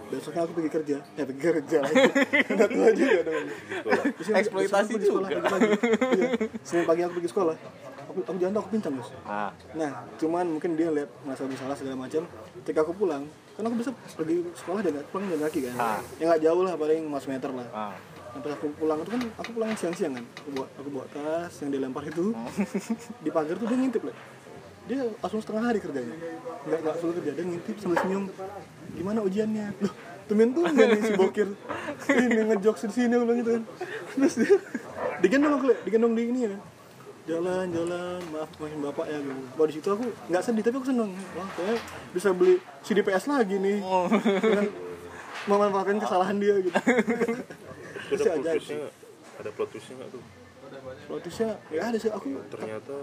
Besoknya 0.06 0.44
aku 0.44 0.52
pergi 0.60 0.70
kerja. 0.70 0.96
Ya 1.16 1.24
pergi 1.24 1.40
kerja 1.40 1.76
lagi. 1.82 1.96
Udah 2.54 2.68
tua 2.68 2.88
juga 2.92 3.20
dong. 3.26 3.46
Eksploitasi 4.36 4.76
aku 4.76 4.92
pergi 4.92 5.08
sekolah, 5.08 5.28
juga. 5.32 5.40
gitu 5.40 5.54
lagi. 5.56 5.70
Iya. 6.14 6.28
Senin 6.62 6.84
pagi 6.84 7.00
aku 7.02 7.12
pergi 7.16 7.30
sekolah. 7.32 7.56
Aku 8.06 8.18
aku 8.22 8.36
jalan 8.38 8.52
tuh 8.54 8.62
aku 8.62 8.70
pincang 8.76 8.94
gus. 8.94 9.08
Ah. 9.24 9.50
Nah 9.72 9.90
cuman 10.20 10.44
mungkin 10.46 10.70
dia 10.76 10.88
lihat 10.92 11.10
merasa 11.24 11.48
bersalah 11.48 11.74
segala 11.74 11.96
macam. 11.96 12.22
Ketika 12.62 12.84
aku 12.84 12.92
pulang 12.92 13.24
kan 13.56 13.64
aku 13.64 13.76
bisa 13.80 13.90
pergi 14.20 14.44
sekolah 14.52 14.84
dan 14.84 15.00
pulang 15.08 15.26
jalan 15.32 15.42
kaki 15.48 15.58
kan. 15.64 15.74
Ah. 15.80 15.98
ya 16.20 16.28
nggak 16.28 16.42
jauh 16.44 16.60
lah 16.60 16.76
paling 16.76 17.08
5 17.08 17.32
meter 17.32 17.50
lah. 17.56 17.66
Ah 17.72 17.96
Nah, 18.36 18.44
pas 18.44 18.52
aku 18.52 18.68
pulang 18.76 19.00
itu 19.00 19.10
kan 19.16 19.22
aku 19.40 19.50
pulang 19.56 19.72
siang-siang 19.72 20.12
kan. 20.12 20.24
Aku 20.44 20.48
bawa 20.52 20.66
aku 20.76 20.88
bawa 20.92 21.06
tas 21.08 21.56
yang 21.64 21.72
dilempar 21.72 22.04
itu. 22.04 22.36
Di 23.24 23.32
pagar 23.32 23.56
tuh 23.56 23.64
dia 23.64 23.80
ngintip 23.80 24.02
lah. 24.04 24.16
Dia 24.84 25.08
langsung 25.08 25.40
setengah 25.40 25.64
hari 25.64 25.80
kerjanya. 25.80 26.12
Enggak 26.68 26.78
enggak 26.84 26.96
full 27.00 27.16
kerja, 27.16 27.32
dia 27.32 27.44
ngintip 27.48 27.76
sambil 27.80 27.96
senyum. 28.04 28.24
Gimana 28.92 29.24
ujiannya? 29.24 29.66
Loh, 29.80 29.92
temen 30.28 30.52
tuh 30.52 30.68
nih 30.68 31.00
si 31.00 31.12
bokir. 31.16 31.48
Ini 32.12 32.42
ngejokes 32.44 32.92
di 32.92 32.92
sini 32.92 33.12
aku 33.16 33.24
bilang 33.24 33.38
gitu 33.40 33.50
kan. 33.56 33.62
Terus 34.12 34.34
dia 34.36 34.52
digendong 35.24 35.52
aku, 35.56 35.66
digendong 35.88 36.12
di 36.12 36.22
ini 36.28 36.38
ya 36.44 36.50
kan. 36.52 36.60
Jalan, 37.26 37.66
jalan, 37.72 38.20
maaf 38.36 38.50
maafin 38.60 38.80
bapak 38.84 39.06
ya 39.08 39.18
gitu. 39.24 39.42
Bahwa 39.56 39.66
di 39.66 39.74
situ 39.80 39.88
aku 39.88 40.04
nggak 40.28 40.42
sedih 40.44 40.62
tapi 40.62 40.76
aku 40.76 40.88
seneng. 40.92 41.10
Wah, 41.40 41.48
kayaknya 41.56 41.76
bisa 42.12 42.28
beli 42.36 42.60
CD 42.84 43.00
PS 43.00 43.32
lagi 43.32 43.56
nih. 43.56 43.80
Dengan 44.44 44.66
memanfaatkan 45.48 45.96
kesalahan 46.04 46.36
dia 46.36 46.54
gitu. 46.60 46.76
Masih 48.06 48.30
ada 48.30 48.38
plot 48.38 48.46
twistnya 48.54 48.88
ada 49.36 49.50
plot 49.52 49.68
twistnya 49.74 49.94
nggak 50.00 50.10
tuh 50.14 50.24
Lotusnya 51.06 51.50
ya 51.70 51.80
ada 51.90 51.98
sih 51.98 52.10
aku 52.10 52.42
ternyata 52.50 52.94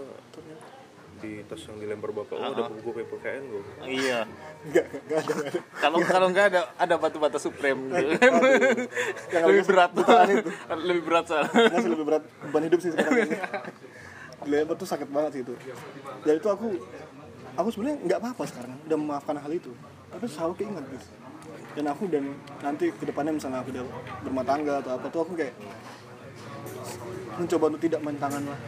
di 1.24 1.40
tas 1.48 1.62
yang 1.64 1.80
dilempar 1.80 2.12
bapak 2.12 2.36
oh 2.36 2.52
ada 2.52 2.68
buku 2.68 2.90
PPKN 3.00 3.42
gue 3.48 3.62
iya 3.88 4.28
enggak 4.68 4.84
enggak 4.92 5.18
ada 5.24 5.32
enggak 5.32 5.48
ada. 5.48 5.60
kalau 5.80 5.98
kalau 6.04 6.26
nggak 6.28 6.46
ada 6.52 6.60
ada 6.76 6.94
batu 7.00 7.16
bata 7.16 7.38
supreme 7.40 7.88
gitu. 7.96 8.12
Lebih 9.32 9.64
berat 9.64 9.90
itu. 9.96 10.50
lebih 10.84 11.02
berat 11.06 11.24
soalnya 11.24 11.52
Masih 11.72 11.90
lebih 11.96 12.04
berat 12.04 12.22
beban 12.44 12.62
hidup 12.68 12.78
sih 12.82 12.90
sekarang 12.92 13.16
ini. 13.24 13.36
Dilempar 14.44 14.74
tuh 14.76 14.88
sakit 14.90 15.08
banget 15.08 15.30
sih 15.40 15.42
itu. 15.48 15.54
Dan 16.28 16.34
itu 16.36 16.48
aku 16.52 16.66
aku 17.56 17.68
sebenarnya 17.72 17.96
nggak 18.04 18.18
apa-apa 18.20 18.42
sekarang 18.44 18.72
udah 18.84 18.98
memaafkan 19.00 19.36
hal 19.40 19.52
itu. 19.54 19.72
Tapi 20.12 20.24
selalu 20.28 20.52
keinget 20.60 20.84
guys. 20.84 21.06
Dan 21.74 21.84
aku 21.90 22.06
dan 22.06 22.24
nanti 22.62 22.94
ke 22.94 23.02
depannya 23.02 23.34
misalnya 23.34 23.58
aku 23.60 23.74
udah 23.74 23.84
berumah 24.22 24.46
tangga 24.46 24.74
atau 24.78 24.94
apa 24.94 25.06
tuh 25.10 25.20
aku 25.26 25.32
kayak 25.34 25.54
mencoba 27.34 27.64
untuk 27.74 27.82
tidak 27.82 28.00
main 28.02 28.18
tangan 28.18 28.42
lah. 28.46 28.60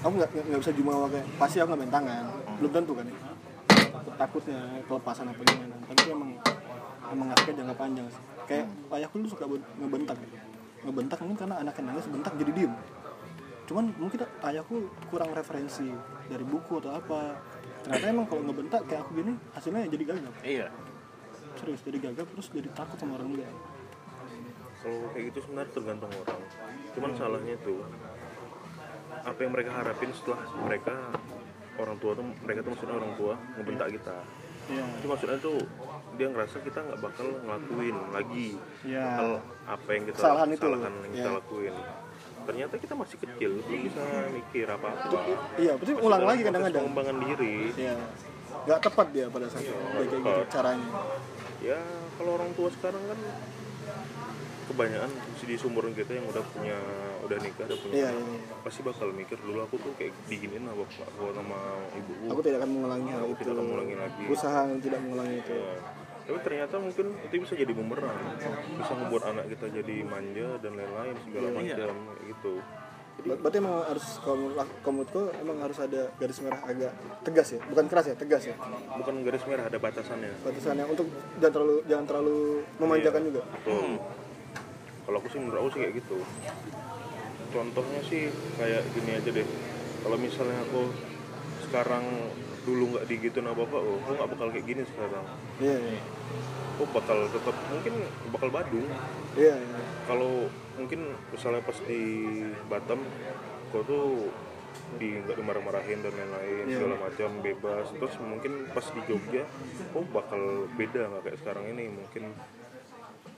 Aku 0.00 0.12
nggak 0.16 0.30
nggak- 0.32 0.60
bisa 0.64 0.72
jumawa 0.72 1.06
kayak 1.12 1.26
pasti 1.36 1.60
aku 1.60 1.76
nggak 1.76 1.82
main 1.84 1.92
tangan. 1.92 2.24
Belum 2.56 2.72
tentu 2.72 2.92
kan. 2.96 3.06
Takutnya 4.16 4.58
kelepasan 4.88 5.28
apa 5.28 5.40
gimana. 5.44 5.76
Tapi 5.92 6.02
emang 6.08 6.30
emang 7.12 7.28
efeknya 7.36 7.54
jangka 7.62 7.74
panjang 7.76 8.06
sih. 8.08 8.22
Kayak 8.48 8.66
ayahku 8.96 9.14
dulu 9.20 9.28
suka 9.28 9.44
ben- 9.44 9.68
ngebentak 9.76 10.16
gitu. 10.24 10.36
Ngebentak 10.88 11.18
mungkin 11.20 11.36
karena 11.36 11.56
anaknya 11.60 11.82
nangis 11.92 12.06
bentak 12.08 12.32
jadi 12.40 12.52
diem. 12.56 12.72
Cuman 13.66 13.84
mungkin 14.00 14.18
ayahku 14.40 14.88
kurang 15.12 15.30
referensi 15.36 15.92
dari 16.32 16.44
buku 16.48 16.80
atau 16.80 16.96
apa. 16.96 17.36
Ternyata 17.84 18.04
emang 18.08 18.24
kalau 18.24 18.42
ngebentak 18.48 18.88
kayak 18.88 19.04
aku 19.04 19.20
gini 19.20 19.36
hasilnya 19.52 19.84
jadi 19.84 20.04
gagap. 20.16 20.34
iya 20.40 20.66
Serius 21.56 21.80
jadi 21.82 21.98
gagap 22.02 22.26
terus 22.28 22.46
jadi 22.48 22.68
takut 22.70 22.96
sama 22.96 23.16
orang 23.16 23.28
juga. 23.32 23.48
kalau 24.76 25.08
kayak 25.10 25.24
gitu 25.28 25.38
sebenarnya 25.42 25.70
tergantung 25.72 26.12
orang 26.14 26.40
cuman 26.94 27.10
salahnya 27.12 27.54
tuh 27.58 27.80
apa 29.18 29.38
yang 29.40 29.50
mereka 29.50 29.70
harapin 29.72 30.10
setelah 30.12 30.38
mereka 30.60 30.94
orang 31.74 31.96
tua 31.98 32.12
tuh 32.12 32.24
mereka 32.40 32.60
tuh 32.62 32.70
maksudnya 32.70 32.94
orang 32.94 33.12
tua 33.16 33.34
ngebentak 33.56 33.88
kita 33.92 34.16
Iya. 34.66 34.82
itu 34.92 35.06
maksudnya 35.06 35.38
tuh 35.38 35.58
dia 36.14 36.26
ngerasa 36.26 36.56
kita 36.60 36.78
nggak 36.82 37.00
bakal 37.00 37.26
ngelakuin 37.40 37.96
lagi 38.10 38.48
Iya. 38.82 39.02
hal 39.12 39.30
apa 39.64 39.88
yang 39.90 40.04
kita 40.04 40.16
Kesalahan 40.18 40.48
itu. 40.50 40.60
salahkan 40.60 40.92
yang 41.00 41.12
kita 41.12 41.22
Iya. 41.24 41.34
lakuin 41.34 41.74
ternyata 42.46 42.74
kita 42.76 42.94
masih 42.94 43.16
kecil 43.18 43.50
belum 43.60 43.80
bisa 43.82 44.02
mikir 44.28 44.66
apa 44.68 44.86
apa 44.92 45.18
Iya, 45.56 45.72
berarti 45.74 45.92
ulang 45.96 46.22
lagi 46.22 46.42
kadang-kadang. 46.44 46.82
pengembangan 46.84 47.16
diri 47.24 47.56
Iya. 47.74 47.96
Nggak 48.66 48.80
tepat 48.82 49.06
dia 49.10 49.26
pada 49.26 49.46
saat 49.46 49.62
itu. 49.62 49.70
Dia 49.70 50.04
kayak 50.04 50.22
gitu 50.22 50.42
caranya. 50.48 50.88
Ya 51.60 51.78
kalau 52.16 52.36
orang 52.36 52.50
tua 52.52 52.68
sekarang 52.70 53.02
kan 53.06 53.18
kebanyakan 54.66 55.10
di 55.38 55.54
sumuran 55.54 55.94
kita 55.94 56.18
yang 56.18 56.26
udah 56.26 56.42
punya 56.50 56.74
udah 57.22 57.38
nikah 57.38 57.70
udah 57.70 57.78
punya 57.78 57.94
Iya, 57.94 58.08
anak, 58.10 58.18
iya, 58.18 58.34
iya. 58.34 58.54
pasti 58.66 58.80
bakal 58.82 59.14
mikir 59.14 59.38
dulu 59.38 59.62
aku 59.62 59.78
tuh 59.78 59.94
kayak 59.94 60.10
diginin 60.26 60.66
sama 60.66 60.82
bapak 60.82 61.08
gua 61.14 61.30
sama 61.32 61.58
ibuku 61.94 62.24
Aku 62.34 62.40
tidak 62.42 62.58
akan 62.60 62.70
mengulangi 62.74 63.08
hal 63.14 63.22
Aku 63.22 63.30
itu. 63.30 63.40
tidak 63.40 63.52
akan 63.54 63.64
mengulangi 63.70 63.94
lagi. 63.94 64.22
Usaha 64.26 64.60
tidak 64.82 65.00
mengulangi 65.06 65.36
itu. 65.38 65.54
Ya. 65.54 65.74
tapi 66.26 66.38
ternyata 66.42 66.74
mungkin 66.82 67.06
itu 67.22 67.34
bisa 67.38 67.54
jadi 67.54 67.70
bumerang 67.70 68.18
bisa 68.82 68.92
membuat 68.98 69.30
anak 69.30 69.46
kita 69.46 69.70
jadi 69.70 69.96
manja 70.02 70.58
dan 70.58 70.74
lain-lain 70.74 71.14
segala 71.22 71.48
macam 71.54 71.94
kayak 71.94 72.24
gitu 72.34 72.54
Berarti 73.24 73.56
emang 73.58 73.80
harus 73.88 74.06
kalau 74.20 74.52
menurutku 74.92 75.22
emang 75.40 75.56
harus 75.64 75.78
ada 75.80 76.12
garis 76.20 76.38
merah 76.44 76.60
agak 76.68 76.92
tegas 77.24 77.48
ya, 77.56 77.60
bukan 77.64 77.84
keras 77.88 78.06
ya, 78.12 78.14
tegas 78.14 78.42
ya. 78.44 78.54
bukan 79.00 79.14
garis 79.24 79.42
merah 79.48 79.64
ada 79.66 79.78
batasannya 79.80 80.30
Batasannya 80.44 80.84
untuk 80.86 81.08
jangan 81.40 81.52
terlalu 81.56 81.76
jangan 81.88 82.04
terlalu 82.06 82.38
memanjakan 82.78 83.22
juga. 83.26 83.42
Betul. 83.50 83.98
Kalau 85.06 85.16
aku 85.22 85.28
sih 85.30 85.38
menurut 85.38 85.58
aku 85.62 85.68
sih 85.74 85.80
kayak 85.86 85.94
gitu. 86.02 86.18
Contohnya 87.54 88.00
sih 88.04 88.22
kayak 88.60 88.82
gini 88.94 89.10
aja 89.16 89.30
deh. 89.32 89.48
Kalau 90.04 90.16
misalnya 90.20 90.58
aku 90.66 90.82
sekarang 91.66 92.04
dulu 92.66 92.98
nggak 92.98 93.06
digituin 93.06 93.46
apa 93.46 93.62
apa, 93.62 93.78
oh, 93.78 93.96
aku 94.02 94.10
nggak 94.12 94.30
bakal 94.34 94.48
kayak 94.50 94.66
gini 94.66 94.82
sekarang. 94.84 95.24
Iya, 95.62 95.76
iya. 95.78 96.00
Aku 96.76 96.84
bakal 96.90 97.18
tetap 97.30 97.56
mungkin 97.70 97.94
bakal 98.34 98.48
badung. 98.50 98.86
Iya, 99.38 99.54
iya. 99.54 99.78
Kalau 100.04 100.50
mungkin 100.74 101.00
misalnya 101.30 101.62
pas 101.62 101.78
di 101.86 102.02
Batam, 102.66 103.00
kau 103.70 103.86
tuh 103.86 104.28
di 104.98 105.18
nggak 105.18 105.40
dimarah-marahin 105.40 105.98
dan 106.04 106.12
lain-lain 106.14 106.64
Iya. 106.68 106.76
segala 106.78 106.94
macam 107.00 107.30
bebas 107.40 107.86
terus 107.96 108.14
mungkin 108.20 108.52
pas 108.70 108.84
di 108.84 109.00
Jogja 109.08 109.42
oh 109.96 110.04
bakal 110.12 110.68
beda 110.76 111.10
nggak 111.10 111.22
kayak 111.26 111.38
sekarang 111.42 111.64
ini 111.72 111.90
mungkin 111.90 112.30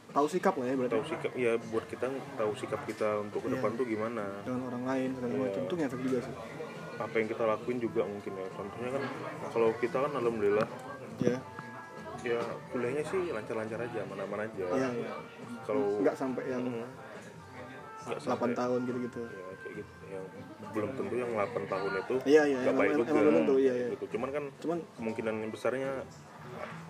Tahu 0.09 0.25
sikap 0.25 0.57
lah 0.57 0.67
ya 0.67 0.75
berarti 0.75 0.93
tahu 0.97 1.05
sikap 1.05 1.33
ya 1.37 1.53
buat 1.69 1.85
kita 1.85 2.09
tahu 2.35 2.53
sikap 2.57 2.81
kita 2.89 3.21
untuk 3.23 3.45
ke 3.45 3.49
depan 3.53 3.71
tuh 3.77 3.85
gimana 3.85 4.25
dengan 4.41 4.67
orang 4.67 4.83
lain 4.89 5.09
segala 5.15 5.35
macam 5.47 5.61
itu 5.69 5.75
ngefek 5.79 6.01
juga 6.01 6.19
sih. 6.25 6.35
Apa 6.99 7.15
yang 7.15 7.29
kita 7.29 7.45
lakuin 7.45 7.79
juga 7.79 8.03
mungkin 8.03 8.33
ya. 8.35 8.47
Contohnya 8.53 8.91
kan 8.93 9.03
kalau 9.49 9.69
kita 9.79 9.97
kan 9.99 10.13
alhamdulillah 10.13 10.69
ya 11.19 11.39
ya 12.19 12.41
kuliahnya 12.69 13.05
sih 13.05 13.31
lancar-lancar 13.31 13.79
aja 13.79 13.99
aman-aman 14.03 14.41
aja. 14.45 14.65
Ya, 14.69 14.89
ya. 14.91 15.13
kalau 15.63 16.03
nggak 16.03 16.15
sampai 16.15 16.45
yang 16.49 16.65
Mm, 16.65 16.83
nggak 18.09 18.19
8 18.19 18.27
sampai. 18.27 18.57
tahun 18.57 18.81
gitu-gitu. 18.85 19.21
Ya 19.23 19.47
kayak 19.57 19.75
gitu. 19.77 19.93
Yang 20.09 20.25
belum 20.69 20.91
tentu 20.97 21.15
yang 21.15 21.31
8 21.31 21.63
tahun 21.65 21.93
itu 21.97 22.15
Iya, 22.25 22.43
iya, 22.45 22.57
nggak 22.59 22.73
emang- 22.73 22.81
baik 22.81 22.95
juga. 22.99 23.31
tentu, 23.31 23.55
iya, 23.57 23.75
iya. 23.77 23.87
gitu. 23.95 24.05
Cuman 24.11 24.29
kan 24.33 24.45
cuman 24.59 24.79
kemungkinan 24.97 25.35
besarnya 25.49 25.91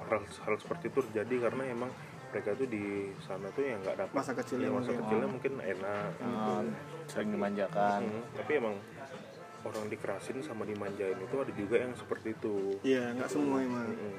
hal, 0.09 0.19
hal 0.25 0.55
seperti 0.57 0.85
itu 0.89 0.99
terjadi 1.05 1.35
karena 1.45 1.63
emang 1.69 1.91
mereka 2.29 2.53
tuh 2.55 2.69
di 2.69 2.85
sana 3.19 3.49
tuh 3.51 3.65
yang 3.65 3.81
nggak 3.81 3.97
dapat 3.99 4.15
Masa 4.15 4.33
kecilnya 4.33 4.69
ya, 4.69 4.73
masa 4.73 4.85
mungkin. 4.87 5.01
kecilnya 5.03 5.29
mungkin 5.29 5.53
enak 5.59 6.09
gitu. 6.15 6.29
Ah, 6.29 6.63
sering 7.05 7.31
dimanjakan. 7.33 8.01
Hmm, 8.01 8.21
tapi 8.35 8.53
emang 8.55 8.75
orang 9.61 9.87
dikerasin 9.87 10.39
sama 10.41 10.63
dimanjain 10.63 11.17
itu 11.17 11.35
ada 11.35 11.53
juga 11.53 11.77
yang 11.79 11.93
seperti 11.93 12.33
itu 12.33 12.79
iya 12.83 13.11
nggak 13.13 13.29
semua 13.29 13.59
emang 13.59 13.87
Hmm. 13.89 14.19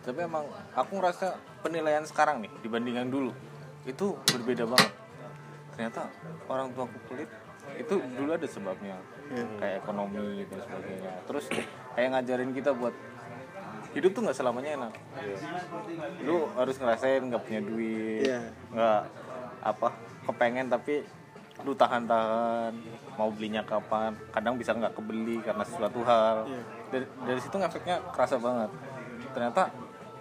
tapi 0.00 0.18
emang 0.20 0.44
aku 0.72 0.92
ngerasa 0.96 1.26
penilaian 1.60 2.04
sekarang 2.04 2.40
nih 2.40 2.52
dibanding 2.60 2.96
yang 2.96 3.08
dulu 3.08 3.32
itu 3.84 4.06
berbeda 4.26 4.64
banget 4.64 4.92
ternyata 5.70 6.08
orang 6.46 6.72
tua 6.72 6.88
kulit 7.06 7.28
itu 7.76 7.94
dulu 7.96 8.30
ada 8.30 8.44
sebabnya 8.44 8.96
Iya. 9.30 9.46
kayak 9.56 9.76
ekonomi 9.80 10.42
dan 10.44 10.58
sebagainya 10.58 11.12
terus 11.22 11.44
kayak 11.94 12.08
ngajarin 12.10 12.50
kita 12.50 12.70
buat 12.72 12.94
hidup 13.90 14.10
tuh 14.10 14.22
nggak 14.22 14.34
selamanya 14.34 14.70
enak 14.76 14.92
Iya. 15.16 15.36
lu 16.24 16.48
harus 16.52 16.76
ngerasain 16.76 17.22
nggak 17.22 17.42
punya 17.42 17.60
duit 17.60 18.24
Iya. 18.26 18.40
nggak 18.72 19.00
apa 19.60 19.88
kepengen 20.26 20.66
tapi 20.66 21.04
lu 21.60 21.72
tahan-tahan 21.76 22.72
mau 23.14 23.28
belinya 23.28 23.60
kapan 23.62 24.16
kadang 24.32 24.56
bisa 24.56 24.72
nggak 24.72 24.96
kebeli 24.96 25.44
karena 25.44 25.64
sesuatu 25.64 26.00
hal 26.02 26.48
Iya. 26.48 26.62
dari, 26.88 27.04
dari 27.26 27.40
situ 27.40 27.56
efeknya 27.60 27.96
kerasa 28.12 28.36
banget 28.40 28.70
ternyata 29.30 29.62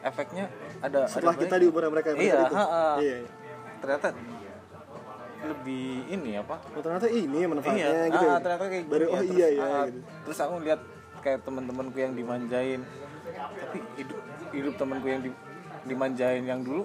efeknya 0.04 0.46
ada 0.84 1.08
setelah 1.08 1.36
ada 1.36 1.42
kita 1.44 1.56
di 1.60 1.66
umuran 1.72 1.90
mereka 1.92 2.12
mereka 2.16 2.24
iya 2.28 2.40
itu. 2.44 2.56
ha-ha. 2.56 2.86
iya 3.00 3.18
ternyata 3.80 4.08
lebih 5.40 5.88
ini 6.12 6.32
apa 6.36 6.56
oh, 6.76 6.82
ternyata 6.84 7.08
ini 7.08 7.40
manfaatnya 7.48 7.88
iya 7.88 8.12
gitu 8.12 8.26
ah, 8.28 8.36
ya. 8.36 8.38
ternyata 8.44 8.66
kayak 8.68 8.84
baru 8.92 9.06
gini 9.08 9.16
oh 9.16 9.22
ya. 9.24 9.24
iya 9.24 9.48
terus, 9.48 9.56
ya 9.56 9.64
ah, 9.64 9.84
gitu. 9.88 10.00
terus 10.28 10.40
aku 10.44 10.54
lihat 10.68 10.82
kayak 11.20 11.40
teman-temanku 11.48 11.98
yang 12.00 12.14
dimanjain 12.16 12.82
tapi 13.56 13.78
hidup 13.96 14.20
hidup 14.52 14.74
temanku 14.76 15.08
yang 15.08 15.22
di- 15.24 15.40
dimanjain 15.88 16.44
yang 16.44 16.60
dulu 16.60 16.84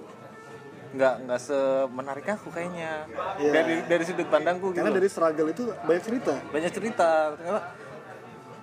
nggak 0.93 1.15
nggak 1.25 1.39
semenarik 1.41 2.27
aku 2.29 2.47
kayaknya. 2.53 3.09
Iya. 3.41 3.51
dari 3.51 3.75
dari 3.89 4.03
sudut 4.05 4.27
pandangku 4.29 4.69
gitu 4.71 4.83
karena 4.83 4.91
loh. 4.93 4.97
dari 5.01 5.07
struggle 5.09 5.49
itu 5.49 5.63
banyak 5.83 6.03
cerita. 6.03 6.33
Banyak 6.53 6.71
cerita. 6.71 7.09
Ternyata 7.39 7.61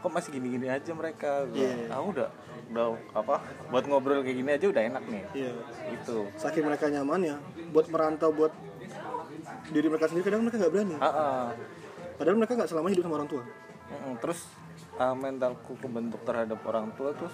kok 0.02 0.10
masih 0.10 0.30
gini-gini 0.34 0.66
aja 0.66 0.90
mereka 0.94 1.46
Iya. 1.54 1.94
aku 1.94 2.06
udah 2.18 2.28
udah 2.72 2.86
apa 3.12 3.34
buat 3.70 3.84
ngobrol 3.84 4.24
kayak 4.26 4.36
gini 4.38 4.50
aja 4.54 4.66
udah 4.70 4.82
enak 4.82 5.04
nih. 5.10 5.22
Iya. 5.34 5.52
Itu 5.94 6.16
saking 6.38 6.64
mereka 6.66 6.86
nyaman 6.88 7.20
ya 7.22 7.36
buat 7.74 7.86
merantau 7.90 8.30
buat 8.30 8.52
diri 9.70 9.86
mereka 9.88 10.06
sendiri 10.10 10.24
kadang 10.26 10.42
mereka 10.44 10.58
nggak 10.62 10.72
berani. 10.72 10.94
Ah, 10.98 11.06
ah. 11.06 11.44
padahal 12.16 12.36
mereka 12.38 12.52
nggak 12.54 12.70
selamanya 12.70 12.92
hidup 12.98 13.04
sama 13.08 13.16
orang 13.22 13.30
tua. 13.30 13.42
Mm-mm, 13.92 14.14
terus 14.24 14.40
uh, 14.96 15.14
mentalku 15.16 15.76
kebentuk 15.76 16.20
terhadap 16.24 16.58
orang 16.64 16.88
tua 16.96 17.12
tuh 17.12 17.28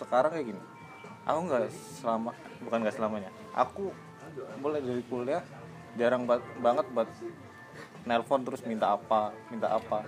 sekarang 0.00 0.32
kayak 0.32 0.46
gini. 0.56 0.62
Aku 1.28 1.38
nggak 1.44 1.68
selama 2.00 2.30
bukan 2.64 2.78
nggak 2.80 2.96
selamanya. 2.96 3.30
Aku 3.52 3.92
mulai 4.58 4.80
dari 4.80 5.02
kuliah 5.06 5.42
jarang 5.94 6.24
ba- 6.24 6.44
banget 6.58 6.86
buat 6.90 7.08
nelpon 8.04 8.40
terus 8.46 8.62
minta 8.64 8.94
apa 8.94 9.34
minta 9.48 9.68
apa. 9.70 10.02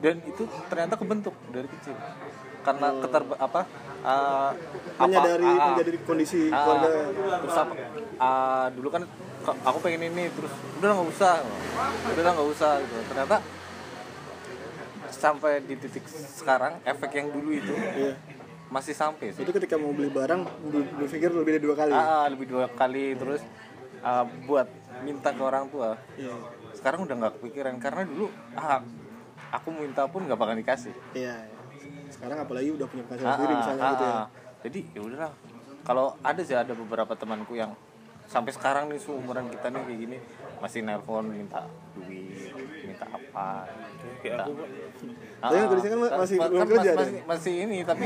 Dan 0.00 0.20
itu 0.24 0.48
ternyata 0.68 0.96
kebentuk 0.96 1.36
dari 1.52 1.68
kecil. 1.68 1.96
Karena 2.60 2.92
keter 2.92 3.24
apa 3.40 3.60
uh, 4.04 4.52
menyadari 5.00 5.48
ah, 5.48 5.56
ah. 5.56 5.66
menjadi 5.72 5.96
kondisi 6.04 6.52
Ah, 6.52 6.60
keluarga. 6.60 6.88
terus 7.40 7.56
apa 7.56 7.74
ah, 8.20 8.66
dulu 8.68 8.88
kan 8.92 9.02
aku 9.40 9.78
pengen 9.80 10.12
ini 10.12 10.28
terus 10.28 10.52
udah 10.76 10.88
nggak 10.92 11.08
usah 11.08 11.32
udah 12.12 12.32
nggak 12.36 12.48
usah 12.52 12.72
gitu. 12.84 12.96
Ternyata 13.08 13.36
sampai 15.10 15.60
di 15.64 15.74
titik 15.76 16.04
sekarang 16.08 16.78
efek 16.86 17.10
yang 17.18 17.28
dulu 17.34 17.50
itu 17.52 17.72
iya. 17.96 18.14
masih 18.68 18.94
sampai 18.94 19.32
sih. 19.34 19.42
Itu 19.42 19.52
ketika 19.52 19.74
mau 19.76 19.90
beli 19.90 20.08
barang 20.08 20.40
ber- 20.70 20.90
berpikir 21.00 21.32
lebih 21.32 21.58
dari 21.58 21.64
dua 21.64 21.76
kali. 21.76 21.92
Ah, 21.92 22.24
ah, 22.24 22.26
lebih 22.28 22.46
dua 22.46 22.68
kali 22.70 23.16
terus 23.16 23.40
ah, 24.00 24.24
buat 24.44 24.68
minta 25.00 25.30
ke 25.30 25.40
orang 25.40 25.68
tua 25.68 25.96
iya 26.14 26.34
sekarang 26.72 27.04
udah 27.04 27.14
nggak 27.16 27.32
kepikiran 27.36 27.74
karena 27.76 28.02
dulu 28.04 28.26
ah, 28.52 28.80
aku 29.50 29.68
minta 29.70 30.06
pun 30.06 30.24
nggak 30.24 30.36
bakal 30.36 30.54
dikasih 30.54 30.94
iya 31.12 31.44
sekarang 32.10 32.38
apalagi 32.38 32.70
udah 32.70 32.86
punya 32.86 33.04
penghasilan 33.04 33.26
Ah, 33.26 33.34
sendiri 33.34 33.52
ah, 33.52 33.58
misalnya 33.58 33.82
ah, 33.82 33.90
gitu 33.90 34.04
ya 34.04 34.12
ah. 34.12 34.26
jadi 34.60 34.80
ya 34.90 35.00
udahlah 35.02 35.32
kalau 35.80 36.06
ada 36.20 36.40
sih 36.40 36.54
ada 36.54 36.72
beberapa 36.72 37.12
temanku 37.14 37.54
yang 37.54 37.72
sampai 38.26 38.52
sekarang 38.52 38.86
nih 38.86 38.98
seumuran 38.98 39.48
kita 39.48 39.68
nih 39.68 39.82
kayak 39.82 39.98
gini 39.98 40.16
masih 40.58 40.80
nelpon 40.80 41.26
minta 41.26 41.66
duit 41.92 42.52
minta 42.80 43.04
apa 43.04 43.66
kayak 44.20 44.36
aku 44.40 44.52
Pak. 44.54 44.68
Ah, 45.40 45.48
Tapi 45.48 45.64
kondisinya 45.66 45.90
kan 45.90 46.00
masih 46.20 46.36
Kan 46.36 46.46
belum 46.46 46.60
mas- 46.60 46.70
kerja, 46.70 46.90
masih, 46.92 47.18
masih 47.24 47.54
ini 47.58 47.78
tapi 47.82 48.04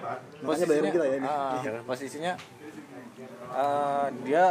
bayarin 0.66 0.90
kita 0.90 1.04
ya 1.04 1.14
ini. 1.14 1.28
Iya 1.28 1.70
kan? 1.70 1.82
posisinya 1.84 2.32
ah, 3.50 4.06
dia 4.22 4.44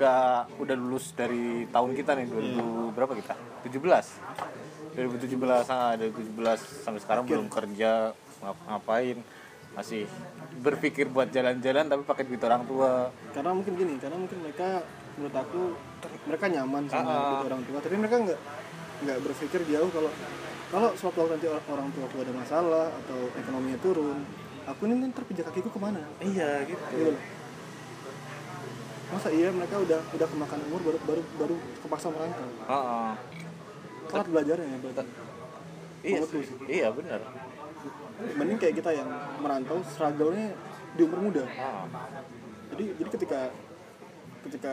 gak 0.00 0.56
udah 0.56 0.76
lulus 0.80 1.12
dari 1.12 1.68
tahun 1.68 1.92
kita 1.92 2.16
nih 2.16 2.26
2000 2.32 2.96
berapa 2.96 3.12
kita? 3.12 3.34
17 3.68 3.76
2017 4.96 5.36
ah, 5.68 5.92
dari 5.94 6.10
17 6.10 6.84
sampai 6.88 7.00
sekarang 7.04 7.24
belum 7.28 7.46
kerja 7.52 8.16
ngap- 8.40 8.64
ngapain 8.66 9.18
masih 9.70 10.02
berpikir 10.64 11.06
buat 11.06 11.30
jalan-jalan 11.30 11.86
tapi 11.86 12.02
pakai 12.02 12.24
duit 12.26 12.42
orang 12.42 12.66
tua. 12.66 13.12
Karena 13.30 13.54
mungkin 13.54 13.72
gini 13.76 13.94
karena 14.02 14.16
mungkin 14.18 14.38
mereka 14.42 14.82
menurut 15.14 15.36
aku 15.36 15.62
mereka 16.26 16.44
nyaman 16.50 16.82
sama 16.90 17.06
ah. 17.06 17.18
hidup 17.20 17.46
orang 17.52 17.62
tua. 17.68 17.78
Tapi 17.78 17.94
mereka 17.94 18.16
nggak 18.18 18.40
nggak 19.00 19.18
berpikir 19.20 19.60
jauh 19.68 19.90
kalau 19.92 20.10
kalau 20.72 20.88
suatu 20.96 21.16
waktu 21.22 21.32
nanti 21.38 21.46
or- 21.48 21.66
orang 21.70 21.88
tua 21.94 22.04
aku 22.08 22.16
ada 22.24 22.32
masalah 22.34 22.86
atau 23.04 23.20
ekonominya 23.36 23.78
turun 23.84 24.18
aku 24.66 24.86
ini 24.86 25.10
ntar 25.10 25.24
pijak 25.26 25.50
kakiku 25.50 25.70
ke 25.70 25.80
mana? 25.80 26.02
Iya 26.20 26.66
gitu. 26.66 26.82
Gitu. 26.94 27.12
Masa 29.10 29.28
iya 29.34 29.48
mereka 29.50 29.76
udah 29.82 30.00
udah 30.14 30.26
kemakan 30.30 30.58
umur 30.70 30.80
baru 30.86 30.98
baru 31.02 31.22
baru 31.38 31.56
kepaksa 31.82 32.08
merantau 32.14 32.46
Ah, 32.64 32.74
ah. 32.74 33.12
telat 34.06 34.26
belajarnya 34.30 34.66
ya 34.66 34.78
berarti 34.78 35.04
iya 36.06 36.18
sih. 36.24 36.44
iya 36.70 36.88
benar 36.94 37.20
mending 38.38 38.58
kayak 38.60 38.74
kita 38.78 38.90
yang 38.94 39.08
merantau 39.42 39.82
struggle-nya 39.82 40.54
di 40.94 41.02
umur 41.02 41.20
muda 41.26 41.42
ah. 41.58 41.84
jadi 42.70 42.84
jadi 43.02 43.10
ketika 43.18 43.40
ketika 44.46 44.70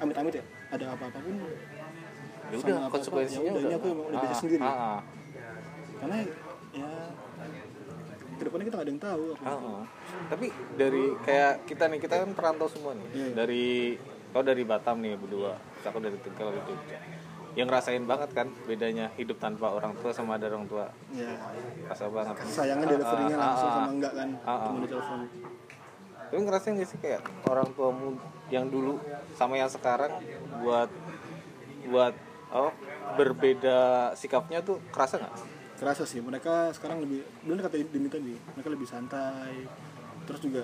amit-amit 0.00 0.34
ya 0.40 0.44
ada 0.72 0.84
apa-apa 0.96 1.18
pun 1.20 1.34
ya 2.52 2.56
udah 2.56 2.76
apa-apa, 2.76 2.92
konsekuensinya 2.96 3.44
ya 3.44 3.52
udah, 3.52 3.62
ini 3.68 3.74
aku 3.76 3.86
emang 3.92 4.06
udah 4.12 4.20
bisa 4.20 4.34
sendiri. 4.40 4.62
karena 6.00 6.16
ya 6.72 6.90
ke 8.42 8.50
depannya 8.50 8.66
kita 8.66 8.74
nggak 8.74 8.84
ada 8.84 8.92
yang 8.92 9.02
tahu 9.02 9.24
apa. 9.30 9.42
ah, 9.44 9.54
ah. 9.54 9.82
tapi 10.26 10.46
dari 10.74 11.04
kayak 11.22 11.52
kita 11.64 11.84
nih 11.86 12.00
kita 12.00 12.14
kan 12.18 12.30
perantau 12.34 12.66
semua 12.66 12.92
nih 12.92 13.06
Iya. 13.08 13.26
dari 13.32 13.64
kau 14.28 14.42
dari 14.42 14.62
Batam 14.66 14.98
nih 14.98 15.14
berdua 15.14 15.54
aku 15.80 15.98
dari 15.98 16.18
Tegal 16.18 16.50
Jogja 16.52 16.98
yang 17.52 17.68
ngerasain 17.68 18.02
banget 18.02 18.32
kan 18.32 18.48
bedanya 18.64 19.12
hidup 19.14 19.36
tanpa 19.36 19.68
orang 19.68 19.92
tua 19.94 20.10
sama 20.10 20.34
ada 20.34 20.48
orang 20.48 20.64
tua 20.64 20.88
ya 21.12 21.36
rasa 21.86 22.08
banget 22.08 22.34
sayangnya 22.48 22.82
Ah, 22.82 22.90
deliverynya 22.90 23.36
ah, 23.36 23.42
langsung 23.44 23.68
ah, 23.68 23.74
sama 23.74 23.90
enggak 23.92 24.12
kan 24.12 24.28
Ah, 24.34 24.50
ah. 24.50 24.58
cuma 24.64 24.78
di 24.80 24.88
telepon 24.88 25.20
Tapi 26.32 26.40
ngerasain 26.40 26.72
gak 26.74 26.88
sih 26.88 26.98
kayak 26.98 27.20
orang 27.44 27.68
tuamu 27.76 28.16
yang 28.48 28.66
dulu 28.66 28.96
sama 29.36 29.54
yang 29.54 29.68
sekarang 29.68 30.16
buat 30.58 30.88
buat 31.84 32.14
oh 32.50 32.72
berbeda 33.14 33.78
sikapnya 34.14 34.64
tuh 34.64 34.80
kerasa 34.88 35.20
nggak? 35.20 35.34
Kerasa 35.82 36.06
sih. 36.06 36.22
Mereka 36.22 36.70
sekarang 36.78 37.02
lebih 37.02 37.26
benar 37.42 37.66
kata 37.66 37.82
Dini 37.82 38.06
tadi 38.06 38.38
mereka 38.54 38.68
lebih 38.70 38.86
santai. 38.86 39.66
Terus 40.22 40.38
juga 40.38 40.62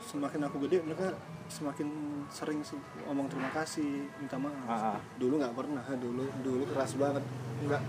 semakin 0.00 0.40
aku 0.44 0.56
gede 0.68 0.84
mereka 0.84 1.16
semakin 1.50 1.88
sering 2.32 2.60
sih 2.64 2.78
ngomong 3.08 3.32
terima 3.32 3.48
kasih 3.56 4.04
minta 4.20 4.36
maaf. 4.36 4.68
Ah, 4.68 4.96
ah. 4.96 4.98
dulu 5.16 5.40
nggak 5.40 5.56
pernah 5.56 5.84
dulu 5.96 6.24
dulu 6.44 6.64
keras 6.68 6.92
banget. 7.00 7.24
Nggak 7.64 7.82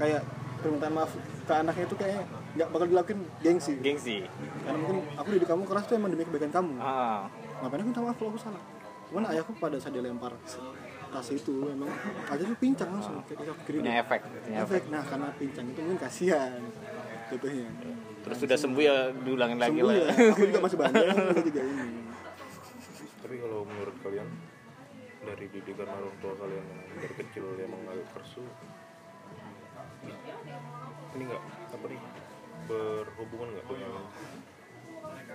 kayak 0.00 0.22
permintaan 0.64 0.94
maaf 0.96 1.12
ke 1.46 1.52
anaknya 1.52 1.84
itu 1.84 1.96
kayak 2.00 2.22
nggak 2.56 2.68
bakal 2.72 2.86
dilakuin 2.88 3.20
gengsi. 3.44 3.76
Gengsi. 3.84 4.24
karena 4.64 4.78
mungkin 4.82 4.98
aku 5.14 5.28
didik 5.36 5.48
kamu 5.52 5.62
keras 5.68 5.84
tuh 5.84 5.94
emang 6.00 6.10
demi 6.10 6.24
kebaikan 6.24 6.50
kamu. 6.50 6.74
Ah, 6.80 7.28
ngapain 7.60 7.84
aku 7.84 7.88
minta 7.92 8.02
maaf 8.02 8.16
kalau 8.16 8.32
aku 8.32 8.40
salah? 8.40 8.62
Cuman 9.06 9.22
ayahku 9.30 9.52
pada 9.60 9.78
saat 9.78 9.94
dia 9.94 10.02
lempar 10.02 10.34
tas 11.12 11.28
itu 11.32 11.54
emang 11.70 11.90
aja 12.28 12.42
tuh 12.42 12.58
pincang 12.58 12.90
langsung. 12.92 13.22
Kayak 13.26 13.38
kaki 13.46 13.62
kiri 13.66 13.76
punya 13.82 13.94
efek, 14.02 14.20
punya 14.26 14.58
efek. 14.62 14.80
efek. 14.80 14.82
Nah 14.92 15.02
karena 15.06 15.28
pincang 15.38 15.66
itu 15.70 15.80
mungkin 15.82 15.98
kasihan 16.00 16.60
contohnya 17.26 17.66
Terus 18.26 18.38
sudah 18.42 18.56
sembuh 18.58 18.82
ya 18.82 18.96
diulangin 19.22 19.58
lagi 19.58 19.80
lah. 19.82 19.94
ya. 19.94 20.06
aku 20.34 20.42
juga 20.50 20.60
masih 20.66 20.78
bandel 20.78 21.06
aku 21.10 21.42
juga 21.46 21.62
ini. 21.62 21.88
Tapi 23.22 23.34
kalau 23.42 23.60
menurut 23.66 23.96
kalian 24.02 24.28
dari 25.26 25.46
didikan 25.50 25.88
orang 25.90 26.14
tua 26.22 26.34
kalian 26.38 26.64
yang 26.70 26.82
dari 27.02 27.14
kecil 27.18 27.44
emang 27.58 27.82
agak 27.90 28.06
kersu 28.14 28.46
ini 31.16 31.22
nggak 31.26 31.42
apa 31.74 31.84
nih 31.90 32.00
berhubungan 32.66 33.48
nggak 33.56 33.66
dengan 33.66 34.04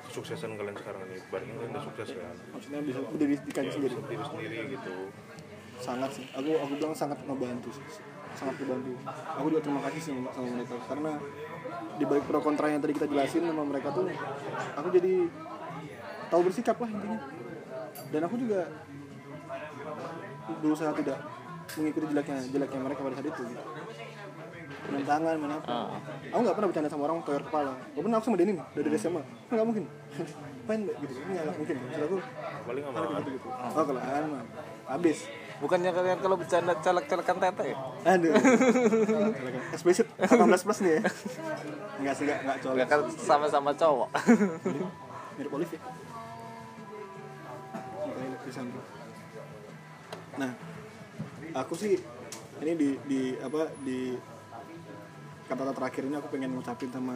kesuksesan 0.08 0.52
kalian 0.60 0.76
sekarang 0.76 1.02
ini? 1.08 1.18
Barangnya 1.32 1.56
kalian 1.60 1.72
udah 1.76 1.84
sukses 1.84 2.08
kan? 2.16 2.36
Maksudnya 2.56 2.80
bisa 2.84 3.00
berdiri 3.08 3.36
ya, 3.36 3.72
sendiri 3.72 3.94
bisa 3.96 4.08
diri 4.08 4.24
sendiri 4.28 4.58
gitu 4.76 4.96
sangat 5.82 6.10
sih. 6.14 6.26
Aku 6.38 6.50
aku 6.62 6.74
bilang 6.78 6.94
sangat 6.94 7.18
ngebantu 7.26 7.70
sih. 7.74 7.84
Sangat 8.38 8.56
ngebantu. 8.62 8.94
Aku 9.42 9.46
juga 9.50 9.62
terima 9.66 9.82
kasih 9.90 10.00
sih 10.00 10.12
sama 10.14 10.48
mereka. 10.48 10.76
Karena 10.86 11.12
di 11.98 12.04
balik 12.06 12.24
pro 12.30 12.40
kontra 12.40 12.70
yang 12.70 12.82
tadi 12.82 12.94
kita 12.96 13.08
jelasin 13.10 13.44
sama 13.46 13.64
mereka 13.66 13.90
tuh 13.94 14.08
aku 14.78 14.88
jadi 14.94 15.14
tahu 16.30 16.42
bersikap 16.46 16.78
lah 16.78 16.90
intinya. 16.90 17.20
Dan 18.14 18.22
aku 18.24 18.36
juga 18.38 18.70
berusaha 20.62 20.94
tidak 20.96 21.18
mengikuti 21.76 22.06
jeleknya 22.12 22.38
jeleknya 22.52 22.80
mereka 22.84 23.00
pada 23.04 23.16
saat 23.18 23.28
itu. 23.28 23.42
Gitu 23.42 23.66
main 24.92 25.06
tangan 25.06 25.36
main 25.40 25.54
apa. 25.56 25.70
Ah. 25.72 25.88
aku 26.34 26.42
nggak 26.44 26.56
pernah 26.58 26.70
bercanda 26.74 26.90
sama 26.92 27.04
orang 27.08 27.20
toyor 27.24 27.44
kepala. 27.46 27.74
Walaupun 27.96 28.12
aku 28.18 28.24
sama 28.28 28.38
Denny 28.40 28.54
nih 28.58 28.66
dari 28.76 28.98
SMA 28.98 29.22
nggak 29.52 29.68
mungkin. 29.68 29.84
Main 30.68 30.80
gitu. 30.88 31.14
Ini 31.16 31.32
nggak 31.38 31.58
mungkin. 31.58 31.76
Maksud 31.80 32.02
aku 32.08 32.18
paling 32.68 32.84
sama 32.84 32.98
gitu 33.22 33.32
gitu. 33.38 33.48
oh 33.50 33.84
kalau 33.86 34.02
mah 34.02 34.44
habis 34.90 35.18
bukannya 35.62 35.94
kalian 35.94 36.20
kalau 36.20 36.36
bercanda 36.36 36.74
colek-colekan 36.82 37.38
tete 37.38 37.66
ya 37.72 37.78
Aduh. 38.18 38.34
Explicit 39.78 40.10
18 40.18 40.66
plus 40.66 40.80
nih 40.82 40.94
ya. 40.98 41.02
Enggak 42.02 42.14
sih, 42.18 42.24
enggak 42.26 42.40
enggak 42.42 42.58
colek. 42.66 42.88
kan 42.90 43.00
sama-sama 43.14 43.70
cowok 43.78 44.10
Mirip 45.38 45.54
Olive 45.54 45.74
ya. 45.78 45.82
Nah, 50.42 50.52
aku 51.56 51.74
sih 51.78 51.96
ini 52.62 52.74
di 52.78 52.90
di 53.08 53.22
apa 53.40 53.72
di 53.82 54.16
kata-kata 55.48 55.74
terakhir 55.76 56.04
ini 56.08 56.16
aku 56.20 56.28
pengen 56.32 56.52
ngucapin 56.56 56.92
sama 56.92 57.16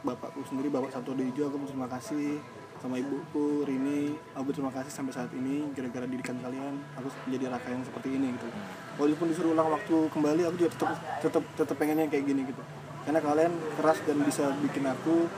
bapakku 0.00 0.40
sendiri 0.48 0.72
bapak 0.72 0.90
Sabto 0.90 1.12
Dejo 1.12 1.46
aku 1.50 1.56
berterima 1.60 1.86
kasih 1.86 2.40
sama 2.80 2.96
ibuku 2.96 3.68
Rini. 3.68 4.16
Aku 4.34 4.50
berterima 4.50 4.72
kasih 4.72 4.92
sampai 4.92 5.12
saat 5.12 5.30
ini 5.36 5.68
gara-gara 5.76 6.08
didikan 6.08 6.36
kalian 6.40 6.80
aku 6.96 7.08
menjadi 7.28 7.52
raka 7.52 7.68
yang 7.68 7.84
seperti 7.84 8.08
ini 8.16 8.32
gitu. 8.34 8.48
Walaupun 8.96 9.26
disuruh 9.30 9.52
ulang 9.52 9.68
waktu 9.70 9.96
kembali 10.10 10.42
aku 10.48 10.56
juga 10.56 10.70
tetap 10.72 10.90
tetap 11.20 11.44
tetap 11.54 11.76
pengennya 11.76 12.08
kayak 12.08 12.24
gini 12.24 12.48
gitu. 12.48 12.62
Karena 13.04 13.20
kalian 13.20 13.52
keras 13.76 13.98
dan 14.08 14.18
bisa 14.24 14.52
bikin 14.64 14.84
aku 14.88 15.28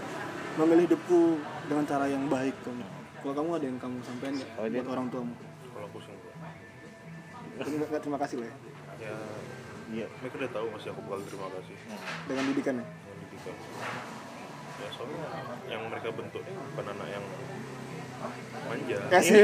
memilih 0.62 0.86
hidupku 0.90 1.38
dengan 1.66 1.84
cara 1.88 2.07
yang 2.07 2.28
baik 2.30 2.55
tuh 2.62 2.74
kalau 3.22 3.34
kamu 3.38 3.49
ada 3.55 3.66
yang 3.70 3.78
kamu 3.78 3.97
sampaikan 4.03 4.34
nggak 4.34 4.51
Oh, 4.59 4.66
buat 4.66 4.88
orang 4.99 5.07
tuamu? 5.14 5.34
Kalau 5.70 5.86
aku 5.86 5.99
sih 6.03 6.11
enggak. 6.11 6.34
Terima, 7.62 7.84
terima 8.03 8.18
kasih 8.18 8.36
lah 8.43 8.49
ya. 8.51 8.57
Ya 8.99 9.14
iya. 9.95 10.07
mereka 10.18 10.34
udah 10.43 10.51
tahu 10.51 10.66
masih 10.74 10.88
aku 10.90 11.01
bakal 11.07 11.22
terima 11.30 11.49
kasih. 11.55 11.74
Dengan 12.26 12.45
didikannya 12.51 12.84
didikan 13.22 13.55
ya 14.83 14.91
soalnya 14.91 15.22
yang 15.70 15.80
mereka 15.87 16.09
bentuk 16.11 16.43
ini 16.43 16.59
bukan 16.74 16.87
anak 16.93 17.09
yang 17.09 17.24
manja. 18.62 18.99
Kasih. 19.11 19.43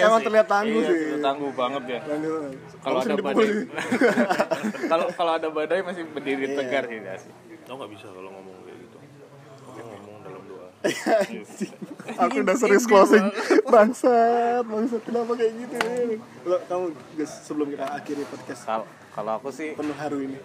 Emang 0.00 0.20
terlihat 0.24 0.48
tangguh 0.48 0.80
iya, 0.80 0.88
sih. 0.88 0.96
terlihat 0.96 1.24
tangguh 1.24 1.50
banget 1.52 1.82
ya. 1.84 2.00
Tangguh. 2.08 2.32
Banget. 2.40 2.58
kalau 2.80 2.98
Aku 3.00 3.04
ada 3.04 3.16
badai. 3.20 3.48
Sih. 3.48 3.66
kalau 4.92 5.06
kalau 5.12 5.32
ada 5.36 5.48
badai 5.52 5.80
masih 5.84 6.02
berdiri 6.08 6.44
Iya. 6.48 6.56
tegar 6.56 6.84
sih 6.88 6.98
gak 7.04 7.18
sih 7.20 7.32
tau 7.70 7.78
nggak 7.78 7.92
bisa 7.94 8.10
kalau 8.10 8.30
ngomong 8.34 8.56
kayak 8.66 8.78
gitu? 8.82 8.96
Aku 9.62 9.78
ngomong 9.78 10.16
dalam 10.26 10.42
doa. 10.50 10.66
Aku 12.26 12.34
udah 12.42 12.56
serius 12.58 12.82
closing. 12.82 13.30
bangsat 13.72 14.66
bangsat. 14.66 15.02
Kenapa 15.06 15.32
kayak 15.38 15.52
gitu? 15.54 15.76
Lo 16.50 16.58
kamu 16.66 16.84
guys 17.14 17.32
sebelum 17.46 17.70
kita 17.70 17.86
akhiri 17.94 18.26
podcast. 18.26 18.66
Kalau 18.66 18.86
kalau 19.14 19.32
aku 19.38 19.54
sih 19.54 19.78
penuh 19.78 19.94
haru 19.94 20.18
ini 20.26 20.38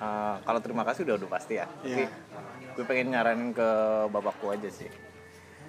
eh, 0.00 0.34
kalau 0.42 0.60
terima 0.62 0.82
kasih 0.82 1.06
udah 1.06 1.14
udah 1.20 1.30
pasti 1.30 1.54
ya. 1.58 1.66
Iya. 1.82 2.06
tapi 2.06 2.06
gue 2.74 2.84
pengen 2.84 3.14
nyaranin 3.14 3.50
ke 3.54 3.68
bapakku 4.10 4.50
aja 4.50 4.66
sih. 4.66 4.90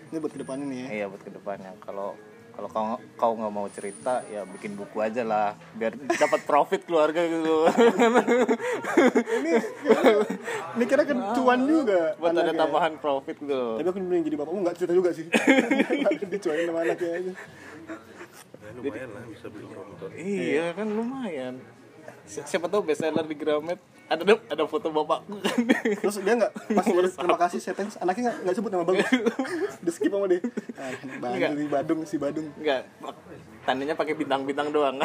Ini 0.09 0.17
buat 0.17 0.33
ke 0.33 0.41
depannya 0.41 0.65
nih 0.65 0.79
ya? 0.79 0.87
Iya 0.89 1.05
buat 1.09 1.21
ke 1.21 1.31
depannya 1.33 1.71
kalau 1.81 2.17
kalau 2.55 2.71
kau 2.71 2.85
kau 3.19 3.31
nggak 3.35 3.51
mau 3.51 3.67
cerita 3.67 4.23
ya 4.31 4.47
bikin 4.47 4.79
buku 4.79 5.03
aja 5.03 5.21
lah. 5.27 5.59
Biar 5.75 5.91
dapat 5.99 6.41
profit 6.47 6.87
keluarga 6.87 7.19
gitu. 7.27 7.67
Ini 10.75 10.85
kira 10.87 11.03
kan 11.03 11.17
cuan 11.35 11.59
juga 11.67 12.15
buat 12.15 12.31
ada 12.31 12.53
tambahan 12.55 12.95
profit 12.97 13.35
gitu. 13.43 13.75
Tapi 13.75 13.87
aku 13.91 13.99
bilang 13.99 14.23
jadi 14.23 14.37
bapakmu 14.39 14.59
nggak 14.63 14.77
cerita 14.79 14.93
juga 14.95 15.09
sih. 15.11 15.27
Dicuain 16.31 16.65
sama 16.65 16.79
anaknya 16.87 17.11
aja. 17.11 17.31
Ya 18.65 18.71
lumayan 18.81 19.09
lah 19.13 19.23
bisa 19.29 19.45
beli 19.53 19.65
nonton 19.69 20.09
iya 20.17 20.65
kan 20.73 20.87
lumayan. 20.89 21.53
Si- 22.25 22.43
siapa 22.49 22.65
tahu 22.65 22.81
bestseller 22.81 23.23
di 23.23 23.35
Gramet 23.37 23.77
ada 24.05 24.21
ada 24.37 24.63
foto 24.69 24.93
bapakku 24.93 25.41
kan 25.41 25.57
terus 25.97 26.21
dia 26.21 26.37
nggak 26.37 26.51
pas 26.77 26.85
terima 26.85 27.39
kasih 27.41 27.57
sentence 27.57 27.97
anaknya 27.97 28.29
nggak 28.29 28.37
nggak 28.45 28.55
sebut 28.55 28.69
nama 28.69 28.83
bagus 28.85 29.09
di 29.81 29.91
skip 29.91 30.13
sama 30.13 30.25
dia. 30.29 30.39
Ah, 30.77 30.89
Nggak. 30.93 31.49
Badung, 31.49 31.57
si 31.57 31.65
Badung. 31.67 31.99
Si 32.05 32.15
Badung 32.21 32.47
Enggak, 32.61 32.81
tandanya 33.65 33.95
pakai 33.97 34.13
bintang-bintang 34.13 34.69
doang. 34.69 34.97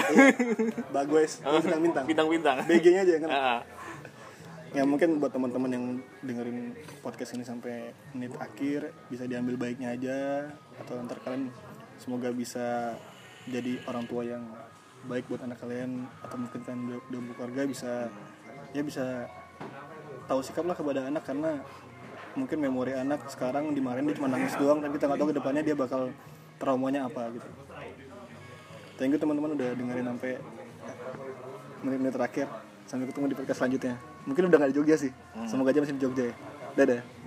bagus 0.93 1.41
bintang 1.41 1.81
bintang 1.81 2.05
Bintang-bintang. 2.05 2.57
BG-nya 2.69 3.01
aja 3.09 3.15
kan? 3.25 3.31
Ah, 3.33 3.61
ya 4.71 4.83
mungkin 4.85 5.19
buat 5.19 5.33
teman-teman 5.33 5.71
yang 5.73 5.85
dengerin 6.21 6.77
podcast 7.01 7.35
ini 7.35 7.43
sampai 7.43 7.91
menit 8.13 8.37
akhir 8.37 8.93
bisa 9.09 9.25
diambil 9.25 9.57
baiknya 9.57 9.97
aja 9.97 10.19
atau 10.79 11.01
ntar 11.03 11.19
kalian 11.25 11.49
semoga 11.97 12.31
bisa 12.31 12.95
jadi 13.49 13.81
orang 13.89 14.05
tua 14.07 14.23
yang 14.29 14.45
baik 15.09 15.27
buat 15.27 15.41
anak 15.41 15.59
kalian 15.65 16.05
atau 16.21 16.37
mungkin 16.37 16.61
kalian 16.61 16.81
udah, 16.87 16.99
udah 17.09 17.21
berkeluarga 17.33 17.63
bisa 17.65 17.93
ya 18.71 18.83
bisa 18.85 19.27
tahu 20.31 20.41
sikap 20.47 20.65
lah 20.67 20.77
kepada 20.79 21.11
anak 21.11 21.27
karena 21.27 21.59
mungkin 22.39 22.59
memori 22.63 22.95
anak 22.95 23.27
sekarang 23.27 23.75
dimarahin 23.75 24.07
dia 24.07 24.17
cuma 24.17 24.31
nangis 24.31 24.55
doang 24.55 24.79
dan 24.79 24.95
kita 24.95 25.11
nggak 25.11 25.19
tahu 25.19 25.29
ke 25.35 25.37
depannya 25.43 25.63
dia 25.67 25.75
bakal 25.75 26.15
traumanya 26.63 27.11
apa 27.11 27.35
gitu. 27.35 27.49
Thank 29.01 29.17
you 29.17 29.19
teman-teman 29.19 29.57
udah 29.57 29.69
dengerin 29.75 30.07
sampai 30.07 30.33
menit-menit 31.83 32.15
terakhir. 32.15 32.47
Sampai 32.85 33.07
ketemu 33.07 33.33
di 33.33 33.37
podcast 33.39 33.59
selanjutnya. 33.63 33.95
Mungkin 34.29 34.43
udah 34.51 34.57
nggak 34.61 34.71
di 34.75 34.77
Jogja 34.77 34.97
sih. 34.99 35.13
Semoga 35.49 35.73
aja 35.73 35.81
masih 35.83 35.97
di 35.97 36.03
Jogja 36.03 36.25
ya. 36.31 36.35
Dadah 36.77 37.20